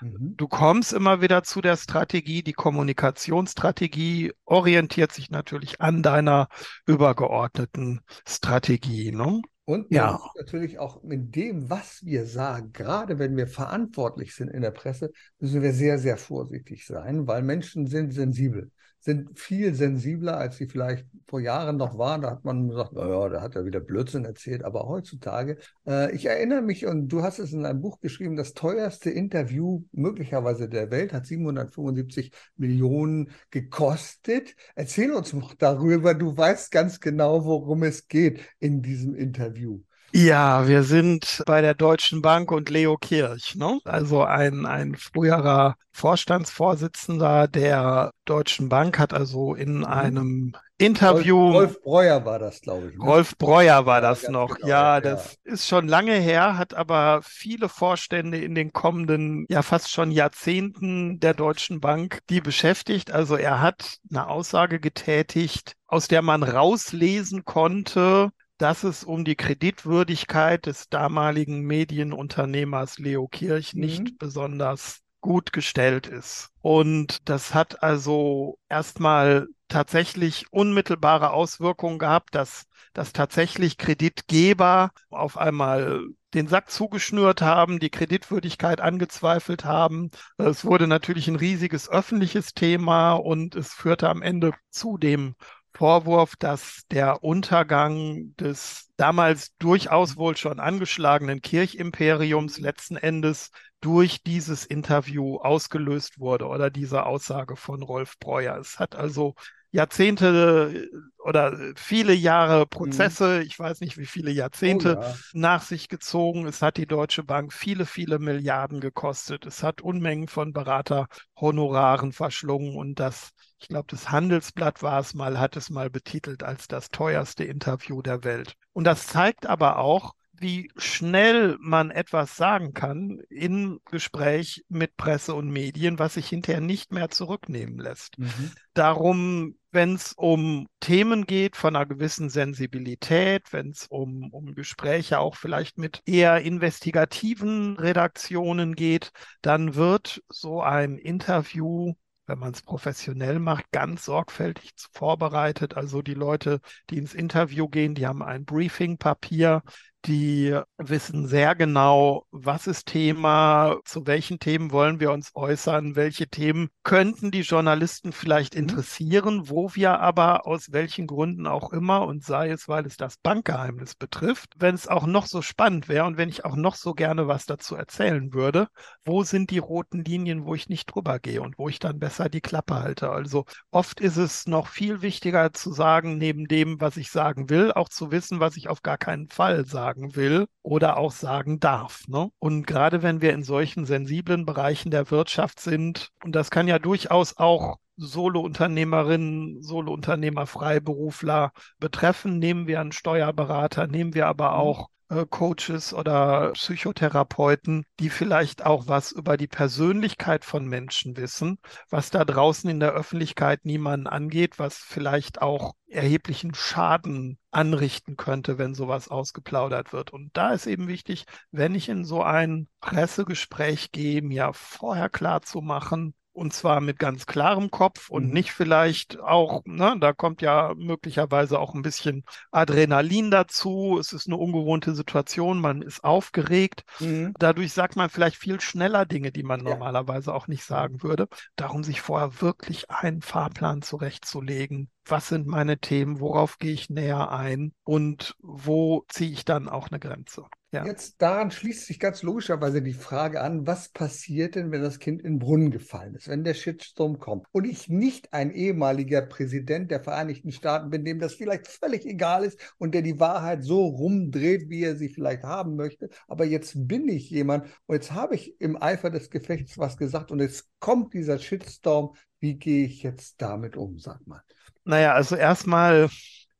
Mhm. 0.00 0.34
Du 0.36 0.48
kommst 0.48 0.94
immer 0.94 1.20
wieder 1.20 1.42
zu 1.42 1.60
der 1.60 1.76
Strategie. 1.76 2.42
Die 2.42 2.54
Kommunikationsstrategie 2.54 4.32
orientiert 4.46 5.12
sich 5.12 5.30
natürlich 5.30 5.80
an 5.82 6.02
deiner 6.02 6.48
übergeordneten 6.86 8.00
Strategie. 8.26 9.12
Ne? 9.12 9.42
Und 9.66 9.92
ja. 9.92 10.18
natürlich 10.36 10.78
auch 10.78 11.02
mit 11.02 11.36
dem, 11.36 11.68
was 11.68 12.00
wir 12.02 12.24
sagen, 12.24 12.72
gerade 12.72 13.18
wenn 13.18 13.36
wir 13.36 13.46
verantwortlich 13.46 14.34
sind 14.34 14.48
in 14.48 14.62
der 14.62 14.70
Presse, 14.70 15.10
müssen 15.38 15.60
wir 15.60 15.74
sehr, 15.74 15.98
sehr 15.98 16.16
vorsichtig 16.16 16.86
sein, 16.86 17.26
weil 17.26 17.42
Menschen 17.42 17.86
sind 17.86 18.14
sensibel 18.14 18.70
sind 19.06 19.38
viel 19.38 19.72
sensibler, 19.72 20.36
als 20.36 20.56
sie 20.56 20.66
vielleicht 20.66 21.06
vor 21.28 21.40
Jahren 21.40 21.76
noch 21.76 21.96
waren. 21.96 22.22
Da 22.22 22.30
hat 22.32 22.44
man 22.44 22.68
gesagt, 22.68 22.92
naja, 22.92 23.28
da 23.28 23.40
hat 23.40 23.54
er 23.54 23.64
wieder 23.64 23.78
Blödsinn 23.78 24.24
erzählt. 24.24 24.64
Aber 24.64 24.88
heutzutage, 24.88 25.58
äh, 25.86 26.12
ich 26.14 26.26
erinnere 26.26 26.60
mich, 26.60 26.86
und 26.86 27.06
du 27.08 27.22
hast 27.22 27.38
es 27.38 27.52
in 27.52 27.64
einem 27.64 27.80
Buch 27.80 28.00
geschrieben, 28.00 28.36
das 28.36 28.52
teuerste 28.52 29.10
Interview 29.10 29.84
möglicherweise 29.92 30.68
der 30.68 30.90
Welt 30.90 31.12
hat 31.12 31.24
775 31.24 32.32
Millionen 32.56 33.30
gekostet. 33.50 34.56
Erzähl 34.74 35.12
uns 35.12 35.32
noch 35.32 35.54
darüber. 35.54 36.12
Du 36.12 36.36
weißt 36.36 36.72
ganz 36.72 36.98
genau, 36.98 37.44
worum 37.44 37.84
es 37.84 38.08
geht 38.08 38.40
in 38.58 38.82
diesem 38.82 39.14
Interview. 39.14 39.82
Ja, 40.16 40.66
wir 40.66 40.82
sind 40.82 41.42
bei 41.44 41.60
der 41.60 41.74
Deutschen 41.74 42.22
Bank 42.22 42.50
und 42.50 42.70
Leo 42.70 42.96
Kirch, 42.96 43.54
ne? 43.54 43.80
also 43.84 44.22
ein, 44.24 44.64
ein 44.64 44.94
früherer 44.94 45.76
Vorstandsvorsitzender 45.92 47.48
der 47.48 48.12
Deutschen 48.24 48.70
Bank 48.70 48.98
hat 48.98 49.12
also 49.12 49.54
in 49.54 49.80
mhm. 49.80 49.84
einem 49.84 50.56
Interview. 50.78 51.50
Rolf, 51.50 51.54
Rolf 51.54 51.82
Breuer 51.82 52.24
war 52.24 52.38
das, 52.38 52.62
glaube 52.62 52.88
ich. 52.88 52.96
Ne? 52.96 53.04
Rolf 53.04 53.36
Breuer 53.36 53.84
war 53.84 54.00
das 54.00 54.22
ja, 54.22 54.30
noch. 54.30 54.56
Genau, 54.56 54.68
ja, 54.68 55.00
das 55.02 55.36
ja. 55.44 55.52
ist 55.52 55.68
schon 55.68 55.86
lange 55.86 56.14
her, 56.14 56.56
hat 56.56 56.72
aber 56.72 57.20
viele 57.22 57.68
Vorstände 57.68 58.38
in 58.38 58.54
den 58.54 58.72
kommenden, 58.72 59.44
ja 59.50 59.60
fast 59.60 59.90
schon 59.90 60.10
Jahrzehnten 60.10 61.20
der 61.20 61.34
Deutschen 61.34 61.80
Bank, 61.80 62.20
die 62.30 62.40
beschäftigt. 62.40 63.10
Also 63.10 63.36
er 63.36 63.60
hat 63.60 63.98
eine 64.10 64.28
Aussage 64.28 64.80
getätigt, 64.80 65.74
aus 65.86 66.08
der 66.08 66.22
man 66.22 66.42
rauslesen 66.42 67.44
konnte, 67.44 68.30
dass 68.58 68.84
es 68.84 69.04
um 69.04 69.24
die 69.24 69.36
Kreditwürdigkeit 69.36 70.66
des 70.66 70.88
damaligen 70.88 71.62
Medienunternehmers 71.62 72.98
Leo 72.98 73.28
Kirch 73.28 73.74
mhm. 73.74 73.80
nicht 73.80 74.18
besonders 74.18 75.00
gut 75.20 75.52
gestellt 75.52 76.06
ist. 76.06 76.50
Und 76.60 77.28
das 77.28 77.52
hat 77.52 77.82
also 77.82 78.58
erstmal 78.68 79.48
tatsächlich 79.68 80.46
unmittelbare 80.52 81.32
Auswirkungen 81.32 81.98
gehabt, 81.98 82.34
dass, 82.34 82.66
dass 82.92 83.12
tatsächlich 83.12 83.78
Kreditgeber 83.78 84.90
auf 85.10 85.36
einmal 85.36 86.00
den 86.34 86.48
Sack 86.48 86.70
zugeschnürt 86.70 87.42
haben, 87.42 87.78
die 87.80 87.90
Kreditwürdigkeit 87.90 88.80
angezweifelt 88.80 89.64
haben. 89.64 90.10
Es 90.38 90.64
wurde 90.64 90.86
natürlich 90.86 91.28
ein 91.28 91.36
riesiges 91.36 91.88
öffentliches 91.88 92.52
Thema 92.54 93.14
und 93.14 93.56
es 93.56 93.72
führte 93.72 94.08
am 94.08 94.22
Ende 94.22 94.52
zu 94.70 94.98
dem 94.98 95.34
Vorwurf, 95.76 96.36
dass 96.36 96.84
der 96.90 97.22
Untergang 97.22 98.34
des 98.36 98.88
damals 98.96 99.54
durchaus 99.58 100.16
wohl 100.16 100.36
schon 100.36 100.58
angeschlagenen 100.58 101.42
Kirchimperiums 101.42 102.58
letzten 102.58 102.96
Endes 102.96 103.50
durch 103.82 104.22
dieses 104.22 104.64
Interview 104.64 105.36
ausgelöst 105.36 106.18
wurde 106.18 106.46
oder 106.46 106.70
diese 106.70 107.04
Aussage 107.04 107.56
von 107.56 107.82
Rolf 107.82 108.18
Breuer. 108.18 108.56
Es 108.56 108.78
hat 108.78 108.96
also 108.96 109.34
Jahrzehnte 109.70 110.88
oder 111.18 111.58
viele 111.76 112.14
Jahre 112.14 112.66
Prozesse, 112.66 113.40
mhm. 113.40 113.42
ich 113.42 113.58
weiß 113.58 113.80
nicht 113.80 113.98
wie 113.98 114.06
viele 114.06 114.30
Jahrzehnte, 114.30 114.96
oh, 114.98 115.02
ja. 115.02 115.14
nach 115.34 115.62
sich 115.62 115.88
gezogen. 115.88 116.46
Es 116.46 116.62
hat 116.62 116.78
die 116.78 116.86
Deutsche 116.86 117.22
Bank 117.22 117.52
viele, 117.52 117.84
viele 117.84 118.18
Milliarden 118.18 118.80
gekostet. 118.80 119.44
Es 119.44 119.62
hat 119.62 119.82
Unmengen 119.82 120.28
von 120.28 120.54
Beraterhonoraren 120.54 122.12
verschlungen 122.12 122.76
und 122.76 122.98
das 122.98 123.32
ich 123.58 123.68
glaube, 123.68 123.86
das 123.88 124.10
Handelsblatt 124.10 124.82
war 124.82 125.00
es 125.00 125.14
mal, 125.14 125.40
hat 125.40 125.56
es 125.56 125.70
mal 125.70 125.90
betitelt 125.90 126.42
als 126.42 126.68
das 126.68 126.90
teuerste 126.90 127.44
Interview 127.44 128.02
der 128.02 128.24
Welt. 128.24 128.54
Und 128.72 128.84
das 128.84 129.06
zeigt 129.06 129.46
aber 129.46 129.78
auch, 129.78 130.14
wie 130.38 130.70
schnell 130.76 131.56
man 131.60 131.90
etwas 131.90 132.36
sagen 132.36 132.74
kann 132.74 133.20
im 133.30 133.80
Gespräch 133.86 134.64
mit 134.68 134.96
Presse 134.96 135.34
und 135.34 135.50
Medien, 135.50 135.98
was 135.98 136.14
sich 136.14 136.28
hinterher 136.28 136.60
nicht 136.60 136.92
mehr 136.92 137.08
zurücknehmen 137.08 137.78
lässt. 137.78 138.18
Mhm. 138.18 138.52
Darum, 138.74 139.56
wenn 139.70 139.94
es 139.94 140.12
um 140.12 140.68
Themen 140.80 141.26
geht 141.26 141.56
von 141.56 141.74
einer 141.74 141.86
gewissen 141.86 142.28
Sensibilität, 142.28 143.52
wenn 143.52 143.70
es 143.70 143.86
um, 143.88 144.30
um 144.32 144.54
Gespräche 144.54 145.18
auch 145.18 145.36
vielleicht 145.36 145.78
mit 145.78 146.02
eher 146.04 146.42
investigativen 146.42 147.78
Redaktionen 147.78 148.74
geht, 148.74 149.12
dann 149.42 149.74
wird 149.74 150.22
so 150.28 150.60
ein 150.60 150.98
Interview 150.98 151.94
wenn 152.26 152.38
man 152.38 152.52
es 152.52 152.62
professionell 152.62 153.38
macht, 153.38 153.70
ganz 153.72 154.04
sorgfältig 154.04 154.72
vorbereitet. 154.92 155.76
Also 155.76 156.02
die 156.02 156.14
Leute, 156.14 156.60
die 156.90 156.98
ins 156.98 157.14
Interview 157.14 157.68
gehen, 157.68 157.94
die 157.94 158.06
haben 158.06 158.22
ein 158.22 158.44
Briefing-Papier, 158.44 159.62
die 160.06 160.56
wissen 160.78 161.26
sehr 161.26 161.54
genau, 161.54 162.26
was 162.30 162.66
ist 162.66 162.86
Thema, 162.86 163.76
zu 163.84 164.06
welchen 164.06 164.38
Themen 164.38 164.70
wollen 164.70 165.00
wir 165.00 165.10
uns 165.10 165.32
äußern, 165.34 165.96
welche 165.96 166.28
Themen 166.28 166.68
könnten 166.84 167.30
die 167.30 167.40
Journalisten 167.40 168.12
vielleicht 168.12 168.54
mhm. 168.54 168.60
interessieren, 168.60 169.48
wo 169.48 169.74
wir 169.74 170.00
aber 170.00 170.46
aus 170.46 170.72
welchen 170.72 171.06
Gründen 171.06 171.46
auch 171.46 171.72
immer 171.72 172.06
und 172.06 172.24
sei 172.24 172.50
es, 172.50 172.68
weil 172.68 172.86
es 172.86 172.96
das 172.96 173.16
Bankgeheimnis 173.16 173.96
betrifft, 173.96 174.54
wenn 174.56 174.74
es 174.74 174.86
auch 174.86 175.06
noch 175.06 175.26
so 175.26 175.42
spannend 175.42 175.88
wäre 175.88 176.06
und 176.06 176.16
wenn 176.16 176.28
ich 176.28 176.44
auch 176.44 176.56
noch 176.56 176.76
so 176.76 176.94
gerne 176.94 177.26
was 177.26 177.46
dazu 177.46 177.74
erzählen 177.74 178.32
würde, 178.32 178.68
wo 179.04 179.24
sind 179.24 179.50
die 179.50 179.58
roten 179.58 180.04
Linien, 180.04 180.44
wo 180.44 180.54
ich 180.54 180.68
nicht 180.68 180.86
drüber 180.86 181.18
gehe 181.18 181.42
und 181.42 181.58
wo 181.58 181.68
ich 181.68 181.80
dann 181.80 181.98
besser 181.98 182.28
die 182.28 182.40
Klappe 182.40 182.74
halte. 182.74 183.10
Also 183.10 183.44
oft 183.70 184.00
ist 184.00 184.16
es 184.16 184.46
noch 184.46 184.68
viel 184.68 185.02
wichtiger 185.02 185.52
zu 185.52 185.72
sagen, 185.72 186.18
neben 186.18 186.46
dem, 186.46 186.80
was 186.80 186.96
ich 186.96 187.10
sagen 187.10 187.50
will, 187.50 187.72
auch 187.72 187.88
zu 187.88 188.12
wissen, 188.12 188.40
was 188.40 188.56
ich 188.56 188.68
auf 188.68 188.82
gar 188.82 188.98
keinen 188.98 189.28
Fall 189.28 189.66
sagen 189.66 189.95
will 189.96 190.46
oder 190.62 190.96
auch 190.98 191.12
sagen 191.12 191.60
darf. 191.60 192.06
Ne? 192.08 192.30
Und 192.38 192.66
gerade 192.66 193.02
wenn 193.02 193.20
wir 193.20 193.32
in 193.32 193.42
solchen 193.42 193.84
sensiblen 193.86 194.44
Bereichen 194.44 194.90
der 194.90 195.10
Wirtschaft 195.10 195.60
sind, 195.60 196.10
und 196.24 196.34
das 196.34 196.50
kann 196.50 196.68
ja 196.68 196.78
durchaus 196.78 197.36
auch 197.36 197.78
Solo-Unternehmerinnen, 197.96 199.62
Solo-Unternehmer, 199.62 200.46
Freiberufler 200.46 201.52
betreffen. 201.78 202.38
Nehmen 202.38 202.66
wir 202.66 202.80
einen 202.80 202.92
Steuerberater, 202.92 203.86
nehmen 203.86 204.14
wir 204.14 204.26
aber 204.26 204.50
mhm. 204.50 204.56
auch 204.56 204.88
Coaches 205.08 205.94
oder 205.94 206.52
Psychotherapeuten, 206.52 207.84
die 208.00 208.10
vielleicht 208.10 208.66
auch 208.66 208.88
was 208.88 209.12
über 209.12 209.36
die 209.36 209.46
Persönlichkeit 209.46 210.44
von 210.44 210.66
Menschen 210.66 211.16
wissen, 211.16 211.58
was 211.90 212.10
da 212.10 212.24
draußen 212.24 212.68
in 212.68 212.80
der 212.80 212.92
Öffentlichkeit 212.92 213.64
niemanden 213.64 214.08
angeht, 214.08 214.58
was 214.58 214.78
vielleicht 214.78 215.40
auch 215.40 215.74
erheblichen 215.86 216.54
Schaden 216.54 217.38
anrichten 217.52 218.16
könnte, 218.16 218.58
wenn 218.58 218.74
sowas 218.74 219.08
ausgeplaudert 219.08 219.92
wird. 219.92 220.12
Und 220.12 220.36
da 220.36 220.52
ist 220.52 220.66
eben 220.66 220.88
wichtig, 220.88 221.24
wenn 221.52 221.74
ich 221.74 221.88
in 221.88 222.04
so 222.04 222.22
ein 222.22 222.68
Pressegespräch 222.80 223.92
gehe, 223.92 224.22
mir 224.22 224.50
vorher 224.54 225.08
klar 225.08 225.42
zu 225.42 225.60
machen, 225.60 226.14
und 226.36 226.52
zwar 226.52 226.80
mit 226.80 226.98
ganz 226.98 227.26
klarem 227.26 227.70
Kopf 227.70 228.10
und 228.10 228.26
mhm. 228.26 228.32
nicht 228.34 228.52
vielleicht 228.52 229.18
auch, 229.20 229.62
ne, 229.64 229.96
da 229.98 230.12
kommt 230.12 230.42
ja 230.42 230.74
möglicherweise 230.76 231.58
auch 231.58 231.74
ein 231.74 231.82
bisschen 231.82 232.24
Adrenalin 232.50 233.30
dazu. 233.30 233.96
Es 233.98 234.12
ist 234.12 234.26
eine 234.26 234.36
ungewohnte 234.36 234.94
Situation, 234.94 235.60
man 235.60 235.80
ist 235.80 236.04
aufgeregt. 236.04 236.84
Mhm. 237.00 237.32
Dadurch 237.38 237.72
sagt 237.72 237.96
man 237.96 238.10
vielleicht 238.10 238.36
viel 238.36 238.60
schneller 238.60 239.06
Dinge, 239.06 239.32
die 239.32 239.42
man 239.42 239.64
ja. 239.64 239.70
normalerweise 239.70 240.34
auch 240.34 240.46
nicht 240.46 240.64
sagen 240.64 241.02
würde. 241.02 241.26
Darum 241.56 241.82
sich 241.82 242.02
vorher 242.02 242.42
wirklich 242.42 242.90
einen 242.90 243.22
Fahrplan 243.22 243.80
zurechtzulegen. 243.80 244.90
Was 245.06 245.28
sind 245.28 245.46
meine 245.46 245.78
Themen? 245.78 246.20
Worauf 246.20 246.58
gehe 246.58 246.72
ich 246.72 246.90
näher 246.90 247.30
ein? 247.30 247.72
Und 247.84 248.34
wo 248.42 249.04
ziehe 249.08 249.30
ich 249.30 249.44
dann 249.44 249.68
auch 249.68 249.88
eine 249.88 250.00
Grenze? 250.00 250.44
Ja. 250.76 250.84
Jetzt 250.84 251.22
daran 251.22 251.50
schließt 251.50 251.86
sich 251.86 251.98
ganz 251.98 252.22
logischerweise 252.22 252.82
die 252.82 252.92
Frage 252.92 253.40
an, 253.40 253.66
was 253.66 253.88
passiert 253.88 254.56
denn, 254.56 254.70
wenn 254.72 254.82
das 254.82 254.98
Kind 254.98 255.22
in 255.22 255.34
den 255.34 255.38
Brunnen 255.38 255.70
gefallen 255.70 256.14
ist, 256.14 256.28
wenn 256.28 256.44
der 256.44 256.52
Shitstorm 256.52 257.18
kommt 257.18 257.46
und 257.52 257.64
ich 257.64 257.88
nicht 257.88 258.34
ein 258.34 258.50
ehemaliger 258.50 259.22
Präsident 259.22 259.90
der 259.90 260.00
Vereinigten 260.00 260.52
Staaten 260.52 260.90
bin, 260.90 261.02
dem 261.06 261.18
das 261.18 261.32
vielleicht 261.32 261.66
völlig 261.66 262.04
egal 262.04 262.44
ist 262.44 262.60
und 262.76 262.94
der 262.94 263.00
die 263.00 263.18
Wahrheit 263.18 263.64
so 263.64 263.86
rumdreht, 263.86 264.68
wie 264.68 264.84
er 264.84 264.96
sie 264.96 265.08
vielleicht 265.08 265.44
haben 265.44 265.76
möchte, 265.76 266.10
aber 266.28 266.44
jetzt 266.44 266.74
bin 266.86 267.08
ich 267.08 267.30
jemand 267.30 267.64
und 267.86 267.94
jetzt 267.94 268.12
habe 268.12 268.34
ich 268.34 268.60
im 268.60 268.80
Eifer 268.80 269.08
des 269.08 269.30
Gefechts 269.30 269.78
was 269.78 269.96
gesagt 269.96 270.30
und 270.30 270.40
jetzt 270.40 270.68
kommt 270.78 271.14
dieser 271.14 271.38
Shitstorm, 271.38 272.14
wie 272.38 272.58
gehe 272.58 272.84
ich 272.84 273.02
jetzt 273.02 273.40
damit 273.40 273.78
um, 273.78 273.98
sag 273.98 274.26
mal. 274.26 274.42
Naja, 274.84 275.14
also 275.14 275.36
erstmal 275.36 276.10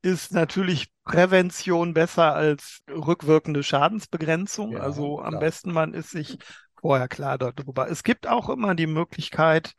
ist 0.01 0.33
natürlich 0.33 0.89
Prävention 1.07 1.95
besser 1.95 2.35
als 2.35 2.81
rückwirkende 2.91 3.63
Schadensbegrenzung. 3.63 4.73
Ja, 4.73 4.81
also 4.81 5.23
am 5.23 5.39
besten 5.39 5.73
man 5.73 5.95
ist 5.95 6.11
sich 6.11 6.37
vorher 6.81 7.09
klar 7.09 7.39
darüber. 7.39 7.89
Es 7.89 8.03
gibt 8.03 8.29
auch 8.29 8.51
immer 8.51 8.75
die 8.75 8.89
Möglichkeit, 8.89 9.75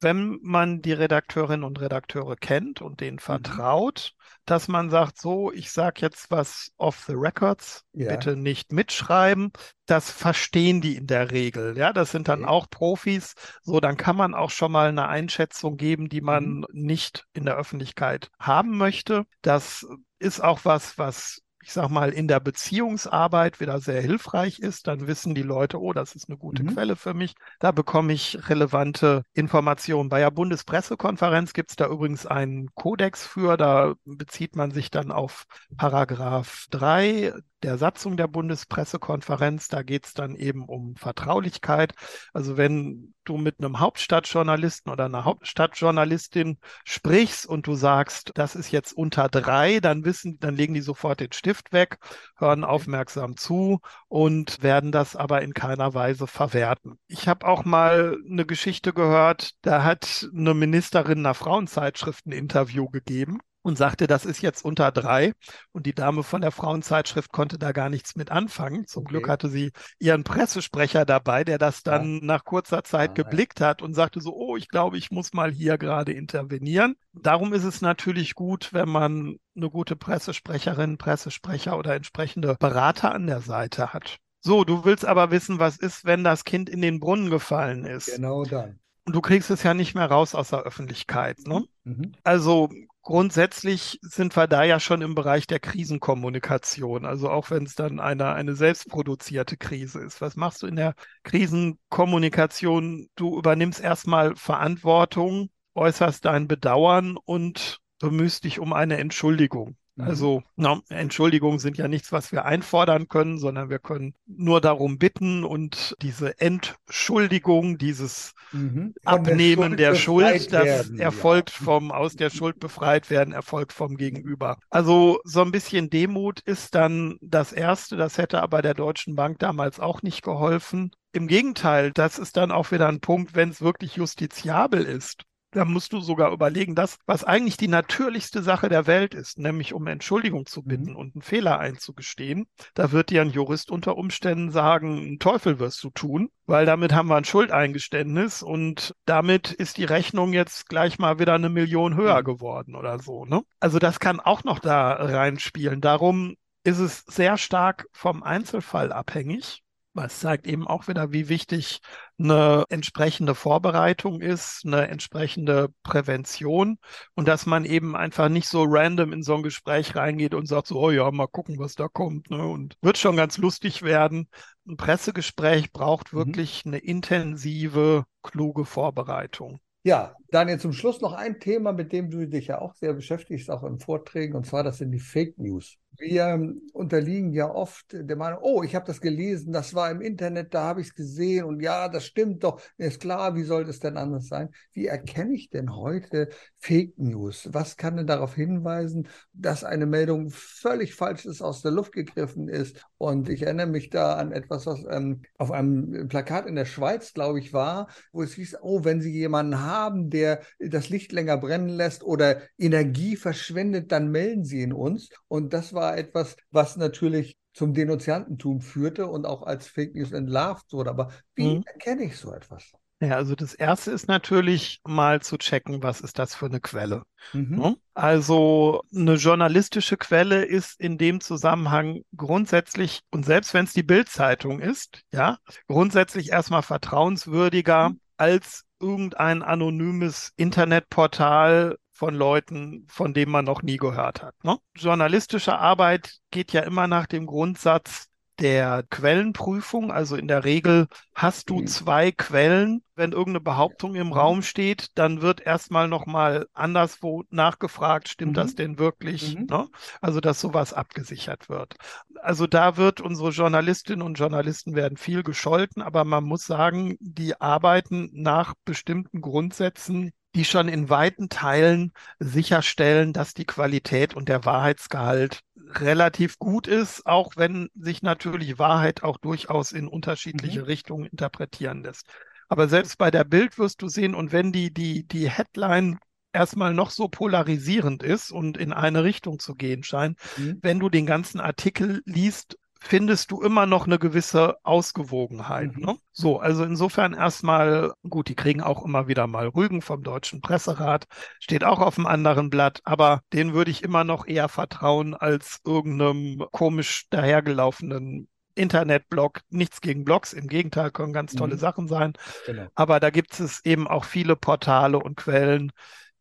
wenn 0.00 0.40
man 0.42 0.82
die 0.82 0.92
Redakteurinnen 0.92 1.64
und 1.64 1.80
Redakteure 1.80 2.36
kennt 2.36 2.82
und 2.82 3.00
denen 3.00 3.16
mhm. 3.16 3.20
vertraut, 3.20 4.12
dass 4.44 4.68
man 4.68 4.90
sagt, 4.90 5.20
so, 5.20 5.52
ich 5.52 5.70
sage 5.70 6.00
jetzt 6.00 6.30
was 6.30 6.72
off 6.76 7.04
the 7.06 7.14
records, 7.14 7.84
ja. 7.92 8.10
bitte 8.10 8.36
nicht 8.36 8.72
mitschreiben. 8.72 9.52
Das 9.86 10.10
verstehen 10.10 10.80
die 10.80 10.96
in 10.96 11.06
der 11.06 11.30
Regel. 11.30 11.76
Ja, 11.76 11.92
das 11.92 12.10
sind 12.10 12.28
dann 12.28 12.42
okay. 12.42 12.50
auch 12.50 12.70
Profis. 12.70 13.34
So, 13.62 13.80
dann 13.80 13.96
kann 13.96 14.16
man 14.16 14.34
auch 14.34 14.50
schon 14.50 14.72
mal 14.72 14.88
eine 14.88 15.08
Einschätzung 15.08 15.76
geben, 15.76 16.08
die 16.08 16.20
man 16.20 16.44
mhm. 16.44 16.66
nicht 16.72 17.26
in 17.32 17.44
der 17.44 17.56
Öffentlichkeit 17.56 18.30
haben 18.38 18.76
möchte. 18.76 19.24
Das 19.42 19.86
ist 20.18 20.40
auch 20.42 20.60
was, 20.64 20.98
was 20.98 21.41
ich 21.62 21.72
sag 21.72 21.88
mal, 21.88 22.10
in 22.10 22.28
der 22.28 22.40
Beziehungsarbeit 22.40 23.60
wieder 23.60 23.80
sehr 23.80 24.02
hilfreich 24.02 24.58
ist, 24.58 24.88
dann 24.88 25.06
wissen 25.06 25.34
die 25.34 25.42
Leute, 25.42 25.80
oh, 25.80 25.92
das 25.92 26.14
ist 26.14 26.28
eine 26.28 26.36
gute 26.36 26.64
mhm. 26.64 26.74
Quelle 26.74 26.96
für 26.96 27.14
mich. 27.14 27.34
Da 27.60 27.70
bekomme 27.70 28.12
ich 28.12 28.48
relevante 28.48 29.22
Informationen. 29.32 30.08
Bei 30.08 30.20
der 30.20 30.30
Bundespressekonferenz 30.30 31.52
gibt 31.52 31.70
es 31.70 31.76
da 31.76 31.86
übrigens 31.86 32.26
einen 32.26 32.74
Kodex 32.74 33.26
für, 33.26 33.56
da 33.56 33.94
bezieht 34.04 34.56
man 34.56 34.72
sich 34.72 34.90
dann 34.90 35.12
auf 35.12 35.44
Paragraph 35.76 36.66
3 36.70 37.32
der 37.62 37.78
Satzung 37.78 38.16
der 38.16 38.28
Bundespressekonferenz. 38.28 39.68
Da 39.68 39.82
geht 39.82 40.06
es 40.06 40.14
dann 40.14 40.34
eben 40.36 40.64
um 40.66 40.96
Vertraulichkeit. 40.96 41.94
Also 42.32 42.56
wenn 42.56 43.14
du 43.24 43.36
mit 43.36 43.58
einem 43.58 43.78
Hauptstadtjournalisten 43.78 44.90
oder 44.92 45.04
einer 45.04 45.24
Hauptstadtjournalistin 45.24 46.58
sprichst 46.84 47.46
und 47.46 47.66
du 47.66 47.74
sagst, 47.74 48.32
das 48.34 48.56
ist 48.56 48.70
jetzt 48.72 48.92
unter 48.92 49.28
drei, 49.28 49.80
dann 49.80 50.04
wissen, 50.04 50.38
dann 50.40 50.56
legen 50.56 50.74
die 50.74 50.80
sofort 50.80 51.20
den 51.20 51.32
Stift 51.32 51.72
weg, 51.72 51.98
hören 52.36 52.64
aufmerksam 52.64 53.36
zu 53.36 53.80
und 54.08 54.62
werden 54.62 54.92
das 54.92 55.16
aber 55.16 55.42
in 55.42 55.54
keiner 55.54 55.94
Weise 55.94 56.26
verwerten. 56.26 56.98
Ich 57.06 57.28
habe 57.28 57.46
auch 57.46 57.64
mal 57.64 58.16
eine 58.28 58.46
Geschichte 58.46 58.92
gehört, 58.92 59.52
da 59.62 59.84
hat 59.84 60.28
eine 60.34 60.54
Ministerin 60.54 61.18
einer 61.18 61.34
Frauenzeitschrift 61.34 62.26
ein 62.26 62.32
Interview 62.32 62.88
gegeben 62.88 63.38
und 63.62 63.78
sagte, 63.78 64.06
das 64.06 64.24
ist 64.24 64.42
jetzt 64.42 64.64
unter 64.64 64.92
drei. 64.92 65.32
Und 65.72 65.86
die 65.86 65.94
Dame 65.94 66.22
von 66.22 66.40
der 66.40 66.50
Frauenzeitschrift 66.50 67.32
konnte 67.32 67.58
da 67.58 67.72
gar 67.72 67.88
nichts 67.88 68.16
mit 68.16 68.30
anfangen. 68.30 68.86
Zum 68.86 69.02
okay. 69.02 69.10
Glück 69.10 69.28
hatte 69.28 69.48
sie 69.48 69.72
ihren 69.98 70.24
Pressesprecher 70.24 71.04
dabei, 71.04 71.44
der 71.44 71.58
das 71.58 71.82
dann 71.82 72.14
ja. 72.14 72.20
nach 72.22 72.44
kurzer 72.44 72.84
Zeit 72.84 73.16
ja, 73.16 73.24
geblickt 73.24 73.60
hat 73.60 73.82
und 73.82 73.94
sagte 73.94 74.20
so, 74.20 74.34
oh, 74.34 74.56
ich 74.56 74.68
glaube, 74.68 74.98
ich 74.98 75.10
muss 75.10 75.32
mal 75.32 75.50
hier 75.50 75.78
gerade 75.78 76.12
intervenieren. 76.12 76.96
Darum 77.12 77.52
ist 77.52 77.64
es 77.64 77.80
natürlich 77.80 78.34
gut, 78.34 78.72
wenn 78.72 78.88
man 78.88 79.36
eine 79.56 79.70
gute 79.70 79.96
Pressesprecherin, 79.96 80.98
Pressesprecher 80.98 81.78
oder 81.78 81.94
entsprechende 81.94 82.56
Berater 82.58 83.14
an 83.14 83.26
der 83.26 83.40
Seite 83.40 83.92
hat. 83.92 84.18
So, 84.40 84.64
du 84.64 84.84
willst 84.84 85.04
aber 85.04 85.30
wissen, 85.30 85.60
was 85.60 85.76
ist, 85.76 86.04
wenn 86.04 86.24
das 86.24 86.44
Kind 86.44 86.68
in 86.68 86.82
den 86.82 86.98
Brunnen 86.98 87.30
gefallen 87.30 87.84
ist. 87.84 88.12
Genau 88.12 88.44
dann. 88.44 88.80
Und 89.04 89.14
du 89.14 89.20
kriegst 89.20 89.50
es 89.50 89.62
ja 89.62 89.74
nicht 89.74 89.94
mehr 89.94 90.06
raus 90.06 90.34
aus 90.34 90.50
der 90.50 90.60
Öffentlichkeit. 90.60 91.38
Ne? 91.46 91.64
Mhm. 91.84 92.12
Also 92.22 92.70
grundsätzlich 93.02 93.98
sind 94.02 94.36
wir 94.36 94.46
da 94.46 94.64
ja 94.64 94.80
schon 94.80 95.02
im 95.02 95.14
Bereich 95.14 95.46
der 95.46 95.60
Krisenkommunikation. 95.60 97.04
Also 97.04 97.30
auch 97.30 97.50
wenn 97.50 97.64
es 97.64 97.74
dann 97.74 98.00
eine, 98.00 98.32
eine 98.32 98.54
selbstproduzierte 98.54 99.56
Krise 99.56 100.00
ist. 100.00 100.20
Was 100.20 100.36
machst 100.36 100.62
du 100.62 100.66
in 100.66 100.76
der 100.76 100.94
Krisenkommunikation? 101.24 103.08
Du 103.16 103.38
übernimmst 103.38 103.80
erstmal 103.80 104.36
Verantwortung, 104.36 105.50
äußerst 105.74 106.24
dein 106.24 106.48
Bedauern 106.48 107.16
und 107.16 107.78
bemühst 107.98 108.44
dich 108.44 108.58
um 108.60 108.72
eine 108.72 108.98
Entschuldigung. 108.98 109.76
Mhm. 109.96 110.04
Also 110.04 110.42
na, 110.56 110.80
Entschuldigungen 110.88 111.58
sind 111.58 111.76
ja 111.76 111.86
nichts, 111.86 112.12
was 112.12 112.32
wir 112.32 112.44
einfordern 112.44 113.08
können, 113.08 113.38
sondern 113.38 113.68
wir 113.68 113.78
können 113.78 114.14
nur 114.26 114.60
darum 114.60 114.98
bitten 114.98 115.44
und 115.44 115.94
diese 116.00 116.40
Entschuldigung, 116.40 117.76
dieses 117.76 118.32
mhm. 118.52 118.94
Abnehmen 119.04 119.76
der 119.76 119.94
Schuld, 119.94 120.30
der 120.30 120.38
Schuld 120.40 120.52
das 120.52 120.64
werden, 120.64 120.98
erfolgt 120.98 121.50
ja. 121.50 121.64
vom 121.64 121.92
aus 121.92 122.16
der 122.16 122.30
Schuld 122.30 122.58
befreit 122.58 123.10
werden, 123.10 123.34
erfolgt 123.34 123.72
vom 123.72 123.96
Gegenüber. 123.96 124.58
Also 124.70 125.20
so 125.24 125.42
ein 125.42 125.52
bisschen 125.52 125.90
Demut 125.90 126.40
ist 126.40 126.74
dann 126.74 127.18
das 127.20 127.52
Erste. 127.52 127.96
Das 127.96 128.16
hätte 128.16 128.42
aber 128.42 128.62
der 128.62 128.74
Deutschen 128.74 129.14
Bank 129.14 129.38
damals 129.40 129.78
auch 129.78 130.02
nicht 130.02 130.22
geholfen. 130.22 130.92
Im 131.12 131.26
Gegenteil, 131.26 131.92
das 131.92 132.18
ist 132.18 132.38
dann 132.38 132.50
auch 132.50 132.70
wieder 132.70 132.88
ein 132.88 133.00
Punkt, 133.00 133.34
wenn 133.34 133.50
es 133.50 133.60
wirklich 133.60 133.96
justiziabel 133.96 134.84
ist 134.84 135.24
da 135.52 135.64
musst 135.64 135.92
du 135.92 136.00
sogar 136.00 136.32
überlegen, 136.32 136.74
das, 136.74 136.98
was 137.06 137.24
eigentlich 137.24 137.56
die 137.56 137.68
natürlichste 137.68 138.42
Sache 138.42 138.68
der 138.68 138.86
Welt 138.86 139.14
ist, 139.14 139.38
nämlich 139.38 139.74
um 139.74 139.86
Entschuldigung 139.86 140.46
zu 140.46 140.62
bitten 140.62 140.90
mhm. 140.90 140.96
und 140.96 141.14
einen 141.14 141.22
Fehler 141.22 141.58
einzugestehen, 141.60 142.46
da 142.74 142.90
wird 142.90 143.10
dir 143.10 143.22
ein 143.22 143.30
Jurist 143.30 143.70
unter 143.70 143.96
Umständen 143.96 144.50
sagen, 144.50 144.98
einen 144.98 145.18
Teufel 145.18 145.58
wirst 145.58 145.84
du 145.84 145.90
tun, 145.90 146.30
weil 146.46 146.66
damit 146.66 146.92
haben 146.92 147.08
wir 147.08 147.16
ein 147.16 147.24
Schuldeingeständnis 147.24 148.42
und 148.42 148.94
damit 149.04 149.52
ist 149.52 149.76
die 149.76 149.84
Rechnung 149.84 150.32
jetzt 150.32 150.68
gleich 150.68 150.98
mal 150.98 151.18
wieder 151.18 151.34
eine 151.34 151.50
Million 151.50 151.96
höher 151.96 152.20
mhm. 152.20 152.24
geworden 152.24 152.74
oder 152.74 152.98
so. 152.98 153.26
Ne? 153.26 153.42
Also 153.60 153.78
das 153.78 154.00
kann 154.00 154.20
auch 154.20 154.44
noch 154.44 154.58
da 154.58 154.92
reinspielen. 154.92 155.80
Darum 155.80 156.34
ist 156.64 156.78
es 156.78 157.04
sehr 157.06 157.36
stark 157.36 157.86
vom 157.92 158.22
Einzelfall 158.22 158.92
abhängig. 158.92 159.62
Es 159.94 160.20
zeigt 160.20 160.46
eben 160.46 160.66
auch 160.66 160.88
wieder, 160.88 161.12
wie 161.12 161.28
wichtig 161.28 161.80
eine 162.18 162.64
entsprechende 162.70 163.34
Vorbereitung 163.34 164.22
ist, 164.22 164.62
eine 164.64 164.88
entsprechende 164.88 165.68
Prävention 165.82 166.78
und 167.14 167.28
dass 167.28 167.44
man 167.44 167.64
eben 167.66 167.94
einfach 167.94 168.28
nicht 168.30 168.48
so 168.48 168.64
random 168.66 169.12
in 169.12 169.22
so 169.22 169.34
ein 169.34 169.42
Gespräch 169.42 169.94
reingeht 169.94 170.32
und 170.34 170.46
sagt 170.46 170.68
so, 170.68 170.80
oh 170.80 170.90
ja, 170.90 171.10
mal 171.10 171.26
gucken, 171.26 171.58
was 171.58 171.74
da 171.74 171.88
kommt. 171.88 172.30
Ne? 172.30 172.46
Und 172.46 172.76
wird 172.80 172.96
schon 172.96 173.16
ganz 173.16 173.36
lustig 173.36 173.82
werden. 173.82 174.28
Ein 174.66 174.76
Pressegespräch 174.76 175.72
braucht 175.72 176.12
mhm. 176.12 176.18
wirklich 176.18 176.62
eine 176.64 176.78
intensive, 176.78 178.04
kluge 178.22 178.64
Vorbereitung. 178.64 179.60
Ja, 179.84 180.14
Daniel, 180.30 180.60
zum 180.60 180.72
Schluss 180.72 181.00
noch 181.00 181.12
ein 181.12 181.40
Thema, 181.40 181.72
mit 181.72 181.92
dem 181.92 182.08
du 182.08 182.26
dich 182.28 182.46
ja 182.46 182.60
auch 182.60 182.74
sehr 182.74 182.94
beschäftigst, 182.94 183.50
auch 183.50 183.64
in 183.64 183.80
Vorträgen, 183.80 184.36
und 184.36 184.46
zwar 184.46 184.62
das 184.62 184.78
sind 184.78 184.92
die 184.92 185.00
Fake 185.00 185.36
News. 185.38 185.76
Wir 185.98 186.54
unterliegen 186.72 187.32
ja 187.32 187.50
oft 187.50 187.86
der 187.92 188.16
Meinung, 188.16 188.40
oh, 188.42 188.62
ich 188.62 188.74
habe 188.74 188.86
das 188.86 189.00
gelesen, 189.00 189.52
das 189.52 189.74
war 189.74 189.90
im 189.90 190.00
Internet, 190.00 190.52
da 190.54 190.64
habe 190.64 190.80
ich 190.80 190.88
es 190.88 190.94
gesehen 190.94 191.44
und 191.44 191.60
ja, 191.60 191.88
das 191.88 192.06
stimmt 192.06 192.42
doch. 192.42 192.60
Ist 192.76 193.00
klar, 193.00 193.36
wie 193.36 193.42
soll 193.44 193.64
das 193.64 193.78
denn 193.78 193.96
anders 193.96 194.26
sein? 194.26 194.48
Wie 194.72 194.86
erkenne 194.86 195.34
ich 195.34 195.50
denn 195.50 195.76
heute 195.76 196.30
Fake 196.58 196.98
News? 196.98 197.48
Was 197.52 197.76
kann 197.76 197.96
denn 197.96 198.06
darauf 198.06 198.34
hinweisen, 198.34 199.08
dass 199.32 199.64
eine 199.64 199.86
Meldung 199.86 200.30
völlig 200.30 200.94
falsch 200.94 201.26
ist, 201.26 201.42
aus 201.42 201.62
der 201.62 201.72
Luft 201.72 201.92
gegriffen 201.92 202.48
ist? 202.48 202.84
Und 202.96 203.28
ich 203.28 203.42
erinnere 203.42 203.66
mich 203.66 203.90
da 203.90 204.14
an 204.14 204.32
etwas, 204.32 204.66
was 204.66 204.84
ähm, 204.88 205.22
auf 205.36 205.50
einem 205.50 206.08
Plakat 206.08 206.46
in 206.46 206.54
der 206.54 206.64
Schweiz, 206.64 207.12
glaube 207.12 207.38
ich, 207.38 207.52
war, 207.52 207.88
wo 208.12 208.22
es 208.22 208.34
hieß, 208.34 208.58
oh, 208.62 208.84
wenn 208.84 209.00
Sie 209.00 209.12
jemanden 209.12 209.60
haben, 209.60 210.08
der 210.08 210.40
das 210.58 210.88
Licht 210.88 211.12
länger 211.12 211.36
brennen 211.36 211.68
lässt 211.68 212.02
oder 212.02 212.40
Energie 212.58 213.16
verschwendet, 213.16 213.92
dann 213.92 214.10
melden 214.10 214.44
Sie 214.44 214.62
ihn 214.62 214.72
uns. 214.72 215.10
Und 215.28 215.52
das 215.52 215.72
war 215.74 215.81
etwas, 215.90 216.36
was 216.50 216.76
natürlich 216.76 217.36
zum 217.52 217.74
Denunziantentum 217.74 218.60
führte 218.60 219.06
und 219.06 219.26
auch 219.26 219.42
als 219.42 219.66
Fake 219.66 219.94
News 219.94 220.12
entlarvt 220.12 220.72
wurde. 220.72 220.90
Aber 220.90 221.12
wie 221.34 221.56
mhm. 221.56 221.62
erkenne 221.66 222.04
ich 222.04 222.16
so 222.16 222.32
etwas? 222.32 222.72
Ja, 223.00 223.16
also 223.16 223.34
das 223.34 223.54
erste 223.54 223.90
ist 223.90 224.06
natürlich 224.06 224.80
mal 224.86 225.20
zu 225.20 225.36
checken, 225.36 225.82
was 225.82 226.00
ist 226.00 226.20
das 226.20 226.36
für 226.36 226.46
eine 226.46 226.60
Quelle. 226.60 227.02
Mhm. 227.32 227.56
Ne? 227.56 227.76
Also 227.94 228.82
eine 228.94 229.14
journalistische 229.14 229.96
Quelle 229.96 230.44
ist 230.44 230.78
in 230.78 230.98
dem 230.98 231.20
Zusammenhang 231.20 232.02
grundsätzlich, 232.16 233.00
und 233.10 233.26
selbst 233.26 233.54
wenn 233.54 233.64
es 233.64 233.72
die 233.72 233.82
Bildzeitung 233.82 234.60
ist, 234.60 235.02
ja, 235.12 235.38
grundsätzlich 235.66 236.30
erstmal 236.30 236.62
vertrauenswürdiger 236.62 237.88
mhm. 237.90 238.00
als 238.18 238.62
irgendein 238.78 239.42
anonymes 239.42 240.32
Internetportal 240.36 241.76
von 242.02 242.16
Leuten, 242.16 242.84
von 242.88 243.14
denen 243.14 243.30
man 243.30 243.44
noch 243.44 243.62
nie 243.62 243.76
gehört 243.76 244.24
hat. 244.24 244.34
Ne? 244.42 244.58
Journalistische 244.74 245.56
Arbeit 245.56 246.18
geht 246.32 246.52
ja 246.52 246.62
immer 246.62 246.88
nach 246.88 247.06
dem 247.06 247.26
Grundsatz 247.26 248.08
der 248.40 248.82
Quellenprüfung. 248.90 249.92
Also 249.92 250.16
in 250.16 250.26
der 250.26 250.42
Regel 250.42 250.88
hast 251.14 251.48
du 251.48 251.60
mhm. 251.60 251.68
zwei 251.68 252.10
Quellen. 252.10 252.82
Wenn 252.96 253.12
irgendeine 253.12 253.40
Behauptung 253.40 253.94
im 253.94 254.08
mhm. 254.08 254.14
Raum 254.14 254.42
steht, 254.42 254.88
dann 254.96 255.22
wird 255.22 255.42
erstmal 255.42 255.86
nochmal 255.86 256.48
anderswo 256.54 257.22
nachgefragt, 257.30 258.08
stimmt 258.08 258.32
mhm. 258.32 258.34
das 258.34 258.56
denn 258.56 258.80
wirklich? 258.80 259.36
Mhm. 259.38 259.46
Ne? 259.48 259.68
Also 260.00 260.20
dass 260.20 260.40
sowas 260.40 260.72
abgesichert 260.72 261.48
wird. 261.48 261.76
Also 262.20 262.48
da 262.48 262.76
wird 262.76 263.00
unsere 263.00 263.30
Journalistinnen 263.30 264.04
und 264.04 264.18
Journalisten 264.18 264.74
werden 264.74 264.96
viel 264.96 265.22
gescholten, 265.22 265.82
aber 265.82 266.02
man 266.04 266.24
muss 266.24 266.46
sagen, 266.46 266.96
die 266.98 267.40
arbeiten 267.40 268.10
nach 268.12 268.54
bestimmten 268.64 269.20
Grundsätzen 269.20 270.10
die 270.34 270.44
schon 270.44 270.68
in 270.68 270.88
weiten 270.88 271.28
Teilen 271.28 271.92
sicherstellen, 272.18 273.12
dass 273.12 273.34
die 273.34 273.44
Qualität 273.44 274.14
und 274.14 274.28
der 274.28 274.44
Wahrheitsgehalt 274.44 275.40
relativ 275.74 276.38
gut 276.38 276.66
ist, 276.66 277.06
auch 277.06 277.32
wenn 277.36 277.68
sich 277.74 278.02
natürlich 278.02 278.58
Wahrheit 278.58 279.02
auch 279.02 279.18
durchaus 279.18 279.72
in 279.72 279.88
unterschiedliche 279.88 280.60
mhm. 280.60 280.66
Richtungen 280.66 281.06
interpretieren 281.06 281.82
lässt. 281.82 282.06
Aber 282.48 282.68
selbst 282.68 282.98
bei 282.98 283.10
der 283.10 283.24
Bild 283.24 283.58
wirst 283.58 283.80
du 283.82 283.88
sehen, 283.88 284.14
und 284.14 284.32
wenn 284.32 284.52
die, 284.52 284.72
die, 284.72 285.06
die 285.06 285.30
Headline 285.30 285.98
erstmal 286.32 286.74
noch 286.74 286.90
so 286.90 287.08
polarisierend 287.08 288.02
ist 288.02 288.30
und 288.30 288.56
in 288.56 288.72
eine 288.72 289.04
Richtung 289.04 289.38
zu 289.38 289.54
gehen 289.54 289.82
scheint, 289.82 290.18
mhm. 290.36 290.58
wenn 290.62 290.78
du 290.78 290.88
den 290.88 291.06
ganzen 291.06 291.40
Artikel 291.40 292.02
liest, 292.04 292.58
findest 292.82 293.30
du 293.30 293.40
immer 293.40 293.66
noch 293.66 293.86
eine 293.86 293.98
gewisse 293.98 294.56
Ausgewogenheit. 294.64 295.76
Mhm. 295.76 295.84
Ne? 295.84 295.96
So, 296.12 296.40
also 296.40 296.64
insofern 296.64 297.14
erstmal, 297.14 297.92
gut, 298.08 298.28
die 298.28 298.34
kriegen 298.34 298.60
auch 298.60 298.84
immer 298.84 299.08
wieder 299.08 299.26
mal 299.26 299.48
Rügen 299.48 299.82
vom 299.82 300.02
Deutschen 300.02 300.40
Presserat, 300.40 301.06
steht 301.40 301.64
auch 301.64 301.80
auf 301.80 301.98
einem 301.98 302.06
anderen 302.06 302.50
Blatt, 302.50 302.80
aber 302.84 303.22
den 303.32 303.54
würde 303.54 303.70
ich 303.70 303.82
immer 303.82 304.04
noch 304.04 304.26
eher 304.26 304.48
vertrauen 304.48 305.14
als 305.14 305.60
irgendeinem 305.64 306.44
komisch 306.50 307.06
dahergelaufenen 307.10 308.28
Internetblog, 308.54 309.40
nichts 309.48 309.80
gegen 309.80 310.04
Blogs, 310.04 310.32
im 310.32 310.46
Gegenteil, 310.46 310.90
können 310.90 311.12
ganz 311.12 311.34
tolle 311.34 311.54
mhm. 311.54 311.60
Sachen 311.60 311.88
sein. 311.88 312.12
Genau. 312.46 312.66
Aber 312.74 313.00
da 313.00 313.10
gibt 313.10 313.38
es 313.40 313.64
eben 313.64 313.88
auch 313.88 314.04
viele 314.04 314.36
Portale 314.36 314.98
und 314.98 315.16
Quellen, 315.16 315.72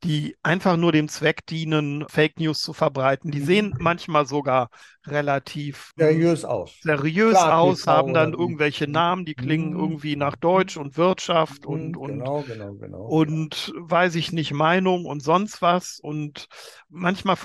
die 0.03 0.35
einfach 0.41 0.77
nur 0.77 0.91
dem 0.91 1.07
Zweck 1.07 1.45
dienen, 1.45 2.05
Fake 2.07 2.39
News 2.39 2.61
zu 2.61 2.73
verbreiten. 2.73 3.31
Die 3.31 3.41
mhm. 3.41 3.45
sehen 3.45 3.75
manchmal 3.79 4.25
sogar 4.25 4.69
relativ 5.07 5.91
seriös 5.97 6.45
aus. 6.45 6.77
Seriös 6.81 7.31
Klar, 7.31 7.59
aus, 7.59 7.87
haben 7.87 8.13
dann 8.13 8.33
irgendwelche 8.33 8.87
Namen, 8.87 9.25
die 9.25 9.35
klingen 9.35 9.73
mhm. 9.73 9.79
irgendwie 9.79 10.15
nach 10.15 10.35
Deutsch 10.35 10.77
und 10.77 10.97
Wirtschaft 10.97 11.65
und, 11.65 11.97
und, 11.97 12.19
genau, 12.19 12.41
genau, 12.41 12.73
genau. 12.73 13.05
und 13.05 13.73
weiß 13.77 14.15
ich 14.15 14.31
nicht, 14.31 14.53
Meinung 14.53 15.05
und 15.05 15.21
sonst 15.21 15.61
was. 15.61 15.99
Und 16.01 16.47
manchmal 16.89 17.37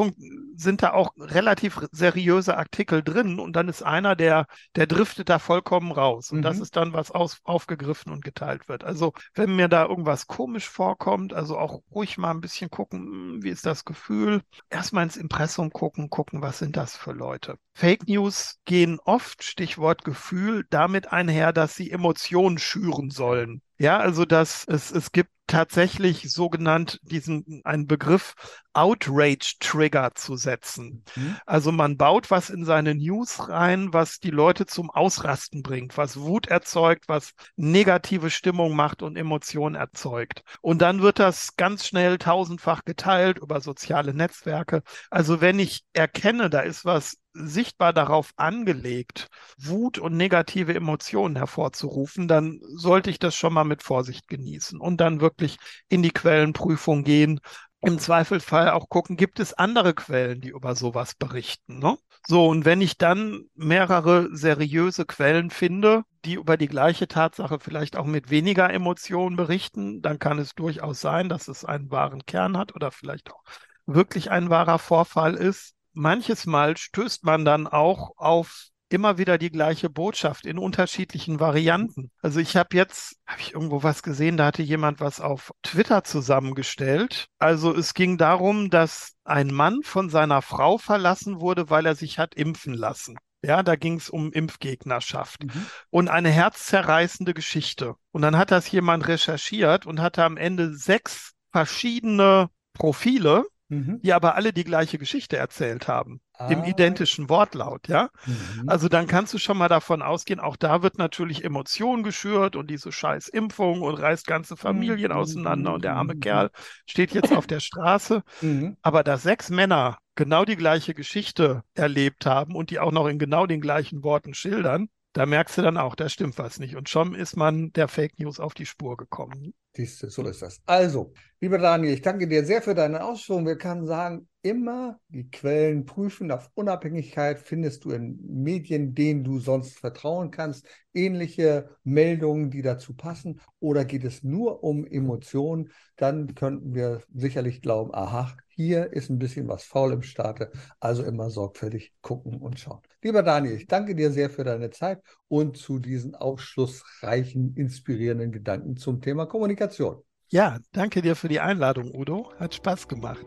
sind 0.57 0.83
da 0.83 0.93
auch 0.93 1.13
relativ 1.19 1.81
seriöse 1.93 2.57
Artikel 2.57 3.03
drin 3.03 3.39
und 3.39 3.55
dann 3.55 3.69
ist 3.69 3.83
einer, 3.83 4.17
der, 4.17 4.47
der 4.75 4.87
driftet 4.87 5.29
da 5.29 5.39
vollkommen 5.39 5.93
raus. 5.93 6.31
Und 6.31 6.39
mhm. 6.39 6.43
das 6.43 6.59
ist 6.59 6.77
dann, 6.77 6.93
was 6.93 7.11
aus, 7.11 7.39
aufgegriffen 7.45 8.13
und 8.13 8.25
geteilt 8.25 8.69
wird. 8.69 8.85
Also, 8.85 9.13
wenn 9.35 9.57
mir 9.57 9.69
da 9.69 9.87
irgendwas 9.87 10.27
komisch 10.27 10.69
vorkommt, 10.69 11.33
also 11.33 11.59
auch 11.59 11.83
ruhig 11.91 12.19
mal 12.19 12.31
ein 12.31 12.41
bisschen 12.41 12.71
gucken, 12.71 13.01
hm, 13.01 13.43
wie 13.43 13.51
ist 13.51 13.67
das 13.67 13.85
Gefühl? 13.85 14.43
Erstmal 14.71 15.05
ins 15.05 15.17
Impressum 15.17 15.71
gucken, 15.71 16.11
gucken, 16.11 16.43
was 16.43 16.59
sind 16.59 16.77
das 16.77 16.97
für 16.97 17.13
Leute? 17.13 17.46
Leute. 17.47 17.59
Fake 17.73 18.09
News 18.09 18.59
gehen 18.65 18.99
oft, 19.05 19.45
Stichwort 19.45 20.05
Gefühl, 20.05 20.67
damit 20.71 21.13
einher, 21.13 21.53
dass 21.53 21.75
sie 21.75 21.91
Emotionen 21.91 22.59
schüren 22.59 23.11
sollen. 23.11 23.63
Ja, 23.79 23.99
also 23.99 24.25
dass 24.25 24.65
es, 24.67 24.91
es 24.91 25.13
gibt 25.13 25.31
tatsächlich 25.47 26.33
sogenannt 26.33 26.99
diesen 27.03 27.61
einen 27.65 27.87
Begriff 27.87 28.35
Outrage 28.73 29.57
Trigger 29.61 30.13
zu 30.15 30.37
setzen. 30.37 31.05
Mhm. 31.15 31.37
Also 31.47 31.73
man 31.73 31.97
baut 31.97 32.31
was 32.31 32.51
in 32.51 32.65
seine 32.65 32.95
News 32.95 33.49
rein, 33.49 33.93
was 33.93 34.19
die 34.19 34.31
Leute 34.31 34.67
zum 34.67 34.91
Ausrasten 34.91 35.63
bringt, 35.63 35.97
was 35.97 36.19
Wut 36.19 36.49
erzeugt, 36.49 37.05
was 37.09 37.33
negative 37.55 38.31
Stimmung 38.31 38.75
macht 38.75 39.03
und 39.03 39.17
Emotionen 39.17 39.77
erzeugt. 39.77 40.43
Und 40.63 40.83
dann 40.83 41.01
wird 41.01 41.19
das 41.19 41.55
ganz 41.57 41.87
schnell 41.87 42.19
tausendfach 42.19 42.85
geteilt 42.85 43.39
über 43.39 43.61
soziale 43.61 44.15
Netzwerke. 44.15 44.83
Also 45.11 45.41
wenn 45.41 45.59
ich 45.59 45.85
erkenne, 45.93 46.51
da 46.51 46.61
ist 46.61 46.85
was 46.85 47.19
sichtbar 47.39 47.93
darauf 47.93 48.33
angelegt, 48.37 49.29
Wut 49.59 49.99
und 49.99 50.17
negative 50.17 50.75
Emotionen 50.75 51.37
hervorzurufen, 51.37 52.29
dann 52.29 52.61
sollte 52.63 53.11
ich 53.11 53.19
das 53.19 53.35
schon 53.35 53.53
mal 53.53 53.65
mit 53.65 53.83
Vorsicht 53.83 54.29
genießen 54.29 54.81
und 54.81 55.01
dann 55.01 55.21
wirklich 55.21 55.59
in 55.89 56.03
die 56.03 56.11
Quellenprüfung 56.11 57.05
gehen. 57.05 57.41
Im 57.83 57.99
Zweifelsfall 57.99 58.71
auch 58.71 58.89
gucken, 58.89 59.17
gibt 59.17 59.39
es 59.39 59.53
andere 59.53 59.95
Quellen, 59.95 60.41
die 60.41 60.49
über 60.49 60.75
sowas 60.75 61.15
berichten. 61.15 61.79
Ne? 61.79 61.97
So, 62.27 62.49
und 62.49 62.65
wenn 62.65 62.81
ich 62.81 62.99
dann 62.99 63.45
mehrere 63.55 64.35
seriöse 64.35 65.05
Quellen 65.05 65.51
finde, 65.51 66.03
die 66.25 66.35
über 66.35 66.57
die 66.57 66.67
gleiche 66.67 67.07
Tatsache 67.07 67.61
vielleicht 67.61 67.97
auch 67.97 68.07
mit 68.07 68.31
weniger 68.31 68.73
Emotionen 68.73 69.37
berichten, 69.37 70.03
dann 70.03 70.19
kann 70.19 70.39
es 70.39 70.55
durchaus 70.55 71.01
sein, 71.01 71.29
dass 71.29 71.47
es 71.47 71.65
einen 71.65 71.91
wahren 71.91 72.27
Kern 72.27 72.57
hat 72.57 72.75
oder 72.75 72.91
vielleicht 72.91 73.31
auch 73.31 73.45
wirklich 73.87 74.33
ein 74.33 74.51
wahrer 74.51 74.81
Vorfall 74.81 75.35
ist 75.35 75.76
manches 75.97 76.47
Mal 76.47 76.77
stößt 76.77 77.25
man 77.25 77.45
dann 77.45 77.67
auch 77.67 78.13
auf 78.17 78.69
immer 78.89 79.19
wieder 79.19 79.39
die 79.39 79.51
gleiche 79.51 79.91
Botschaft 79.91 80.47
in 80.47 80.59
unterschiedlichen 80.59 81.41
Varianten. 81.41 82.11
Also 82.23 82.41
ich 82.41 82.57
habe 82.57 82.77
jetzt, 82.77 83.17
habe 83.27 83.41
ich 83.41 83.55
irgendwo 83.55 83.83
was 83.83 84.03
gesehen, 84.03 84.37
da 84.37 84.47
hatte 84.47 84.63
jemand 84.63 85.01
was 85.01 85.21
auf 85.21 85.51
Twitter 85.63 86.05
zusammengestellt. 86.05 87.27
Also 87.39 87.75
es 87.75 87.95
ging 87.95 88.17
darum, 88.17 88.71
dass 88.71 89.15
ein 89.25 89.49
Mann 89.49 89.83
von 89.83 90.09
seiner 90.09 90.43
Frau 90.43 90.79
verlassen 90.79 91.41
wurde, 91.41 91.69
weil 91.69 91.87
er 91.87 91.97
sich 91.97 92.19
hat 92.19 92.35
impfen 92.35 92.75
lassen. 92.75 93.17
Ja, 93.43 93.63
da 93.63 93.77
ging 93.77 93.97
es 93.97 94.09
um 94.09 94.33
Impfgegnerschaft 94.33 95.45
mhm. 95.45 95.67
und 95.91 96.09
eine 96.09 96.31
herzzerreißende 96.31 97.35
Geschichte. 97.35 97.95
Und 98.11 98.23
dann 98.23 98.37
hat 98.37 98.51
das 98.51 98.71
jemand 98.71 99.07
recherchiert 99.09 99.87
und 99.87 100.01
hatte 100.01 100.25
am 100.25 100.37
Ende 100.37 100.75
sechs 100.75 101.33
verschiedene 101.53 102.51
Profile 102.73 103.45
mhm. 103.69 104.01
die 104.03 104.13
aber 104.13 104.35
alle 104.35 104.53
die 104.53 104.65
gleiche 104.65 104.99
Geschichte 104.99 105.37
erzählt 105.37 105.89
haben. 105.89 106.21
Ah. 106.35 106.49
Im 106.49 106.65
identischen 106.65 107.29
Wortlaut, 107.29 107.89
ja. 107.89 108.11
Mhm. 108.27 108.69
Also 108.69 108.89
dann 108.89 109.07
kannst 109.07 109.33
du 109.33 109.39
schon 109.39 109.57
mal 109.57 109.69
davon 109.69 110.03
ausgehen, 110.03 110.41
auch 110.41 110.57
da 110.57 110.83
wird 110.83 110.99
natürlich 110.99 111.45
Emotion 111.45 112.03
geschürt 112.03 112.57
und 112.57 112.71
diese 112.71 112.93
scheiß 112.93 113.29
Impfung 113.29 113.83
und 113.83 113.95
reißt 113.95 114.27
ganze 114.27 114.57
Familien 114.57 115.13
mhm. 115.13 115.19
auseinander 115.19 115.75
und 115.75 115.85
der 115.85 115.95
arme 115.95 116.15
mhm. 116.15 116.21
Kerl 116.21 116.51
steht 116.87 117.13
jetzt 117.13 117.33
auf 117.35 117.47
der 117.47 117.61
Straße. 117.61 118.23
Mhm. 118.43 118.77
Aber 118.83 119.03
dass 119.03 119.23
sechs 119.23 119.51
Männer 119.51 119.99
genau 120.15 120.45
die 120.45 120.57
gleiche 120.57 120.95
Geschichte 120.95 121.63
erlebt 121.75 122.27
haben 122.27 122.55
und 122.55 122.71
die 122.71 122.79
auch 122.79 122.93
noch 122.93 123.07
in 123.07 123.19
genau 123.19 123.47
den 123.47 123.61
gleichen 123.61 124.03
Worten 124.03 124.35
schildern, 124.35 124.89
da 125.17 125.25
merkst 125.25 125.57
du 125.57 125.63
dann 125.63 125.79
auch, 125.79 125.95
da 125.95 126.11
stimmt 126.11 126.37
was 126.37 126.59
nicht. 126.59 126.77
Und 126.77 126.91
schon 126.91 127.15
ist 127.15 127.37
man 127.37 127.73
der 127.73 127.89
Fake 127.89 128.19
News 128.19 128.39
auf 128.39 128.53
die 128.53 128.67
Spur 128.67 128.99
gekommen. 128.99 129.55
Siehste, 129.75 130.11
so 130.11 130.23
ist 130.27 130.43
das. 130.43 130.61
Also, 130.67 131.15
lieber 131.41 131.57
Daniel, 131.57 131.95
ich 131.95 132.03
danke 132.03 132.29
dir 132.29 132.45
sehr 132.45 132.61
für 132.61 132.75
deine 132.75 133.03
Ausführungen. 133.03 133.47
Wir 133.47 133.57
können 133.57 133.87
sagen, 133.87 134.29
immer 134.47 135.01
die 135.09 135.29
Quellen 135.29 135.87
prüfen. 135.87 136.31
Auf 136.31 136.51
Unabhängigkeit 136.55 137.41
findest 137.41 137.85
du 137.85 137.91
in 137.91 138.17
Medien, 138.23 138.95
denen 138.95 139.25
du 139.25 139.41
sonst 139.41 139.77
vertrauen 139.77 140.31
kannst, 140.31 140.69
ähnliche 140.95 141.69
Meldungen, 141.83 142.51
die 142.51 142.63
dazu 142.63 142.95
passen. 142.95 143.41
Oder 143.59 143.85
geht 143.85 144.05
es 144.05 144.23
nur 144.23 144.63
um 144.63 144.87
Emotionen, 144.87 145.73
dann 145.97 146.37
könnten 146.37 146.75
wir 146.77 147.03
sicherlich 147.13 147.61
glauben, 147.61 147.93
aha, 147.93 148.37
hier 148.49 148.93
ist 148.93 149.11
ein 149.11 149.19
bisschen 149.19 149.49
was 149.49 149.65
faul 149.65 149.93
im 149.93 150.03
Staate. 150.03 150.53
Also 150.79 151.03
immer 151.03 151.29
sorgfältig 151.29 151.93
gucken 152.01 152.37
und 152.37 152.61
schauen. 152.61 152.83
Lieber 153.03 153.25
Daniel, 153.25 153.57
ich 153.57 153.67
danke 153.67 153.97
dir 153.97 154.13
sehr 154.13 154.31
für 154.31 154.45
deine 154.45 154.71
Zeit 154.71 155.03
und 155.27 155.57
zu 155.57 155.81
diesen 155.81 156.15
aufschlussreichen, 156.15 157.57
inspirierenden 157.57 158.31
Gedanken 158.31 158.77
zum 158.77 159.01
Thema 159.01 159.27
Kommunikation. 159.27 160.03
Ja, 160.29 160.59
danke 160.73 161.03
dir 161.03 161.17
für 161.17 161.29
die 161.29 161.41
Einladung, 161.41 161.93
Udo. 161.93 162.33
Hat 162.39 162.55
Spaß 162.55 162.87
gemacht. 162.87 163.27